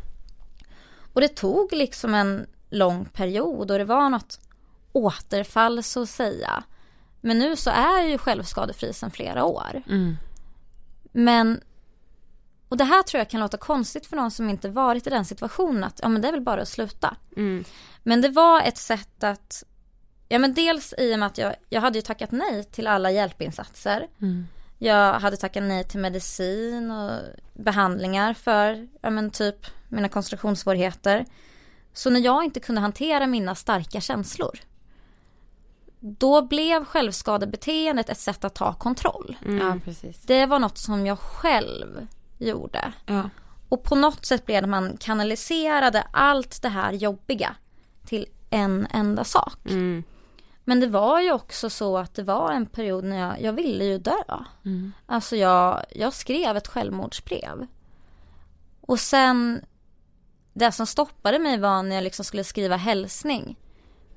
Och 1.13 1.21
det 1.21 1.27
tog 1.27 1.73
liksom 1.73 2.13
en 2.15 2.45
lång 2.69 3.05
period 3.05 3.71
och 3.71 3.77
det 3.77 3.85
var 3.85 4.09
något 4.09 4.39
återfall 4.91 5.83
så 5.83 6.01
att 6.01 6.09
säga. 6.09 6.63
Men 7.21 7.39
nu 7.39 7.55
så 7.55 7.69
är 7.69 7.99
jag 7.99 8.09
ju 8.09 8.17
självskadefri 8.17 8.93
sedan 8.93 9.11
flera 9.11 9.45
år. 9.45 9.83
Mm. 9.89 10.17
Men, 11.11 11.61
och 12.69 12.77
det 12.77 12.83
här 12.83 13.03
tror 13.03 13.19
jag 13.19 13.29
kan 13.29 13.39
låta 13.39 13.57
konstigt 13.57 14.05
för 14.05 14.15
någon 14.15 14.31
som 14.31 14.49
inte 14.49 14.69
varit 14.69 15.07
i 15.07 15.09
den 15.09 15.25
situationen 15.25 15.83
att 15.83 15.99
ja 16.03 16.09
men 16.09 16.21
det 16.21 16.27
är 16.27 16.31
väl 16.31 16.41
bara 16.41 16.61
att 16.61 16.67
sluta. 16.67 17.17
Mm. 17.37 17.63
Men 18.03 18.21
det 18.21 18.29
var 18.29 18.61
ett 18.61 18.77
sätt 18.77 19.23
att, 19.23 19.63
ja 20.29 20.39
men 20.39 20.53
dels 20.53 20.93
i 20.97 21.15
och 21.15 21.19
med 21.19 21.27
att 21.27 21.37
jag, 21.37 21.55
jag 21.69 21.81
hade 21.81 21.97
ju 21.97 22.01
tackat 22.01 22.31
nej 22.31 22.63
till 22.63 22.87
alla 22.87 23.11
hjälpinsatser. 23.11 24.07
Mm. 24.21 24.47
Jag 24.77 25.13
hade 25.13 25.37
tackat 25.37 25.63
nej 25.63 25.83
till 25.83 25.99
medicin 25.99 26.91
och 26.91 27.19
behandlingar 27.53 28.33
för, 28.33 28.87
ja 29.01 29.09
men 29.09 29.31
typ 29.31 29.65
mina 29.89 30.09
koncentrationssvårigheter. 30.09 31.25
Så 31.93 32.09
när 32.09 32.19
jag 32.19 32.43
inte 32.43 32.59
kunde 32.59 32.81
hantera 32.81 33.27
mina 33.27 33.55
starka 33.55 34.01
känslor. 34.01 34.59
Då 35.99 36.41
blev 36.41 36.85
självskadebeteendet 36.85 38.09
ett 38.09 38.17
sätt 38.17 38.43
att 38.43 38.55
ta 38.55 38.73
kontroll. 38.73 39.37
Ja, 39.59 39.77
precis. 39.85 40.21
Det 40.21 40.45
var 40.45 40.59
något 40.59 40.77
som 40.77 41.05
jag 41.05 41.19
själv 41.19 42.07
gjorde. 42.37 42.93
Ja. 43.05 43.29
Och 43.69 43.83
på 43.83 43.95
något 43.95 44.25
sätt 44.25 44.45
blev 44.45 44.61
det 44.61 44.67
man 44.67 44.97
kanaliserade 44.97 46.07
allt 46.11 46.61
det 46.61 46.69
här 46.69 46.91
jobbiga 46.91 47.55
till 48.05 48.25
en 48.49 48.87
enda 48.91 49.23
sak. 49.23 49.59
Mm. 49.65 50.03
Men 50.63 50.79
det 50.79 50.87
var 50.87 51.21
ju 51.21 51.31
också 51.31 51.69
så 51.69 51.97
att 51.97 52.15
det 52.15 52.23
var 52.23 52.51
en 52.51 52.65
period 52.65 53.03
när 53.03 53.19
jag, 53.19 53.41
jag 53.41 53.53
ville 53.53 53.85
ju 53.85 53.97
dö. 53.97 54.23
Alltså 55.05 55.35
jag, 55.35 55.83
jag 55.95 56.13
skrev 56.13 56.57
ett 56.57 56.67
självmordsbrev. 56.67 57.67
Och 58.81 58.99
sen, 58.99 59.61
det 60.53 60.71
som 60.71 60.87
stoppade 60.87 61.39
mig 61.39 61.59
var 61.59 61.83
när 61.83 61.95
jag 61.95 62.03
liksom 62.03 62.25
skulle 62.25 62.43
skriva 62.43 62.75
hälsning 62.75 63.57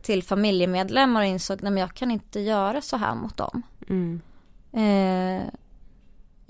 till 0.03 0.23
familjemedlemmar 0.23 1.21
och 1.21 1.27
insåg, 1.27 1.63
men 1.63 1.77
jag 1.77 1.95
kan 1.95 2.11
inte 2.11 2.41
göra 2.41 2.81
så 2.81 2.97
här 2.97 3.15
mot 3.15 3.37
dem. 3.37 3.63
Mm. 3.89 4.21
Eh, 4.73 5.49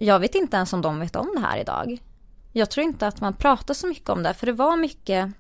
jag 0.01 0.20
vet 0.20 0.34
inte 0.34 0.57
ens 0.57 0.72
om 0.72 0.82
de 0.82 1.01
vet 1.01 1.16
om 1.16 1.30
det 1.34 1.40
här 1.40 1.59
idag. 1.59 1.99
Jag 2.53 2.70
tror 2.70 2.84
inte 2.84 3.07
att 3.07 3.20
man 3.20 3.34
pratar 3.34 3.74
så 3.74 3.86
mycket 3.86 4.09
om 4.09 4.22
det, 4.22 4.34
för 4.34 4.46
det 4.46 4.53
var 4.53 4.76
mycket... 4.76 5.30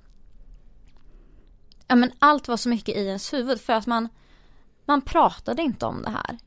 Ja 1.86 1.96
men 1.96 2.12
allt 2.18 2.48
var 2.48 2.56
så 2.56 2.68
mycket 2.68 2.96
i 2.96 3.06
ens 3.06 3.32
huvud 3.32 3.60
för 3.60 3.72
att 3.72 3.86
man, 3.86 4.08
man 4.84 5.00
pratade 5.00 5.62
inte 5.62 5.86
om 5.86 6.02
det 6.02 6.10
här. 6.10 6.38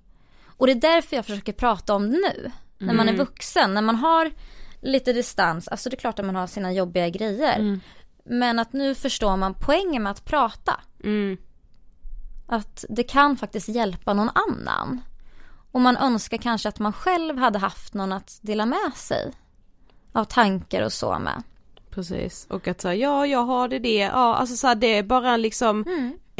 Och 0.45 0.67
det 0.67 0.73
är 0.73 0.81
därför 0.81 1.15
jag 1.15 1.25
försöker 1.25 1.53
prata 1.53 1.93
om 1.93 2.11
det 2.11 2.17
nu. 2.17 2.51
När 2.77 2.93
man 2.93 3.09
är 3.09 3.13
vuxen, 3.17 3.73
när 3.73 3.81
man 3.81 3.95
har 3.95 4.31
lite 4.81 5.13
distans, 5.13 5.67
alltså 5.67 5.89
det 5.89 5.95
är 5.95 5.99
klart 5.99 6.19
att 6.19 6.25
man 6.25 6.35
har 6.35 6.47
sina 6.47 6.73
jobbiga 6.73 7.09
grejer. 7.09 7.79
Men 8.23 8.59
att 8.59 8.73
nu 8.73 8.95
förstår 8.95 9.37
man 9.37 9.53
poängen 9.59 10.03
med 10.03 10.11
att 10.11 10.25
prata. 10.25 10.79
Mm. 11.03 11.37
Att 12.47 12.85
det 12.89 13.03
kan 13.03 13.37
faktiskt 13.37 13.69
hjälpa 13.69 14.13
någon 14.13 14.29
annan. 14.29 15.01
Och 15.71 15.81
man 15.81 15.97
önskar 15.97 16.37
kanske 16.37 16.69
att 16.69 16.79
man 16.79 16.93
själv 16.93 17.37
hade 17.37 17.59
haft 17.59 17.93
någon 17.93 18.11
att 18.11 18.39
dela 18.41 18.65
med 18.65 18.93
sig 18.95 19.31
av 20.11 20.23
tankar 20.23 20.85
och 20.85 20.93
så 20.93 21.19
med. 21.19 21.43
Precis, 21.89 22.47
och 22.49 22.67
att 22.67 22.81
säga 22.81 22.95
ja 22.95 23.25
jag 23.27 23.43
har 23.43 23.67
det 23.67 23.79
det, 23.79 23.97
ja. 23.97 24.35
Alltså 24.35 24.55
så 24.55 24.67
här, 24.67 24.75
det 24.75 24.97
är 24.97 25.03
bara 25.03 25.37
liksom 25.37 25.85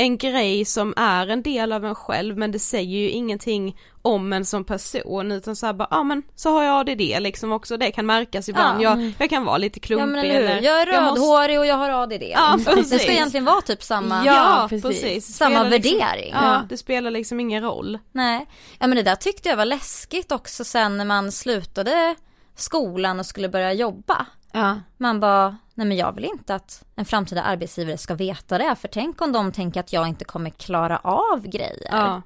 en 0.02 0.18
grej 0.18 0.66
som 0.66 0.93
är 0.97 1.28
en 1.28 1.41
del 1.43 1.72
av 1.72 1.86
en 1.86 1.95
själv 1.95 2.38
men 2.38 2.52
det 2.52 2.60
säger 2.60 2.97
ju 2.99 3.10
ingenting 3.10 3.78
om 4.02 4.34
en 4.34 4.45
som 4.45 4.64
person 4.64 5.32
utan 5.32 5.56
så 5.56 5.66
här 5.66 5.74
bara, 5.74 5.88
ja 5.91 6.04
men 6.04 6.24
så 6.36 6.52
har 6.52 6.64
jag 6.64 6.80
ADD 6.80 7.02
liksom 7.24 7.52
också, 7.52 7.78
det 7.78 7.91
kan 7.91 8.06
märkas 8.06 8.49
ibland, 8.49 8.82
Ja. 8.82 8.89
jag, 8.99 9.12
jag 9.20 9.30
kan 9.30 9.45
vara 9.45 9.58
lite 9.58 9.80
klumpig 9.80 10.02
Ja 10.04 10.06
men 10.06 10.26
eller 10.26 10.56
hur, 10.56 10.62
jag 10.62 10.82
är 10.82 10.86
rödhårig 10.86 11.60
och 11.60 11.66
jag 11.66 11.76
har 11.76 11.89
ADD. 11.89 12.24
Ja, 12.32 12.58
det 12.76 12.84
ska 12.84 13.12
egentligen 13.12 13.45
vara 13.45 13.62
typ 13.62 13.84
samma, 13.84 14.26
Ja, 14.26 14.66
precis. 14.70 15.02
precis. 15.02 15.36
samma 15.38 15.64
liksom- 15.64 15.99
värdering. 15.99 16.32
Ja, 16.34 16.62
det 16.70 16.78
spelar 16.78 17.12
liksom 17.12 17.39
ingen 17.39 17.64
roll. 17.64 17.99
Nej, 18.12 18.45
ja 18.80 18.88
men 18.88 18.95
det 18.95 19.04
där 19.04 19.16
tyckte 19.16 19.49
jag 19.49 19.58
var 19.58 19.66
läskigt 19.66 20.32
också 20.32 20.64
sen 20.64 20.97
när 20.97 21.06
man 21.06 21.32
slutade 21.32 22.16
skolan 22.56 23.20
och 23.20 23.26
skulle 23.26 23.49
börja 23.49 23.74
jobba. 23.74 24.26
Ja. 24.52 24.80
Man 24.97 25.20
bara, 25.20 25.58
nej 25.82 25.88
men 25.88 25.97
jag 25.97 26.15
vill 26.15 26.25
inte 26.25 26.55
att 26.55 26.84
en 26.95 27.05
framtida 27.05 27.41
arbetsgivare 27.41 27.97
ska 27.97 28.15
veta 28.15 28.57
det. 28.57 28.75
För 28.75 28.88
tänk 28.88 29.21
om 29.21 29.32
de 29.32 29.51
tänker 29.51 29.79
att 29.79 29.93
jag 29.93 30.07
inte 30.07 30.25
kommer 30.25 30.49
klara 30.49 30.97
av 30.97 31.47
grejer. 31.47 31.88
Ja. 31.91 32.21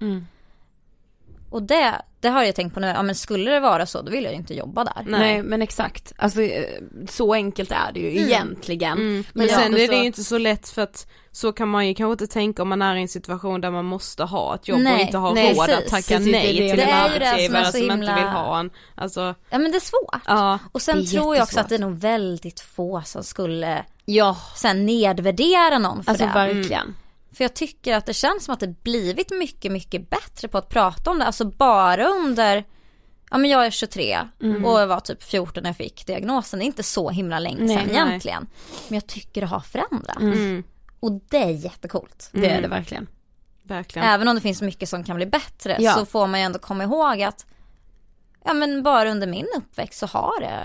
Och 1.55 1.63
det, 1.63 2.01
det 2.19 2.27
har 2.29 2.43
jag 2.43 2.55
tänkt 2.55 2.73
på 2.73 2.79
nu, 2.79 2.87
ja 2.87 3.03
men 3.03 3.15
skulle 3.15 3.51
det 3.51 3.59
vara 3.59 3.85
så 3.85 4.01
då 4.01 4.11
vill 4.11 4.23
jag 4.23 4.33
inte 4.33 4.53
jobba 4.53 4.83
där. 4.83 4.93
Nej. 5.05 5.19
Nej. 5.19 5.43
men 5.43 5.61
exakt, 5.61 6.13
alltså 6.17 6.41
eh, 6.41 6.65
så 7.09 7.33
enkelt 7.33 7.71
är 7.71 7.91
det 7.93 7.99
ju 7.99 8.19
egentligen. 8.21 8.97
Men 8.97 9.23
Men 9.33 9.49
sen 9.49 9.71
ja, 9.71 9.77
är 9.77 9.81
det 9.81 9.87
så- 9.87 9.93
ju 9.93 10.05
inte 10.05 10.23
så 10.23 10.37
lätt 10.37 10.69
för 10.69 10.81
att 10.81 11.07
så 11.31 11.51
kan 11.51 11.67
man 11.67 11.87
ju 11.87 11.93
kanske 11.93 12.11
inte 12.11 12.33
tänka 12.33 12.61
om 12.61 12.69
man 12.69 12.81
är 12.81 12.95
i 12.95 13.01
en 13.01 13.07
situation 13.07 13.61
där 13.61 13.71
man 13.71 13.85
måste 13.85 14.23
ha 14.23 14.55
ett 14.55 14.67
jobb 14.67 14.77
och 14.77 14.83
Nej, 14.83 15.01
inte 15.01 15.17
ha 15.17 15.33
nej, 15.33 15.53
råd 15.53 15.69
att 15.69 15.87
tacka 15.87 16.19
nej 16.19 16.31
det. 16.31 16.41
till 16.41 16.57
Det 16.57 16.69
en 16.69 16.77
det 16.77 16.83
som 16.85 16.93
arbetsgivare 16.93 17.65
så 17.65 17.71
som, 17.71 17.81
inte 17.81 17.93
himla- 17.93 18.15
vill 18.15 18.23
ha 18.23 18.59
en. 18.59 18.69
Alltså, 18.95 19.35
Ja 19.49 19.57
men 19.57 19.71
det 19.71 19.77
är 19.77 19.79
svårt. 19.79 20.21
ja. 20.27 20.59
Och 20.71 20.81
sen 20.81 21.05
tror 21.05 21.35
jag 21.35 21.43
också 21.43 21.59
att 21.59 21.69
det 21.69 21.75
är 21.75 21.79
nog 21.79 21.97
väldigt 21.97 22.59
få 22.59 23.01
som 23.05 23.23
skulle 23.23 23.85
Ja, 24.05 24.37
sen 24.55 24.85
nedvärdera 24.85 25.77
någon 25.79 26.03
för 26.03 26.11
alltså 26.11 26.25
det. 26.25 26.31
verkligen. 26.33 26.95
För 27.35 27.43
jag 27.43 27.53
tycker 27.53 27.93
att 27.95 28.05
det 28.05 28.13
känns 28.13 28.45
som 28.45 28.53
att 28.53 28.59
det 28.59 28.83
blivit 28.83 29.31
mycket, 29.31 29.71
mycket 29.71 30.09
bättre 30.09 30.47
på 30.47 30.57
att 30.57 30.69
prata 30.69 31.11
om 31.11 31.19
det. 31.19 31.25
Alltså 31.25 31.45
bara 31.45 32.05
under, 32.07 32.63
ja 33.31 33.37
men 33.37 33.49
jag 33.49 33.65
är 33.65 33.71
23 33.71 34.19
Mm. 34.41 34.65
och 34.65 34.79
jag 34.81 34.87
var 34.87 34.99
typ 34.99 35.23
14 35.23 35.63
när 35.63 35.69
jag 35.69 35.77
fick 35.77 36.05
diagnosen. 36.07 36.59
Det 36.59 36.63
är 36.65 36.67
inte 36.67 36.83
så 36.83 37.09
himla 37.09 37.39
länge 37.39 37.63
Nej, 37.63 37.77
sedan 37.77 37.87
nej. 37.87 37.95
egentligen. 38.07 38.47
Men 38.87 38.95
jag 38.95 39.07
tycker 39.07 39.41
det 39.41 39.47
har 39.47 39.59
förändrats. 39.59 40.19
Mm, 40.21 40.63
Och 40.99 41.11
det 41.29 41.37
är 41.43 41.49
jättecoolt. 41.49 42.29
Det 42.31 42.49
är 42.49 42.61
det 42.61 42.67
verkligen. 42.67 43.07
verkligen. 43.63 44.07
Även 44.07 44.27
om 44.27 44.35
det 44.35 44.41
finns 44.41 44.61
mycket 44.61 44.89
som 44.89 45.03
kan 45.03 45.15
bli 45.15 45.25
bättre 45.25 45.77
Ja. 45.79 45.93
så 45.93 46.05
får 46.05 46.27
man 46.27 46.39
ju 46.39 46.45
ändå 46.45 46.59
komma 46.59 46.83
ihåg 46.83 47.21
att 47.21 47.45
ja 48.45 48.53
men 48.53 48.83
bara 48.83 49.11
under 49.11 49.27
min 49.27 49.47
uppväxt 49.57 49.99
så 49.99 50.05
har 50.05 50.39
det 50.41 50.61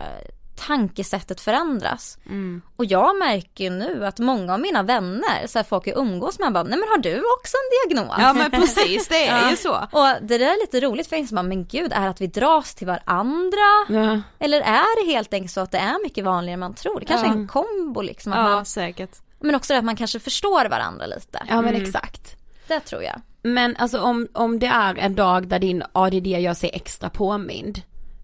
tankesättet 0.66 1.40
förändras. 1.40 2.18
Mm. 2.26 2.62
Och 2.76 2.84
jag 2.84 3.18
märker 3.18 3.64
ju 3.64 3.70
nu 3.70 4.06
att 4.06 4.18
många 4.18 4.54
av 4.54 4.60
mina 4.60 4.82
vänner, 4.82 5.46
så 5.46 5.58
här 5.58 5.64
folk 5.64 5.86
jag 5.86 5.98
umgås 5.98 6.38
med, 6.38 6.52
bara, 6.52 6.62
nej 6.64 6.78
men 6.78 6.88
har 6.88 6.98
du 6.98 7.22
också 7.38 7.56
en 7.56 7.94
diagnos? 7.94 8.16
Ja 8.18 8.32
men 8.32 8.50
precis, 8.50 9.08
det 9.08 9.26
är 9.28 9.50
ju 9.50 9.56
så. 9.56 9.72
Och 9.92 10.06
det 10.22 10.38
där 10.38 10.46
är 10.46 10.60
lite 10.60 10.80
roligt 10.80 11.06
för 11.08 11.16
jag 11.16 11.26
bara, 11.26 11.42
men 11.42 11.64
gud, 11.66 11.92
är 11.92 12.00
det 12.00 12.08
att 12.08 12.20
vi 12.20 12.26
dras 12.26 12.74
till 12.74 12.86
varandra? 12.86 13.66
Ja. 13.88 14.20
Eller 14.38 14.60
är 14.60 15.04
det 15.06 15.12
helt 15.12 15.34
enkelt 15.34 15.52
så 15.52 15.60
att 15.60 15.70
det 15.70 15.78
är 15.78 16.02
mycket 16.04 16.24
vanligare 16.24 16.54
än 16.54 16.60
man 16.60 16.74
tror? 16.74 17.00
Det 17.00 17.06
kanske 17.06 17.26
är 17.26 17.30
en 17.32 17.48
kombo 17.48 18.00
liksom. 18.02 18.32
Att 18.32 18.38
Ja 18.38 18.42
man, 18.54 18.64
säkert. 18.66 19.10
men 19.40 19.54
också 19.54 19.72
det 19.72 19.78
att 19.78 19.84
man 19.84 19.96
kanske 19.96 20.20
förstår 20.20 20.68
varandra 20.68 21.06
lite. 21.06 21.42
ja 21.48 21.62
men 21.62 21.74
exakt. 21.74 22.36
Det 22.68 22.80
tror 22.80 23.02
jag. 23.02 23.20
Men 23.42 23.76
alltså 23.76 24.00
om, 24.00 24.28
om 24.32 24.58
det 24.58 24.66
är 24.66 24.94
en 24.98 25.14
dag 25.14 25.48
där 25.48 25.58
din 25.58 25.82
ADD 25.92 26.26
gör 26.26 26.54
sig 26.54 26.70
extra 26.72 27.10
påmind, 27.10 27.80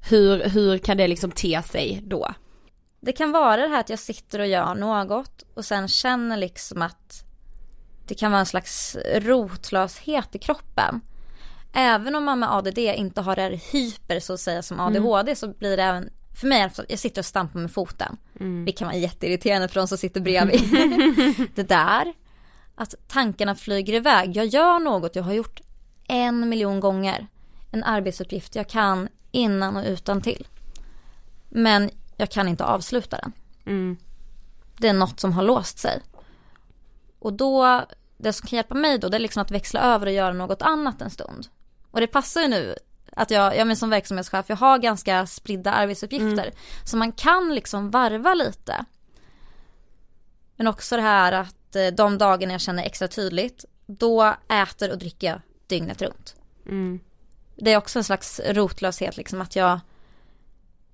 hur, 0.08 0.48
hur 0.48 0.78
kan 0.78 0.96
det 0.96 1.08
liksom 1.08 1.30
te 1.30 1.62
sig 1.62 2.02
då? 2.04 2.34
det 3.06 3.12
kan 3.12 3.32
vara 3.32 3.56
det 3.56 3.68
här 3.68 3.80
att 3.80 3.90
jag 3.90 3.98
sitter 3.98 4.38
och 4.38 4.46
gör 4.46 4.74
något 4.74 5.44
och 5.54 5.64
sen 5.64 5.88
känner 5.88 6.36
liksom 6.36 6.82
att 6.82 7.24
det 8.06 8.14
kan 8.14 8.30
vara 8.30 8.40
en 8.40 8.46
slags 8.46 8.96
rotlöshet 9.14 10.34
i 10.34 10.38
kroppen. 10.38 11.00
Även 11.72 12.14
om 12.14 12.24
man 12.24 12.38
med 12.38 12.52
ADD 12.52 12.78
inte 12.78 13.20
har 13.20 13.36
det 13.36 13.42
här 13.42 13.60
hyper 13.72 14.20
så 14.20 14.32
att 14.32 14.40
säga 14.40 14.62
som 14.62 14.80
ADHD 14.80 15.36
så 15.36 15.48
blir 15.48 15.76
det 15.76 15.82
även 15.82 16.10
för 16.40 16.46
mig, 16.46 16.70
jag 16.88 16.98
sitter 16.98 17.20
och 17.20 17.26
stampar 17.26 17.60
med 17.60 17.70
foten. 17.70 18.16
Mm. 18.40 18.64
Det 18.64 18.72
kan 18.72 18.88
vara 18.88 18.96
jätteirriterande 18.96 19.68
för 19.68 19.80
de 19.80 19.88
som 19.88 19.98
sitter 19.98 20.20
bredvid. 20.20 20.60
det 21.54 21.68
där, 21.68 22.12
att 22.74 22.94
tankarna 23.08 23.54
flyger 23.54 23.92
iväg. 23.92 24.36
Jag 24.36 24.46
gör 24.46 24.78
något 24.78 25.16
jag 25.16 25.22
har 25.22 25.32
gjort 25.32 25.60
en 26.08 26.48
miljon 26.48 26.80
gånger. 26.80 27.26
En 27.70 27.84
arbetsuppgift 27.84 28.54
jag 28.54 28.68
kan 28.68 29.08
innan 29.36 29.76
och 29.76 29.84
utan 29.86 30.22
till. 30.22 30.46
Men 31.48 31.90
jag 32.16 32.30
kan 32.30 32.48
inte 32.48 32.64
avsluta 32.64 33.18
den. 33.18 33.32
Mm. 33.66 33.96
Det 34.78 34.88
är 34.88 34.92
något 34.92 35.20
som 35.20 35.32
har 35.32 35.42
låst 35.42 35.78
sig. 35.78 36.00
Och 37.18 37.32
då, 37.32 37.84
det 38.16 38.32
som 38.32 38.48
kan 38.48 38.56
hjälpa 38.56 38.74
mig 38.74 38.98
då, 38.98 39.08
det 39.08 39.16
är 39.16 39.20
liksom 39.20 39.42
att 39.42 39.50
växla 39.50 39.80
över 39.80 40.06
och 40.06 40.12
göra 40.12 40.32
något 40.32 40.62
annat 40.62 41.02
en 41.02 41.10
stund. 41.10 41.46
Och 41.90 42.00
det 42.00 42.06
passar 42.06 42.40
ju 42.40 42.48
nu 42.48 42.76
att 43.12 43.30
jag, 43.30 43.56
jag 43.56 43.66
men 43.66 43.76
som 43.76 43.90
verksamhetschef, 43.90 44.46
jag 44.48 44.56
har 44.56 44.78
ganska 44.78 45.26
spridda 45.26 45.72
arbetsuppgifter. 45.72 46.42
Mm. 46.42 46.54
Så 46.84 46.96
man 46.96 47.12
kan 47.12 47.54
liksom 47.54 47.90
varva 47.90 48.34
lite. 48.34 48.84
Men 50.56 50.66
också 50.66 50.96
det 50.96 51.02
här 51.02 51.32
att 51.32 51.76
eh, 51.76 51.86
de 51.86 52.18
dagarna 52.18 52.52
jag 52.52 52.60
känner 52.60 52.82
extra 52.82 53.08
tydligt, 53.08 53.64
då 53.86 54.34
äter 54.48 54.90
och 54.90 54.98
dricker 54.98 55.26
jag 55.26 55.40
dygnet 55.66 56.02
runt. 56.02 56.34
Mm. 56.66 57.00
Det 57.56 57.72
är 57.72 57.76
också 57.76 57.98
en 57.98 58.04
slags 58.04 58.40
rotlöshet 58.44 59.16
liksom 59.16 59.40
att 59.40 59.56
jag 59.56 59.80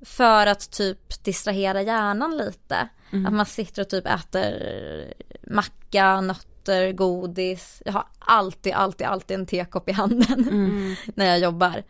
för 0.02 0.46
att 0.46 0.70
typ 0.70 1.24
distrahera 1.24 1.82
hjärnan 1.82 2.36
lite. 2.36 2.88
Mm. 3.12 3.26
Att 3.26 3.32
man 3.32 3.46
sitter 3.46 3.82
och 3.82 3.88
typ 3.88 4.06
äter 4.06 5.14
macka, 5.46 6.20
nötter, 6.20 6.92
godis. 6.92 7.82
Jag 7.84 7.92
har 7.92 8.06
alltid, 8.18 8.72
alltid, 8.72 9.06
alltid 9.06 9.38
en 9.38 9.46
tekopp 9.46 9.88
i 9.88 9.92
handen 9.92 10.48
mm. 10.48 10.94
när 11.14 11.26
jag 11.26 11.38
jobbar. 11.38 11.82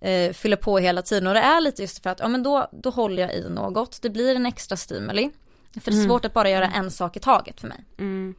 Eh, 0.00 0.32
fyller 0.32 0.56
på 0.56 0.78
hela 0.78 1.02
tiden 1.02 1.26
och 1.26 1.34
det 1.34 1.40
är 1.40 1.60
lite 1.60 1.82
just 1.82 2.02
för 2.02 2.10
att, 2.10 2.20
ja 2.20 2.28
men 2.28 2.42
då, 2.42 2.68
då 2.72 2.90
håller 2.90 3.22
jag 3.22 3.34
i 3.34 3.48
något. 3.48 4.02
Det 4.02 4.10
blir 4.10 4.36
en 4.36 4.46
extra 4.46 4.76
stimuli. 4.76 5.30
För 5.74 5.90
det 5.90 5.96
är 5.96 5.98
mm. 5.98 6.08
svårt 6.08 6.24
att 6.24 6.34
bara 6.34 6.50
göra 6.50 6.66
en 6.68 6.90
sak 6.90 7.16
i 7.16 7.20
taget 7.20 7.60
för 7.60 7.68
mig. 7.68 7.84
Mm. 7.98 8.34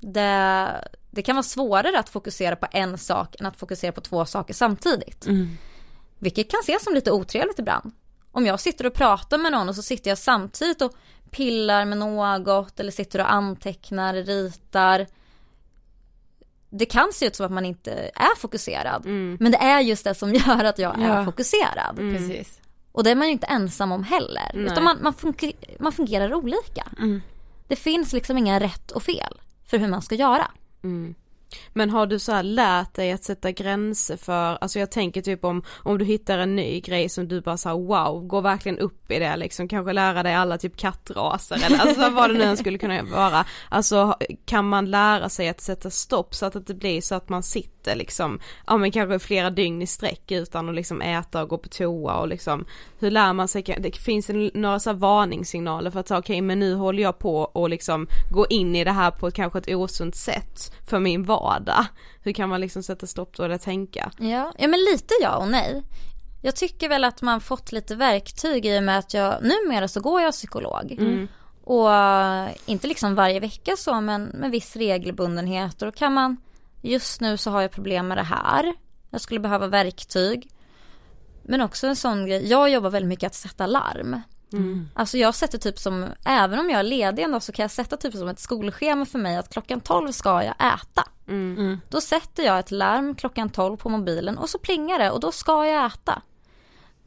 Det, 0.00 0.68
det 1.10 1.22
kan 1.22 1.36
vara 1.36 1.42
svårare 1.42 1.98
att 1.98 2.08
fokusera 2.08 2.56
på 2.56 2.66
en 2.72 2.98
sak 2.98 3.36
än 3.40 3.46
att 3.46 3.56
fokusera 3.56 3.92
på 3.92 4.00
två 4.00 4.24
saker 4.24 4.54
samtidigt. 4.54 5.26
Mm. 5.26 5.48
Vilket 6.18 6.50
kan 6.50 6.60
ses 6.60 6.84
som 6.84 6.94
lite 6.94 7.12
otrevligt 7.12 7.58
ibland 7.58 7.92
om 8.32 8.46
jag 8.46 8.60
sitter 8.60 8.86
och 8.86 8.94
pratar 8.94 9.38
med 9.38 9.52
någon 9.52 9.68
och 9.68 9.74
så 9.74 9.82
sitter 9.82 10.10
jag 10.10 10.18
samtidigt 10.18 10.82
och 10.82 10.92
pillar 11.30 11.84
med 11.84 11.98
något 11.98 12.80
eller 12.80 12.92
sitter 12.92 13.18
och 13.18 13.32
antecknar, 13.32 14.14
ritar. 14.14 15.06
Det 16.70 16.86
kan 16.86 17.12
se 17.12 17.26
ut 17.26 17.36
som 17.36 17.46
att 17.46 17.52
man 17.52 17.64
inte 17.64 18.10
är 18.14 18.36
fokuserad. 18.36 19.06
Mm. 19.06 19.36
Men 19.40 19.52
det 19.52 19.58
är 19.58 19.80
just 19.80 20.04
det 20.04 20.14
som 20.14 20.34
gör 20.34 20.64
att 20.64 20.78
jag 20.78 21.02
är 21.02 21.24
fokuserad. 21.24 21.98
Mm. 21.98 22.16
Precis. 22.16 22.60
Och 22.92 23.04
det 23.04 23.10
är 23.10 23.14
man 23.14 23.26
ju 23.26 23.32
inte 23.32 23.46
ensam 23.46 23.92
om 23.92 24.04
heller. 24.04 24.50
Nej. 24.54 24.64
Utan 24.64 24.84
man, 24.84 24.98
man, 25.02 25.14
fungerar, 25.14 25.54
man 25.80 25.92
fungerar 25.92 26.34
olika. 26.34 26.88
Mm. 26.98 27.22
Det 27.68 27.76
finns 27.76 28.12
liksom 28.12 28.38
inga 28.38 28.60
rätt 28.60 28.90
och 28.90 29.02
fel 29.02 29.40
för 29.64 29.78
hur 29.78 29.88
man 29.88 30.02
ska 30.02 30.14
göra. 30.14 30.50
Mm. 30.84 31.14
Men 31.72 31.90
har 31.90 32.06
du 32.06 32.18
så 32.18 32.32
här 32.32 32.42
lärt 32.42 32.94
dig 32.94 33.12
att 33.12 33.24
sätta 33.24 33.52
gränser 33.52 34.16
för, 34.16 34.58
alltså 34.60 34.78
jag 34.78 34.90
tänker 34.90 35.22
typ 35.22 35.44
om, 35.44 35.62
om 35.82 35.98
du 35.98 36.04
hittar 36.04 36.38
en 36.38 36.56
ny 36.56 36.80
grej 36.80 37.08
som 37.08 37.28
du 37.28 37.40
bara 37.40 37.56
såhär 37.56 37.76
wow, 37.76 38.26
går 38.26 38.42
verkligen 38.42 38.78
upp 38.78 39.10
i 39.10 39.18
det 39.18 39.36
liksom, 39.36 39.68
kanske 39.68 39.92
lära 39.92 40.22
dig 40.22 40.34
alla 40.34 40.58
typ 40.58 40.76
kattraser 40.76 41.66
eller 41.66 41.78
alltså 41.78 42.10
vad 42.10 42.30
det 42.30 42.38
nu 42.38 42.44
än 42.44 42.56
skulle 42.56 42.78
kunna 42.78 43.02
vara. 43.02 43.44
Alltså 43.68 44.16
kan 44.44 44.68
man 44.68 44.90
lära 44.90 45.28
sig 45.28 45.48
att 45.48 45.60
sätta 45.60 45.90
stopp 45.90 46.34
så 46.34 46.46
att 46.46 46.52
det 46.52 46.58
inte 46.58 46.74
blir 46.74 47.00
så 47.00 47.14
att 47.14 47.28
man 47.28 47.42
sitter 47.42 47.77
liksom, 47.94 48.40
ja 48.66 48.76
men 48.76 48.92
kanske 48.92 49.18
flera 49.18 49.50
dygn 49.50 49.82
i 49.82 49.86
sträck 49.86 50.30
utan 50.30 50.68
att 50.68 50.74
liksom 50.74 51.02
äta 51.02 51.42
och 51.42 51.48
gå 51.48 51.58
på 51.58 51.68
toa 51.68 52.14
och 52.14 52.28
liksom, 52.28 52.64
hur 52.98 53.10
lär 53.10 53.32
man 53.32 53.48
sig, 53.48 53.62
det 53.78 53.96
finns 53.96 54.30
några 54.54 54.80
så 54.80 54.92
varningssignaler 54.92 55.90
för 55.90 56.00
att 56.00 56.08
säga 56.08 56.18
okej 56.18 56.34
okay, 56.34 56.42
men 56.42 56.60
nu 56.60 56.74
håller 56.74 57.02
jag 57.02 57.18
på 57.18 57.40
och 57.40 57.70
liksom 57.70 58.06
gå 58.30 58.46
in 58.46 58.76
i 58.76 58.84
det 58.84 58.92
här 58.92 59.10
på 59.10 59.30
kanske 59.30 59.58
ett 59.58 59.68
osunt 59.68 60.16
sätt 60.16 60.72
för 60.88 60.98
min 60.98 61.24
vardag. 61.24 61.86
Hur 62.22 62.32
kan 62.32 62.48
man 62.48 62.60
liksom 62.60 62.82
sätta 62.82 63.06
stopp 63.06 63.36
då 63.36 63.42
eller 63.44 63.58
tänka? 63.58 64.10
Ja, 64.18 64.52
ja 64.58 64.68
men 64.68 64.80
lite 64.80 65.14
ja 65.22 65.36
och 65.36 65.48
nej. 65.48 65.82
Jag 66.42 66.56
tycker 66.56 66.88
väl 66.88 67.04
att 67.04 67.22
man 67.22 67.40
fått 67.40 67.72
lite 67.72 67.94
verktyg 67.94 68.66
i 68.66 68.78
och 68.78 68.82
med 68.82 68.98
att 68.98 69.14
jag, 69.14 69.34
numera 69.42 69.88
så 69.88 70.00
går 70.00 70.20
jag 70.20 70.32
psykolog. 70.32 70.96
Mm. 70.98 71.28
Och 71.64 71.88
inte 72.66 72.86
liksom 72.86 73.14
varje 73.14 73.40
vecka 73.40 73.76
så 73.76 74.00
men 74.00 74.24
med 74.24 74.50
viss 74.50 74.76
regelbundenhet 74.76 75.82
och 75.82 75.86
då 75.86 75.92
kan 75.92 76.12
man 76.14 76.36
Just 76.88 77.20
nu 77.20 77.36
så 77.36 77.50
har 77.50 77.62
jag 77.62 77.70
problem 77.70 78.08
med 78.08 78.18
det 78.18 78.22
här. 78.22 78.74
Jag 79.10 79.20
skulle 79.20 79.40
behöva 79.40 79.66
verktyg. 79.66 80.50
Men 81.42 81.60
också 81.60 81.86
en 81.86 81.96
sån 81.96 82.26
grej, 82.26 82.46
jag 82.46 82.70
jobbar 82.70 82.90
väldigt 82.90 83.08
mycket 83.08 83.26
att 83.26 83.34
sätta 83.34 83.66
larm. 83.66 84.20
Mm. 84.52 84.88
Alltså 84.94 85.18
jag 85.18 85.34
sätter 85.34 85.58
typ 85.58 85.78
som, 85.78 86.06
även 86.24 86.58
om 86.58 86.70
jag 86.70 86.78
är 86.78 86.84
ledig 86.84 87.22
en 87.22 87.32
dag 87.32 87.42
så 87.42 87.52
kan 87.52 87.62
jag 87.62 87.70
sätta 87.70 87.96
typ 87.96 88.14
som 88.14 88.28
ett 88.28 88.38
skolschema 88.38 89.06
för 89.06 89.18
mig 89.18 89.36
att 89.36 89.52
klockan 89.52 89.80
12 89.80 90.12
ska 90.12 90.42
jag 90.44 90.54
äta. 90.74 91.04
Mm. 91.28 91.58
mm. 91.58 91.80
Då 91.88 92.00
sätter 92.00 92.42
jag 92.42 92.58
ett 92.58 92.70
larm 92.70 93.14
klockan 93.14 93.50
12 93.50 93.76
på 93.76 93.88
mobilen 93.88 94.38
och 94.38 94.50
så 94.50 94.58
plingar 94.58 94.98
det 94.98 95.10
och 95.10 95.20
då 95.20 95.32
ska 95.32 95.66
jag 95.66 95.86
äta. 95.86 96.22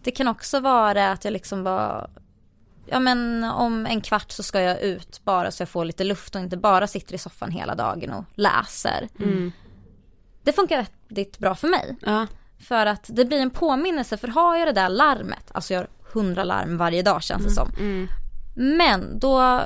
Det 0.03 0.11
kan 0.11 0.27
också 0.27 0.59
vara 0.59 1.11
att 1.11 1.25
jag 1.25 1.31
liksom 1.31 1.63
bara, 1.63 2.09
ja 2.85 2.99
men 2.99 3.43
om 3.43 3.85
en 3.85 4.01
kvart 4.01 4.31
så 4.31 4.43
ska 4.43 4.61
jag 4.61 4.81
ut 4.81 5.21
bara 5.23 5.51
så 5.51 5.61
jag 5.61 5.69
får 5.69 5.85
lite 5.85 6.03
luft 6.03 6.35
och 6.35 6.41
inte 6.41 6.57
bara 6.57 6.87
sitter 6.87 7.15
i 7.15 7.17
soffan 7.17 7.51
hela 7.51 7.75
dagen 7.75 8.11
och 8.11 8.23
läser. 8.35 9.09
Mm. 9.19 9.51
Det 10.43 10.53
funkar 10.53 10.87
väldigt 11.07 11.37
bra 11.37 11.55
för 11.55 11.67
mig. 11.67 11.95
Ja. 12.01 12.27
För 12.59 12.85
att 12.85 13.05
det 13.07 13.25
blir 13.25 13.39
en 13.39 13.49
påminnelse, 13.49 14.17
för 14.17 14.27
har 14.27 14.57
jag 14.57 14.67
det 14.67 14.71
där 14.71 14.89
larmet, 14.89 15.51
alltså 15.51 15.73
jag 15.73 15.87
hundra 16.13 16.43
larm 16.43 16.77
varje 16.77 17.01
dag 17.01 17.23
känns 17.23 17.43
det 17.43 17.51
mm. 17.51 17.55
som. 17.55 17.71
Mm. 17.79 18.07
Men 18.55 19.19
då, 19.19 19.61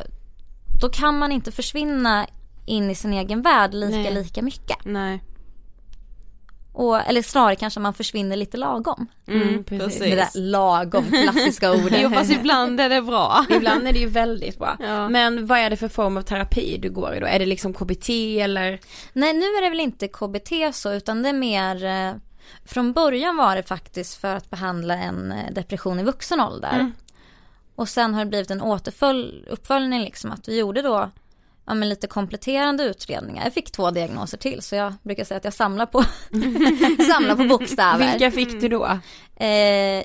då 0.81 0.89
kan 0.89 1.17
man 1.17 1.31
inte 1.31 1.51
försvinna 1.51 2.27
in 2.65 2.91
i 2.91 2.95
sin 2.95 3.13
egen 3.13 3.41
värld 3.41 3.73
lika 3.73 3.97
Nej. 3.97 4.13
lika 4.13 4.41
mycket. 4.41 4.77
Nej. 4.85 5.23
Och, 6.77 6.99
eller 6.99 7.21
snarare 7.21 7.55
kanske 7.55 7.79
man 7.79 7.93
försvinner 7.93 8.35
lite 8.35 8.57
lagom. 8.57 9.07
Mm, 9.27 9.41
mm 9.41 9.63
precis. 9.63 9.99
Det 9.99 10.15
där 10.15 10.29
lagom, 10.33 11.05
klassiska 11.05 11.71
ordet. 11.85 11.99
jo 12.01 12.09
fast 12.09 12.31
ibland 12.31 12.79
är 12.79 12.89
det 12.89 13.01
bra. 13.01 13.45
ibland 13.49 13.87
är 13.87 13.93
det 13.93 13.99
ju 13.99 14.07
väldigt 14.07 14.59
bra. 14.59 14.77
Ja. 14.79 15.09
Men 15.09 15.45
vad 15.45 15.59
är 15.59 15.69
det 15.69 15.77
för 15.77 15.87
form 15.87 16.17
av 16.17 16.21
terapi 16.21 16.77
du 16.77 16.89
går 16.89 17.15
i 17.15 17.19
då? 17.19 17.25
Är 17.25 17.39
det 17.39 17.45
liksom 17.45 17.73
KBT 17.73 18.09
eller? 18.39 18.79
Nej 19.13 19.33
nu 19.33 19.45
är 19.45 19.61
det 19.61 19.69
väl 19.69 19.79
inte 19.79 20.07
KBT 20.07 20.75
så 20.75 20.93
utan 20.93 21.23
det 21.23 21.29
är 21.29 21.33
mer 21.33 21.85
eh, 21.85 22.13
från 22.65 22.93
början 22.93 23.37
var 23.37 23.55
det 23.55 23.63
faktiskt 23.63 24.21
för 24.21 24.35
att 24.35 24.49
behandla 24.49 24.93
en 24.93 25.31
eh, 25.31 25.53
depression 25.53 25.99
i 25.99 26.03
vuxen 26.03 26.39
ålder. 26.39 26.73
Mm. 26.73 26.91
Och 27.75 27.89
sen 27.89 28.13
har 28.13 28.25
det 28.25 28.29
blivit 28.29 28.51
en 28.51 28.61
återuppföljning 28.61 30.01
liksom 30.01 30.31
att 30.31 30.47
vi 30.47 30.59
gjorde 30.59 30.81
då 30.81 31.09
ja, 31.65 31.73
men 31.73 31.89
lite 31.89 32.07
kompletterande 32.07 32.83
utredningar. 32.83 33.43
Jag 33.43 33.53
fick 33.53 33.71
två 33.71 33.91
diagnoser 33.91 34.37
till 34.37 34.61
så 34.61 34.75
jag 34.75 34.93
brukar 35.03 35.23
säga 35.23 35.37
att 35.37 35.43
jag 35.43 35.53
samlar 35.53 35.85
på, 35.85 36.03
samlar 37.03 37.35
på 37.35 37.43
bokstäver. 37.57 38.11
Vilka 38.11 38.31
fick 38.31 38.61
du 38.61 38.67
då? 38.67 38.85
Eh, 39.45 40.03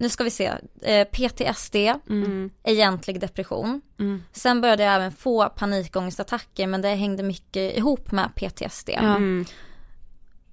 nu 0.00 0.08
ska 0.08 0.24
vi 0.24 0.30
se, 0.30 0.52
eh, 0.82 1.04
PTSD, 1.04 1.76
mm. 2.08 2.50
egentlig 2.64 3.20
depression. 3.20 3.82
Mm. 3.98 4.22
Sen 4.32 4.60
började 4.60 4.82
jag 4.82 4.94
även 4.94 5.12
få 5.12 5.48
panikångestattacker 5.48 6.66
men 6.66 6.82
det 6.82 6.88
hängde 6.88 7.22
mycket 7.22 7.76
ihop 7.76 8.12
med 8.12 8.34
PTSD. 8.34 8.88
Mm. 8.88 9.44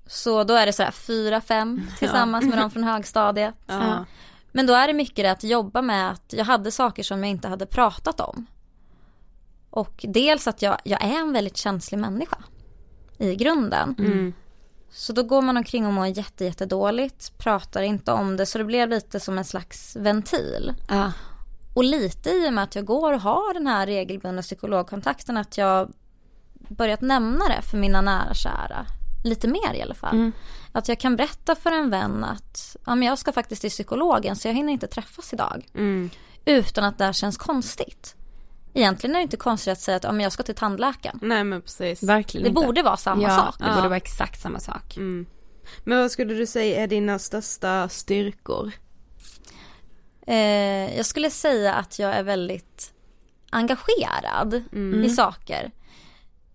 Så 0.07 0.43
då 0.43 0.53
är 0.53 0.65
det 0.65 0.73
sådär 0.73 0.91
fyra, 0.91 1.41
fem 1.41 1.87
tillsammans 1.99 2.43
ja. 2.43 2.49
med 2.49 2.59
de 2.59 2.71
från 2.71 2.83
högstadiet. 2.83 3.55
Ja. 3.65 4.05
Men 4.51 4.67
då 4.67 4.73
är 4.73 4.87
det 4.87 4.93
mycket 4.93 5.15
det 5.15 5.31
att 5.31 5.43
jobba 5.43 5.81
med 5.81 6.11
att 6.11 6.33
jag 6.33 6.45
hade 6.45 6.71
saker 6.71 7.03
som 7.03 7.23
jag 7.23 7.29
inte 7.29 7.47
hade 7.47 7.65
pratat 7.65 8.19
om. 8.19 8.45
Och 9.77 10.05
dels 10.07 10.47
att 10.47 10.61
jag, 10.61 10.77
jag 10.83 11.03
är 11.03 11.19
en 11.19 11.33
väldigt 11.33 11.57
känslig 11.57 11.97
människa 11.97 12.37
i 13.17 13.35
grunden. 13.35 13.95
Mm. 13.99 14.33
Så 14.91 15.13
då 15.13 15.23
går 15.23 15.41
man 15.41 15.57
omkring 15.57 15.87
och 15.87 15.93
mår 15.93 16.07
jätte, 16.07 16.45
jätte 16.45 16.67
pratar 17.37 17.81
inte 17.81 18.11
om 18.11 18.37
det 18.37 18.45
så 18.45 18.57
det 18.57 18.63
blev 18.63 18.89
lite 18.89 19.19
som 19.19 19.37
en 19.37 19.45
slags 19.45 19.95
ventil. 19.95 20.73
Ja. 20.89 21.11
Och 21.75 21.83
lite 21.83 22.29
i 22.29 22.49
och 22.49 22.53
med 22.53 22.63
att 22.63 22.75
jag 22.75 22.85
går 22.85 23.13
och 23.13 23.21
har 23.21 23.53
den 23.53 23.67
här 23.67 23.85
regelbundna 23.85 24.41
psykologkontakten 24.41 25.37
att 25.37 25.57
jag 25.57 25.91
börjat 26.53 27.01
nämna 27.01 27.47
det 27.47 27.61
för 27.61 27.77
mina 27.77 28.01
nära 28.01 28.33
kära 28.33 28.85
lite 29.23 29.47
mer 29.47 29.73
i 29.73 29.81
alla 29.81 29.95
fall. 29.95 30.15
Mm. 30.15 30.31
Att 30.71 30.87
jag 30.87 30.99
kan 30.99 31.15
berätta 31.15 31.55
för 31.55 31.71
en 31.71 31.89
vän 31.89 32.23
att 32.23 32.75
ja, 32.85 32.95
men 32.95 33.07
jag 33.07 33.17
ska 33.17 33.31
faktiskt 33.31 33.61
till 33.61 33.71
psykologen 33.71 34.35
så 34.35 34.47
jag 34.47 34.53
hinner 34.53 34.73
inte 34.73 34.87
träffas 34.87 35.33
idag. 35.33 35.67
Mm. 35.73 36.09
Utan 36.45 36.83
att 36.83 36.97
det 36.97 37.05
här 37.05 37.13
känns 37.13 37.37
konstigt. 37.37 38.16
Egentligen 38.77 39.15
är 39.15 39.19
det 39.19 39.23
inte 39.23 39.37
konstigt 39.37 39.71
att 39.71 39.79
säga 39.79 39.97
att 39.97 40.03
ja, 40.03 40.11
men 40.11 40.21
jag 40.21 40.31
ska 40.31 40.43
till 40.43 40.55
tandläkaren. 40.55 41.19
Nej 41.21 41.43
men 41.43 41.61
precis. 41.61 42.03
Verkligen 42.03 42.43
Det 42.43 42.49
inte. 42.49 42.65
borde 42.65 42.83
vara 42.83 42.97
samma 42.97 43.23
ja, 43.23 43.35
sak. 43.35 43.55
det 43.59 43.75
borde 43.75 43.87
vara 43.87 43.97
exakt 43.97 44.41
samma 44.41 44.59
sak. 44.59 44.97
Mm. 44.97 45.25
Men 45.83 45.97
vad 45.97 46.11
skulle 46.11 46.33
du 46.33 46.45
säga 46.45 46.83
är 46.83 46.87
dina 46.87 47.19
största 47.19 47.89
styrkor? 47.89 48.71
Eh, 50.27 50.97
jag 50.97 51.05
skulle 51.05 51.29
säga 51.29 51.73
att 51.73 51.99
jag 51.99 52.15
är 52.15 52.23
väldigt 52.23 52.93
engagerad 53.49 54.63
i 55.05 55.09
saker. 55.09 55.71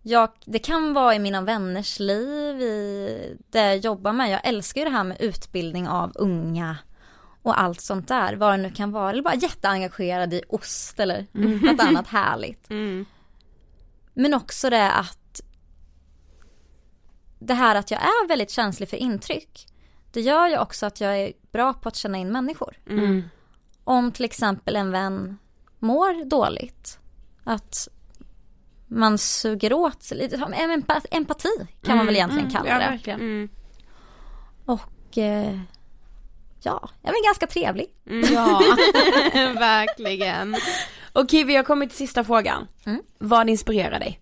Jag, 0.02 0.30
det 0.44 0.58
kan 0.58 0.94
vara 0.94 1.14
i 1.14 1.18
mina 1.18 1.40
vänners 1.40 1.98
liv, 1.98 2.60
i 2.62 3.36
det 3.50 3.58
jag 3.60 3.76
jobbar 3.76 4.12
med. 4.12 4.30
Jag 4.30 4.40
älskar 4.44 4.80
ju 4.80 4.84
det 4.84 4.90
här 4.96 5.04
med 5.04 5.20
utbildning 5.20 5.88
av 5.88 6.12
unga 6.14 6.76
och 7.42 7.60
allt 7.60 7.80
sånt 7.80 8.08
där, 8.08 8.36
vad 8.36 8.52
det 8.52 8.56
nu 8.62 8.70
kan 8.70 8.92
vara. 8.92 9.10
Eller 9.10 9.22
bara 9.22 9.34
jätteengagerad 9.34 10.34
i 10.34 10.42
ost 10.48 11.00
eller 11.00 11.26
något 11.72 11.80
annat 11.80 12.06
härligt. 12.06 12.66
Men 14.14 14.34
också 14.34 14.70
det 14.70 14.92
att 14.92 15.40
det 17.38 17.54
här 17.54 17.74
att 17.76 17.90
jag 17.90 18.00
är 18.02 18.28
väldigt 18.28 18.50
känslig 18.50 18.88
för 18.88 18.96
intryck. 18.96 19.66
Det 20.12 20.20
gör 20.20 20.48
ju 20.48 20.58
också 20.58 20.86
att 20.86 21.00
jag 21.00 21.18
är 21.20 21.32
bra 21.52 21.72
på 21.72 21.88
att 21.88 21.96
känna 21.96 22.18
in 22.18 22.32
människor. 22.32 22.76
Om 23.84 24.12
till 24.12 24.24
exempel 24.24 24.76
en 24.76 24.90
vän 24.90 25.38
mår 25.78 26.24
dåligt. 26.24 26.98
Att 27.44 27.88
man 28.86 29.18
suger 29.18 29.72
åt 29.72 30.02
sig 30.02 30.18
lite, 30.18 30.36
empa- 30.36 31.06
empati 31.10 31.48
kan 31.82 31.96
man 31.96 32.06
väl 32.06 32.14
egentligen 32.14 32.50
kalla 32.50 32.68
Ja, 32.68 32.78
det. 32.78 32.90
verkligen. 32.90 33.48
Och 34.66 35.18
eh, 35.18 35.58
ja, 36.64 36.88
jag 37.02 37.14
är 37.14 37.24
ganska 37.24 37.46
trevlig. 37.46 37.94
Ja, 38.32 38.62
verkligen. 39.54 40.56
Okej, 41.12 41.44
vi 41.44 41.56
har 41.56 41.62
kommit 41.62 41.90
till 41.90 41.98
sista 41.98 42.24
frågan. 42.24 42.68
Mm. 42.86 43.02
Vad 43.18 43.50
inspirerar 43.50 43.98
dig? 43.98 44.20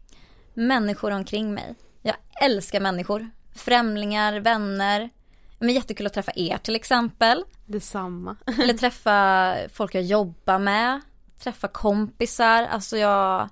Människor 0.54 1.10
omkring 1.10 1.54
mig. 1.54 1.74
Jag 2.02 2.16
älskar 2.42 2.80
människor. 2.80 3.30
Främlingar, 3.54 4.40
vänner. 4.40 5.10
Men 5.58 5.74
jättekul 5.74 6.06
att 6.06 6.14
träffa 6.14 6.32
er 6.34 6.58
till 6.58 6.76
exempel. 6.76 7.44
Detsamma. 7.66 8.36
Eller 8.62 8.74
träffa 8.74 9.54
folk 9.72 9.94
jag 9.94 10.02
jobbar 10.02 10.58
med. 10.58 11.00
Träffa 11.38 11.68
kompisar. 11.68 12.62
Alltså 12.62 12.96
jag... 12.96 13.48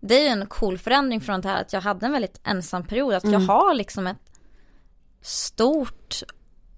Det 0.00 0.14
är 0.14 0.22
ju 0.22 0.28
en 0.28 0.46
cool 0.46 0.78
förändring 0.78 1.20
från 1.20 1.40
det 1.40 1.48
här 1.48 1.60
att 1.60 1.72
jag 1.72 1.80
hade 1.80 2.06
en 2.06 2.12
väldigt 2.12 2.40
ensam 2.44 2.86
period. 2.86 3.14
Att 3.14 3.32
jag 3.32 3.40
har 3.40 3.74
liksom 3.74 4.06
ett 4.06 4.30
stort, 5.22 6.22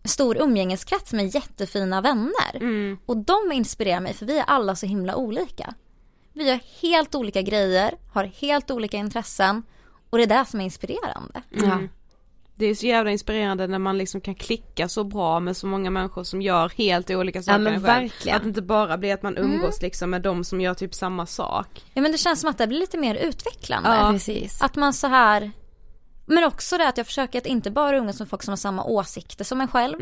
stor 0.04 0.36
umgängeskrets 0.36 1.12
med 1.12 1.34
jättefina 1.34 2.00
vänner. 2.00 2.96
Och 3.06 3.16
de 3.16 3.52
inspirerar 3.52 4.00
mig 4.00 4.14
för 4.14 4.26
vi 4.26 4.38
är 4.38 4.44
alla 4.46 4.76
så 4.76 4.86
himla 4.86 5.16
olika. 5.16 5.74
Vi 6.32 6.48
gör 6.48 6.60
helt 6.82 7.14
olika 7.14 7.42
grejer, 7.42 7.94
har 8.12 8.24
helt 8.24 8.70
olika 8.70 8.96
intressen. 8.96 9.62
Och 10.10 10.18
det 10.18 10.24
är 10.24 10.28
det 10.38 10.44
som 10.44 10.60
är 10.60 10.64
inspirerande. 10.64 11.42
Ja. 11.50 11.78
Det 12.54 12.66
är 12.66 12.74
så 12.74 12.86
jävla 12.86 13.10
inspirerande 13.10 13.66
när 13.66 13.78
man 13.78 13.98
liksom 13.98 14.20
kan 14.20 14.34
klicka 14.34 14.88
så 14.88 15.04
bra 15.04 15.40
med 15.40 15.56
så 15.56 15.66
många 15.66 15.90
människor 15.90 16.24
som 16.24 16.42
gör 16.42 16.68
helt 16.68 17.10
olika 17.10 17.42
saker 17.42 17.58
men 17.58 17.74
än 17.74 17.82
själv. 17.82 18.02
verkligen. 18.02 18.36
Att 18.36 18.42
det 18.42 18.48
inte 18.48 18.62
bara 18.62 18.98
blir 18.98 19.14
att 19.14 19.22
man 19.22 19.38
umgås 19.38 19.82
liksom 19.82 20.10
med 20.10 20.22
de 20.22 20.44
som 20.44 20.60
gör 20.60 20.74
typ 20.74 20.94
samma 20.94 21.26
sak. 21.26 21.84
Ja 21.94 22.02
men 22.02 22.12
det 22.12 22.18
känns 22.18 22.40
som 22.40 22.50
att 22.50 22.58
det 22.58 22.66
blir 22.66 22.78
lite 22.78 22.98
mer 22.98 23.14
utvecklande. 23.14 23.88
Ja. 23.88 24.10
Precis. 24.12 24.62
Att 24.62 24.76
man 24.76 24.92
så 24.92 25.06
här 25.06 25.50
Men 26.26 26.44
också 26.44 26.78
det 26.78 26.88
att 26.88 26.96
jag 26.96 27.06
försöker 27.06 27.38
att 27.38 27.46
inte 27.46 27.70
bara 27.70 27.96
umgås 27.96 28.18
med 28.18 28.28
folk 28.28 28.42
som 28.42 28.52
har 28.52 28.56
samma 28.56 28.84
åsikter 28.84 29.44
som 29.44 29.60
en 29.60 29.68
själv. 29.68 29.96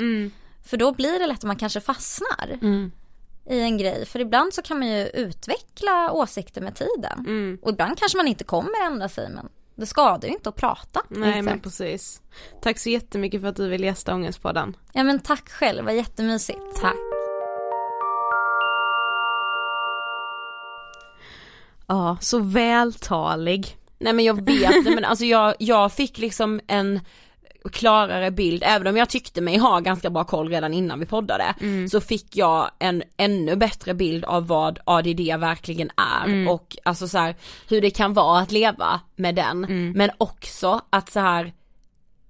För 0.64 0.76
då 0.76 0.92
blir 0.92 1.18
det 1.18 1.26
lätt 1.26 1.38
att 1.38 1.44
man 1.44 1.56
kanske 1.56 1.80
fastnar 1.80 2.58
i 3.50 3.60
en 3.60 3.78
grej. 3.78 4.06
För 4.06 4.18
ibland 4.20 4.54
så 4.54 4.62
kan 4.62 4.78
man 4.78 4.88
ju 4.88 5.06
utveckla 5.06 6.12
åsikter 6.12 6.60
med 6.60 6.74
tiden. 6.74 7.58
Och 7.62 7.70
ibland 7.70 7.98
kanske 7.98 8.16
man 8.16 8.28
inte 8.28 8.44
kommer 8.44 8.86
ändra 8.86 9.08
sig 9.08 9.28
men 9.28 9.48
det 9.74 9.86
skadar 9.86 10.28
ju 10.28 10.34
inte 10.34 10.48
att 10.48 10.56
prata. 10.56 11.02
Nej 11.08 11.42
men 11.42 11.60
precis. 11.60 12.22
Tack 12.62 12.78
så 12.78 12.88
jättemycket 12.88 13.40
för 13.40 13.48
att 13.48 13.56
du 13.56 13.68
vill 13.68 13.84
gästa 13.84 14.14
Ångestpodden. 14.14 14.76
Ja 14.92 15.02
men 15.02 15.18
tack 15.18 15.48
själv, 15.50 15.76
det 15.76 15.82
var 15.82 15.92
jättemysigt. 15.92 16.80
Tack. 16.80 16.96
Ja, 21.86 22.16
så 22.20 22.38
vältalig. 22.38 23.76
Nej 24.00 24.12
men 24.12 24.24
jag 24.24 24.44
vet 24.44 24.84
men 24.84 25.04
alltså 25.04 25.24
jag, 25.24 25.54
jag 25.58 25.92
fick 25.92 26.18
liksom 26.18 26.60
en 26.66 27.00
klarare 27.72 28.30
bild, 28.30 28.62
även 28.66 28.86
om 28.86 28.96
jag 28.96 29.08
tyckte 29.08 29.40
mig 29.40 29.56
ha 29.56 29.80
ganska 29.80 30.10
bra 30.10 30.24
koll 30.24 30.48
redan 30.48 30.74
innan 30.74 31.00
vi 31.00 31.06
poddade, 31.06 31.54
så 31.90 32.00
fick 32.00 32.36
jag 32.36 32.70
en 32.78 33.02
ännu 33.16 33.56
bättre 33.56 33.94
bild 33.94 34.24
av 34.24 34.46
vad 34.46 34.78
ADD 34.84 35.20
verkligen 35.38 35.90
är. 35.96 36.48
Och 36.48 36.76
alltså 36.82 37.08
så 37.08 37.18
här, 37.18 37.34
hur 37.68 37.80
det 37.80 37.90
kan 37.90 38.14
vara 38.14 38.38
att 38.40 38.52
leva 38.52 39.00
med 39.16 39.34
den, 39.34 39.66
men 39.96 40.10
också 40.18 40.80
att 40.90 41.10
så 41.12 41.20
här 41.20 41.52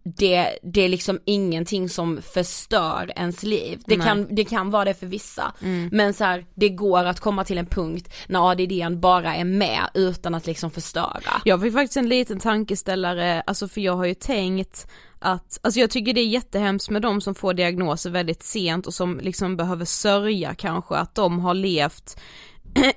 det, 0.02 0.58
det 0.62 0.80
är 0.80 0.88
liksom 0.88 1.20
ingenting 1.24 1.88
som 1.88 2.22
förstör 2.22 3.12
ens 3.16 3.42
liv. 3.42 3.82
Det 3.86 3.96
kan, 3.96 4.26
det 4.30 4.44
kan 4.44 4.70
vara 4.70 4.84
det 4.84 4.94
för 4.94 5.06
vissa. 5.06 5.52
Men 5.90 6.14
så 6.14 6.24
här, 6.24 6.46
det 6.54 6.68
går 6.68 7.04
att 7.04 7.20
komma 7.20 7.44
till 7.44 7.58
en 7.58 7.66
punkt 7.66 8.14
när 8.26 8.50
ADDn 8.50 9.00
bara 9.00 9.34
är 9.34 9.44
med 9.44 9.88
utan 9.94 10.34
att 10.34 10.46
liksom 10.46 10.70
förstöra. 10.70 11.42
Jag 11.44 11.62
fick 11.62 11.72
faktiskt 11.72 11.96
en 11.96 12.08
liten 12.08 12.40
tankeställare, 12.40 13.42
alltså 13.46 13.68
för 13.68 13.80
jag 13.80 13.96
har 13.96 14.04
ju 14.04 14.14
tänkt 14.14 14.86
att, 15.18 15.58
alltså 15.62 15.80
jag 15.80 15.90
tycker 15.90 16.12
det 16.14 16.20
är 16.20 16.26
jättehemskt 16.26 16.90
med 16.90 17.02
de 17.02 17.20
som 17.20 17.34
får 17.34 17.54
diagnoser 17.54 18.10
väldigt 18.10 18.42
sent 18.42 18.86
och 18.86 18.94
som 18.94 19.20
liksom 19.22 19.56
behöver 19.56 19.84
sörja 19.84 20.54
kanske 20.54 20.94
att 20.94 21.14
de 21.14 21.40
har 21.40 21.54
levt 21.54 22.20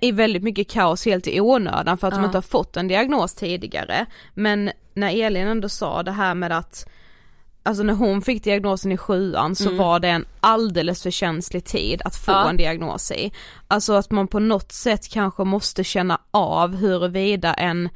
i 0.02 0.12
väldigt 0.12 0.44
mycket 0.44 0.70
kaos 0.70 1.06
helt 1.06 1.28
i 1.28 1.42
onödan 1.42 1.98
för 1.98 2.08
att 2.08 2.14
de 2.14 2.26
inte 2.26 2.38
har 2.38 2.42
fått 2.42 2.78
en 2.78 2.88
diagnos 2.88 3.34
tidigare. 3.34 4.06
Men 4.34 4.72
när 4.94 5.24
Elin 5.26 5.48
ändå 5.48 5.70
sa 5.70 6.04
det 6.04 6.12
här 6.12 6.36
med 6.36 6.52
att 6.52 6.90
Alltså 7.66 7.84
när 7.84 7.94
hon 7.94 8.22
fick 8.22 8.44
diagnosen 8.44 8.92
i 8.92 8.98
sjuan 8.98 9.56
så 9.56 9.72
var 9.76 10.00
det 10.00 10.08
en 10.10 10.26
alldeles 10.40 11.04
för 11.04 11.12
känslig 11.12 11.66
tid 11.66 12.02
att 12.06 12.16
få 12.16 12.32
Ja. 12.32 12.50
en 12.50 12.58
diagnos 12.58 13.12
i. 13.12 13.32
Alltså 13.68 13.94
att 13.94 14.12
man 14.12 14.28
på 14.28 14.40
något 14.40 14.72
sätt 14.72 15.10
kanske 15.10 15.44
måste 15.44 15.84
känna 15.84 16.22
av 16.32 16.76
huruvida 16.76 17.54
en 17.54 17.90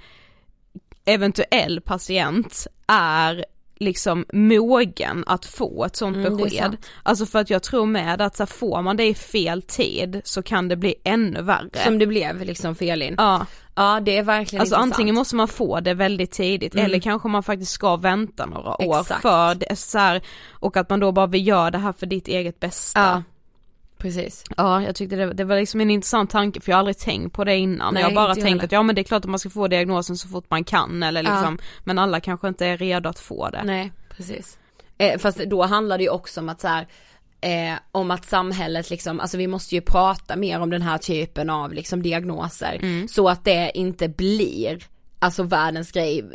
eventuell 1.05 1.81
patient 1.81 2.67
är 2.87 3.45
liksom 3.79 4.25
mogen 4.33 5.23
att 5.27 5.45
få 5.45 5.85
ett 5.85 5.95
sånt 5.95 6.17
Mm, 6.17 6.37
besked. 6.37 6.77
Alltså 7.03 7.25
för 7.25 7.39
att 7.39 7.49
jag 7.49 7.63
tror 7.63 7.85
med 7.85 8.21
att 8.21 8.35
så 8.35 8.43
här, 8.43 8.47
får 8.47 8.81
man 8.81 8.97
det 8.97 9.05
i 9.05 9.13
fel 9.13 9.61
tid 9.61 10.21
så 10.23 10.43
kan 10.43 10.67
det 10.67 10.75
bli 10.75 10.95
ännu 11.03 11.41
värre. 11.41 11.69
Som 11.83 11.99
det 11.99 12.07
blev 12.07 12.41
liksom 12.41 12.75
för 12.75 12.85
Elin. 12.85 13.15
Ja, 13.17 13.45
Ja 13.75 13.99
det 13.99 14.17
är 14.17 14.23
verkligen 14.23 14.61
alltså 14.61 14.75
intressant. 14.75 14.93
antingen 14.93 15.15
måste 15.15 15.35
man 15.35 15.47
få 15.47 15.79
det 15.79 15.93
väldigt 15.93 16.31
tidigt 16.31 16.75
eller 16.75 16.99
kanske 16.99 17.27
man 17.27 17.43
faktiskt 17.43 17.71
ska 17.71 17.95
vänta 17.95 18.45
några 18.45 18.81
år 18.81 18.99
Exakt. 19.01 19.21
för 19.21 19.55
det, 19.55 19.75
så 19.75 19.97
här, 19.99 20.21
och 20.51 20.77
att 20.77 20.89
man 20.89 20.99
då 20.99 21.11
bara 21.11 21.27
vill 21.27 21.47
göra 21.47 21.71
det 21.71 21.77
här 21.77 21.93
för 21.93 22.05
ditt 22.05 22.27
eget 22.27 22.59
bästa. 22.59 22.99
Ja, 22.99 23.23
precis. 23.97 24.43
Ja, 24.57 24.81
jag 24.83 24.95
tyckte 24.95 25.15
det, 25.15 25.33
det 25.33 25.43
var 25.43 25.55
liksom 25.55 25.81
en 25.81 25.91
intressant 25.91 26.29
tanke 26.29 26.61
för 26.61 26.71
jag 26.71 26.75
har 26.75 26.79
aldrig 26.79 26.97
tänkt 26.97 27.33
på 27.33 27.43
det 27.43 27.55
innan. 27.57 27.93
Nej, 27.93 28.01
jag 28.03 28.09
har 28.09 28.15
bara 28.15 28.35
tänkt 28.35 28.47
heller. 28.47 28.63
att 28.63 28.71
ja 28.71 28.83
men 28.83 28.95
det 28.95 29.01
är 29.01 29.03
klart 29.03 29.23
att 29.25 29.29
man 29.29 29.39
ska 29.39 29.49
få 29.49 29.67
diagnosen 29.67 30.17
så 30.17 30.27
fort 30.27 30.45
man 30.49 30.63
kan 30.63 31.03
eller 31.03 31.23
Ja. 31.23 31.29
liksom, 31.35 31.59
men 31.83 31.99
alla 31.99 32.19
kanske 32.19 32.47
inte 32.47 32.65
är 32.65 32.77
redo 32.77 33.09
att 33.09 33.19
få 33.19 33.49
det. 33.49 33.61
Nej, 33.63 33.91
precis. 34.09 34.57
Eh, 34.97 35.19
fast 35.19 35.37
då 35.37 35.63
handlar 35.63 35.97
det 35.97 36.03
ju 36.03 36.09
också 36.09 36.39
om 36.41 36.49
att 36.49 36.61
så 36.61 36.67
här, 36.67 36.87
eh, 37.41 37.73
om 37.91 38.11
att 38.11 38.25
samhället 38.25 38.89
liksom, 38.89 39.19
alltså 39.19 39.37
vi 39.37 39.47
måste 39.47 39.75
ju 39.75 39.81
prata 39.81 40.35
mer 40.35 40.59
om 40.59 40.69
den 40.69 40.81
här 40.81 40.97
typen 40.97 41.49
av 41.49 41.73
liksom 41.73 42.01
diagnoser 42.03 42.79
Mm. 42.81 43.07
så 43.07 43.29
att 43.29 43.45
det 43.45 43.71
inte 43.75 44.07
blir 44.09 44.83
Alltså 45.19 45.43
världens 45.43 45.91
grej, 45.91 46.31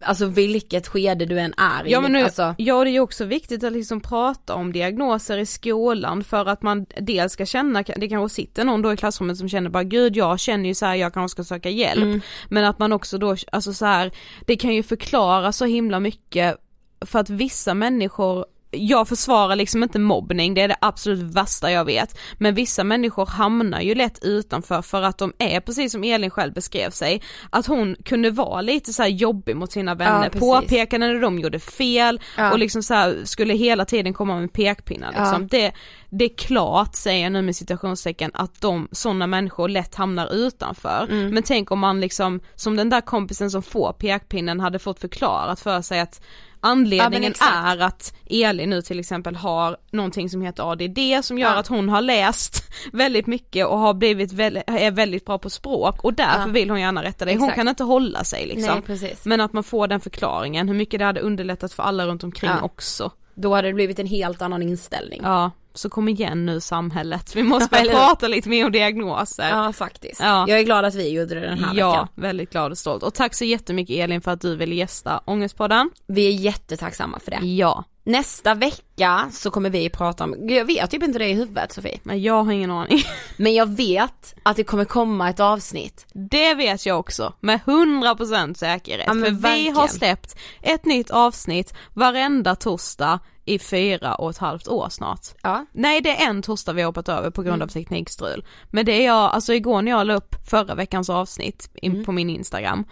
alltså 0.00 0.26
vilket 0.26 0.88
skede 0.88 1.26
du 1.26 1.38
än 1.38 1.54
är 1.56 1.86
i. 1.86 1.90
Ja 1.90 2.00
men 2.00 2.12
nu, 2.12 2.22
alltså, 2.22 2.54
ja 2.58 2.84
det 2.84 2.90
är 2.90 2.92
ju 2.92 3.00
också 3.00 3.24
viktigt 3.24 3.64
att 3.64 3.72
liksom 3.72 4.00
prata 4.00 4.54
om 4.54 4.72
diagnoser 4.72 5.38
i 5.38 5.46
skolan 5.46 6.24
för 6.24 6.46
att 6.46 6.62
man 6.62 6.86
dels 7.00 7.32
ska 7.32 7.46
känna, 7.46 7.82
det 7.82 8.08
kanske 8.08 8.34
sitter 8.34 8.64
någon 8.64 8.82
då 8.82 8.92
i 8.92 8.96
klassrummet 8.96 9.36
som 9.36 9.48
känner 9.48 9.70
bara 9.70 9.84
gud 9.84 10.16
jag 10.16 10.40
känner 10.40 10.68
ju 10.68 10.74
så 10.74 10.86
här, 10.86 10.94
jag 10.94 11.14
kanske 11.14 11.34
ska 11.34 11.44
söka 11.44 11.70
hjälp. 11.70 12.02
Mm. 12.02 12.20
Men 12.48 12.64
att 12.64 12.78
man 12.78 12.92
också 12.92 13.18
då, 13.18 13.36
alltså 13.52 13.72
så 13.72 13.86
här, 13.86 14.12
det 14.46 14.56
kan 14.56 14.74
ju 14.74 14.82
förklara 14.82 15.52
så 15.52 15.64
himla 15.64 16.00
mycket 16.00 16.56
för 17.00 17.18
att 17.18 17.30
vissa 17.30 17.74
människor 17.74 18.46
jag 18.72 19.08
försvarar 19.08 19.56
liksom 19.56 19.82
inte 19.82 19.98
mobbning, 19.98 20.54
det 20.54 20.60
är 20.60 20.68
det 20.68 20.76
absolut 20.80 21.34
värsta 21.34 21.70
jag 21.70 21.84
vet. 21.84 22.18
Men 22.38 22.54
vissa 22.54 22.84
människor 22.84 23.26
hamnar 23.26 23.80
ju 23.80 23.94
lätt 23.94 24.24
utanför 24.24 24.82
för 24.82 25.02
att 25.02 25.18
de 25.18 25.32
är, 25.38 25.60
precis 25.60 25.92
som 25.92 26.04
Elin 26.04 26.30
själv 26.30 26.52
beskrev 26.52 26.90
sig, 26.90 27.22
att 27.50 27.66
hon 27.66 27.96
kunde 28.04 28.30
vara 28.30 28.60
lite 28.60 28.92
så 28.92 29.02
här 29.02 29.10
jobbig 29.10 29.56
mot 29.56 29.72
sina 29.72 29.94
vänner, 29.94 30.28
precis. 30.28 30.40
påpekade 30.40 31.06
när 31.06 31.20
de 31.20 31.38
gjorde 31.38 31.58
fel 31.58 32.20
Ja. 32.36 32.52
och 32.52 32.58
liksom 32.58 32.82
så 32.82 33.14
skulle 33.24 33.54
hela 33.54 33.84
tiden 33.84 34.14
komma 34.14 34.40
med 34.40 34.52
pekpinnar 34.52 35.08
liksom. 35.08 35.46
Det, 35.46 35.72
det 36.10 36.24
är 36.24 36.36
klart, 36.36 36.94
säger 36.94 37.22
jag 37.22 37.32
nu 37.32 37.42
med 37.42 37.56
citationstecken, 37.56 38.30
att 38.34 38.60
de, 38.60 38.88
sådana 38.92 39.26
människor 39.26 39.68
lätt 39.68 39.94
hamnar 39.94 40.34
utanför. 40.34 41.06
Mm. 41.10 41.34
Men 41.34 41.42
tänk 41.42 41.70
om 41.70 41.78
man 41.78 42.00
liksom, 42.00 42.40
som 42.54 42.76
den 42.76 42.90
där 42.90 43.00
kompisen 43.00 43.50
som 43.50 43.62
får 43.62 43.92
pekpinnen 43.92 44.60
hade 44.60 44.78
fått 44.78 45.00
förklarat 45.00 45.60
för 45.60 45.82
sig 45.82 46.00
att 46.00 46.20
Anledningen 46.64 47.30
exakt. 47.30 47.50
är 47.54 47.78
att 47.78 48.14
Elin 48.30 48.70
nu 48.70 48.82
till 48.82 49.00
exempel 49.00 49.36
har 49.36 49.76
någonting 49.90 50.30
som 50.30 50.42
heter 50.42 50.72
ADD 50.72 51.24
som 51.24 51.38
gör 51.38 51.50
Ja. 51.52 51.58
att 51.58 51.66
hon 51.66 51.88
har 51.88 52.00
läst 52.00 52.64
väldigt 52.92 53.26
mycket 53.26 53.66
och 53.66 53.78
har 53.78 53.94
blivit 53.94 54.32
väldigt, 54.32 54.62
är 54.66 54.90
väldigt 54.90 55.24
bra 55.24 55.38
på 55.38 55.50
språk 55.50 56.04
och 56.04 56.14
därför 56.14 56.40
Ja. 56.40 56.46
vill 56.52 56.70
hon 56.70 56.80
gärna 56.80 57.02
rätta 57.02 57.24
dig. 57.24 57.34
Hon 57.34 57.44
Exakt. 57.44 57.56
kan 57.58 57.68
inte 57.68 57.84
hålla 57.84 58.24
sig 58.24 58.46
liksom. 58.46 58.82
Nej. 58.88 59.16
Men 59.24 59.40
att 59.40 59.52
man 59.52 59.64
får 59.64 59.88
den 59.88 60.00
förklaringen, 60.00 60.68
hur 60.68 60.74
mycket 60.74 60.98
det 60.98 61.04
hade 61.04 61.20
underlättat 61.20 61.72
för 61.72 61.82
alla 61.82 62.06
runt 62.06 62.24
omkring 62.24 62.50
Ja. 62.50 62.60
också. 62.62 63.10
då 63.34 63.54
hade 63.54 63.68
det 63.68 63.74
blivit 63.74 63.98
en 63.98 64.06
helt 64.06 64.42
annan 64.42 64.62
inställning. 64.62 65.20
Ja, 65.24 65.50
så 65.74 65.90
kom 65.90 66.08
igen 66.08 66.46
nu 66.46 66.60
samhället, 66.60 67.36
vi 67.36 67.42
måste 67.52 67.68
börja 67.70 67.92
prata 67.92 68.28
lite 68.28 68.48
mer 68.48 68.66
om 68.66 68.72
diagnoser. 68.72 69.48
Ja 69.48 69.72
faktiskt. 69.72 70.20
Ja. 70.20 70.44
Jag 70.48 70.58
är 70.58 70.62
glad 70.62 70.84
att 70.84 70.94
vi 70.94 71.08
gjorde 71.08 71.34
det 71.34 71.40
den 71.40 71.58
här 71.58 71.74
ja, 71.74 71.90
veckan. 71.90 72.08
väldigt 72.14 72.50
glad 72.50 72.70
och 72.70 72.78
stolt. 72.78 73.02
Och 73.02 73.14
tack 73.14 73.34
så 73.34 73.44
jättemycket 73.44 73.96
Elin 73.96 74.20
för 74.20 74.30
att 74.30 74.40
du 74.40 74.56
ville 74.56 74.74
gästa 74.74 75.20
Ångestpodden. 75.24 75.90
Vi 76.06 76.26
är 76.26 76.32
jättetacksamma 76.32 77.18
för 77.18 77.30
det. 77.30 77.46
Ja, 77.46 77.84
Nästa 78.04 78.54
vecka 78.54 79.28
så 79.32 79.50
kommer 79.50 79.70
vi 79.70 79.90
prata 79.90 80.24
om, 80.24 80.48
jag 80.48 80.64
vet 80.64 80.90
typ 80.90 81.02
inte 81.02 81.18
det 81.18 81.28
i 81.28 81.34
huvudet 81.34 81.72
Sofie. 81.72 82.00
men 82.02 82.22
jag 82.22 82.44
har 82.44 82.52
ingen 82.52 82.70
aning. 82.70 82.98
Men 83.36 83.54
jag 83.54 83.76
vet 83.76 84.34
att 84.42 84.56
det 84.56 84.64
kommer 84.64 84.84
komma 84.84 85.30
ett 85.30 85.40
avsnitt. 85.40 86.06
Det 86.12 86.54
vet 86.54 86.86
jag 86.86 86.98
också, 86.98 87.32
med 87.40 87.60
100% 87.60 88.54
säkerhet. 88.54 89.04
Ja, 89.06 89.12
för 89.12 89.20
vi 89.20 89.30
verkligen. 89.30 89.76
har 89.76 89.88
släppt 89.88 90.36
ett 90.62 90.84
nytt 90.84 91.10
avsnitt 91.10 91.74
varenda 91.94 92.54
torsdag 92.54 93.20
i 93.44 93.58
fyra 93.58 94.14
och 94.14 94.30
ett 94.30 94.38
halvt 94.38 94.68
år 94.68 94.88
snart. 94.88 95.26
Ja. 95.42 95.66
Nej 95.72 96.00
det 96.00 96.22
är 96.22 96.28
en 96.28 96.42
torsdag 96.42 96.72
vi 96.72 96.82
har 96.82 96.86
hoppat 96.86 97.08
över 97.08 97.30
på 97.30 97.42
grund 97.42 97.62
av 97.62 97.66
teknikstrul. 97.66 98.44
Men 98.70 98.86
det 98.86 98.92
är 98.92 99.06
jag, 99.06 99.16
alltså 99.32 99.54
igår 99.54 99.82
när 99.82 99.92
jag 99.92 100.06
la 100.06 100.14
upp 100.14 100.34
förra 100.50 100.74
veckans 100.74 101.10
avsnitt 101.10 101.70
in 101.74 102.04
på 102.04 102.12
min 102.12 102.30
Instagram, 102.30 102.84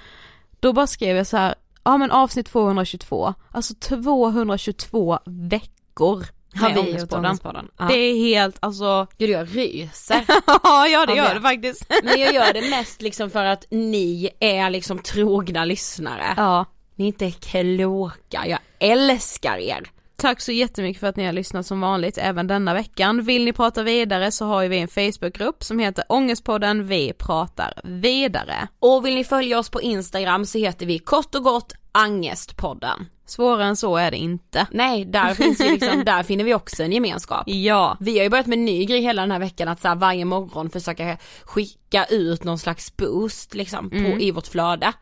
då 0.60 0.72
bara 0.72 0.86
skrev 0.86 1.16
jag 1.16 1.26
så 1.26 1.36
här, 1.36 1.54
ja 1.90 1.98
men 1.98 2.10
avsnitt 2.10 2.46
222, 2.46 3.34
alltså 3.52 3.74
222 3.74 5.18
veckor 5.26 6.24
Har 6.54 6.68
vi 6.68 6.74
gjort 6.74 7.12
Ångestpodden. 7.12 7.68
Ja. 7.78 7.84
Det 7.84 7.94
är 7.94 8.14
helt, 8.14 8.56
alltså, 8.60 9.06
Gud 9.18 9.30
jag 9.30 9.56
ryser. 9.56 10.24
ja 10.62 11.06
det 11.06 11.16
gör 11.16 11.28
det. 11.28 11.34
det 11.34 11.40
faktiskt. 11.40 11.86
Men 12.04 12.20
jag 12.20 12.34
gör 12.34 12.52
det 12.52 12.70
mest 12.70 13.02
liksom 13.02 13.30
för 13.30 13.44
att 13.44 13.64
ni 13.70 14.30
är 14.40 14.70
liksom 14.70 14.98
trogna 14.98 15.64
lyssnare. 15.64 16.34
ja. 16.36 16.66
Ni 16.96 17.04
är 17.04 17.08
inte 17.08 17.30
kloka, 17.30 18.46
jag 18.46 18.58
älskar 18.78 19.56
er. 19.56 19.90
Tack 20.20 20.40
så 20.40 20.52
jättemycket 20.52 21.00
för 21.00 21.06
att 21.06 21.16
ni 21.16 21.26
har 21.26 21.32
lyssnat 21.32 21.66
som 21.66 21.80
vanligt 21.80 22.18
även 22.18 22.46
denna 22.46 22.74
veckan. 22.74 23.22
Vill 23.22 23.44
ni 23.44 23.52
prata 23.52 23.82
vidare 23.82 24.30
så 24.30 24.44
har 24.44 24.62
ju 24.62 24.68
vi 24.68 24.78
en 24.78 24.88
Facebookgrupp 24.88 25.64
som 25.64 25.78
heter 25.78 26.04
Ångestpodden 26.08 26.86
Vi 26.86 27.12
pratar 27.12 27.80
vidare. 27.84 28.68
Och 28.78 29.06
vill 29.06 29.14
ni 29.14 29.24
följa 29.24 29.58
oss 29.58 29.70
på 29.70 29.82
Instagram 29.82 30.46
så 30.46 30.58
heter 30.58 30.86
vi 30.86 30.98
kort 30.98 31.34
och 31.34 31.42
gott 31.42 31.72
Angestpodden. 31.92 33.06
Svårare 33.26 33.64
än 33.64 33.76
så 33.76 33.96
är 33.96 34.10
det 34.10 34.16
inte. 34.16 34.66
Nej, 34.70 35.04
där 35.04 35.34
finns 35.34 35.60
ju 35.60 35.70
liksom, 35.70 36.02
där 36.06 36.22
finner 36.22 36.44
vi 36.44 36.54
också 36.54 36.82
en 36.82 36.92
gemenskap. 36.92 37.42
Ja, 37.46 37.96
Vi 38.00 38.16
har 38.18 38.24
ju 38.24 38.30
börjat 38.30 38.46
med 38.46 38.58
en 38.58 38.64
ny 38.64 38.84
grej 38.84 39.00
hela 39.00 39.22
den 39.22 39.30
här 39.30 39.38
veckan 39.38 39.68
att 39.68 39.80
så 39.80 39.88
här, 39.88 39.94
varje 39.94 40.24
morgon 40.24 40.70
försöka 40.70 41.16
skicka 41.44 42.04
ut 42.04 42.44
någon 42.44 42.58
slags 42.58 42.96
boost 42.96 43.54
liksom 43.54 43.90
på, 43.90 43.96
i 43.96 44.30
vårt 44.30 44.46
flöde. 44.46 44.92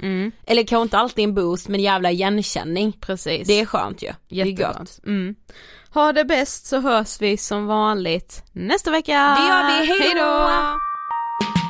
Eller 0.47 0.63
kanske 0.67 0.83
inte 0.83 0.99
alltid 0.99 1.25
en 1.25 1.35
boost 1.35 1.69
men 1.69 1.81
jävla 1.81 2.11
igenkänning. 2.11 2.93
precis. 3.01 3.49
Det 3.49 3.61
är 3.61 3.67
skönt 3.67 4.03
ju. 4.03 4.13
Det 4.29 4.41
är 4.41 4.47
jätteskönt. 4.47 5.01
Mm. 5.07 5.35
Ha 5.91 6.13
det 6.13 6.25
bäst 6.25 6.67
så 6.67 6.81
hörs 6.81 7.21
vi 7.21 7.37
som 7.37 7.67
vanligt 7.67 8.43
nästa 8.53 8.91
vecka. 8.91 9.13
Det 9.13 9.49
gör 9.49 9.81
vi, 9.81 9.87
hej 9.87 10.15
då! 10.15 10.21
Hej 10.21 10.75
då! 11.63 11.68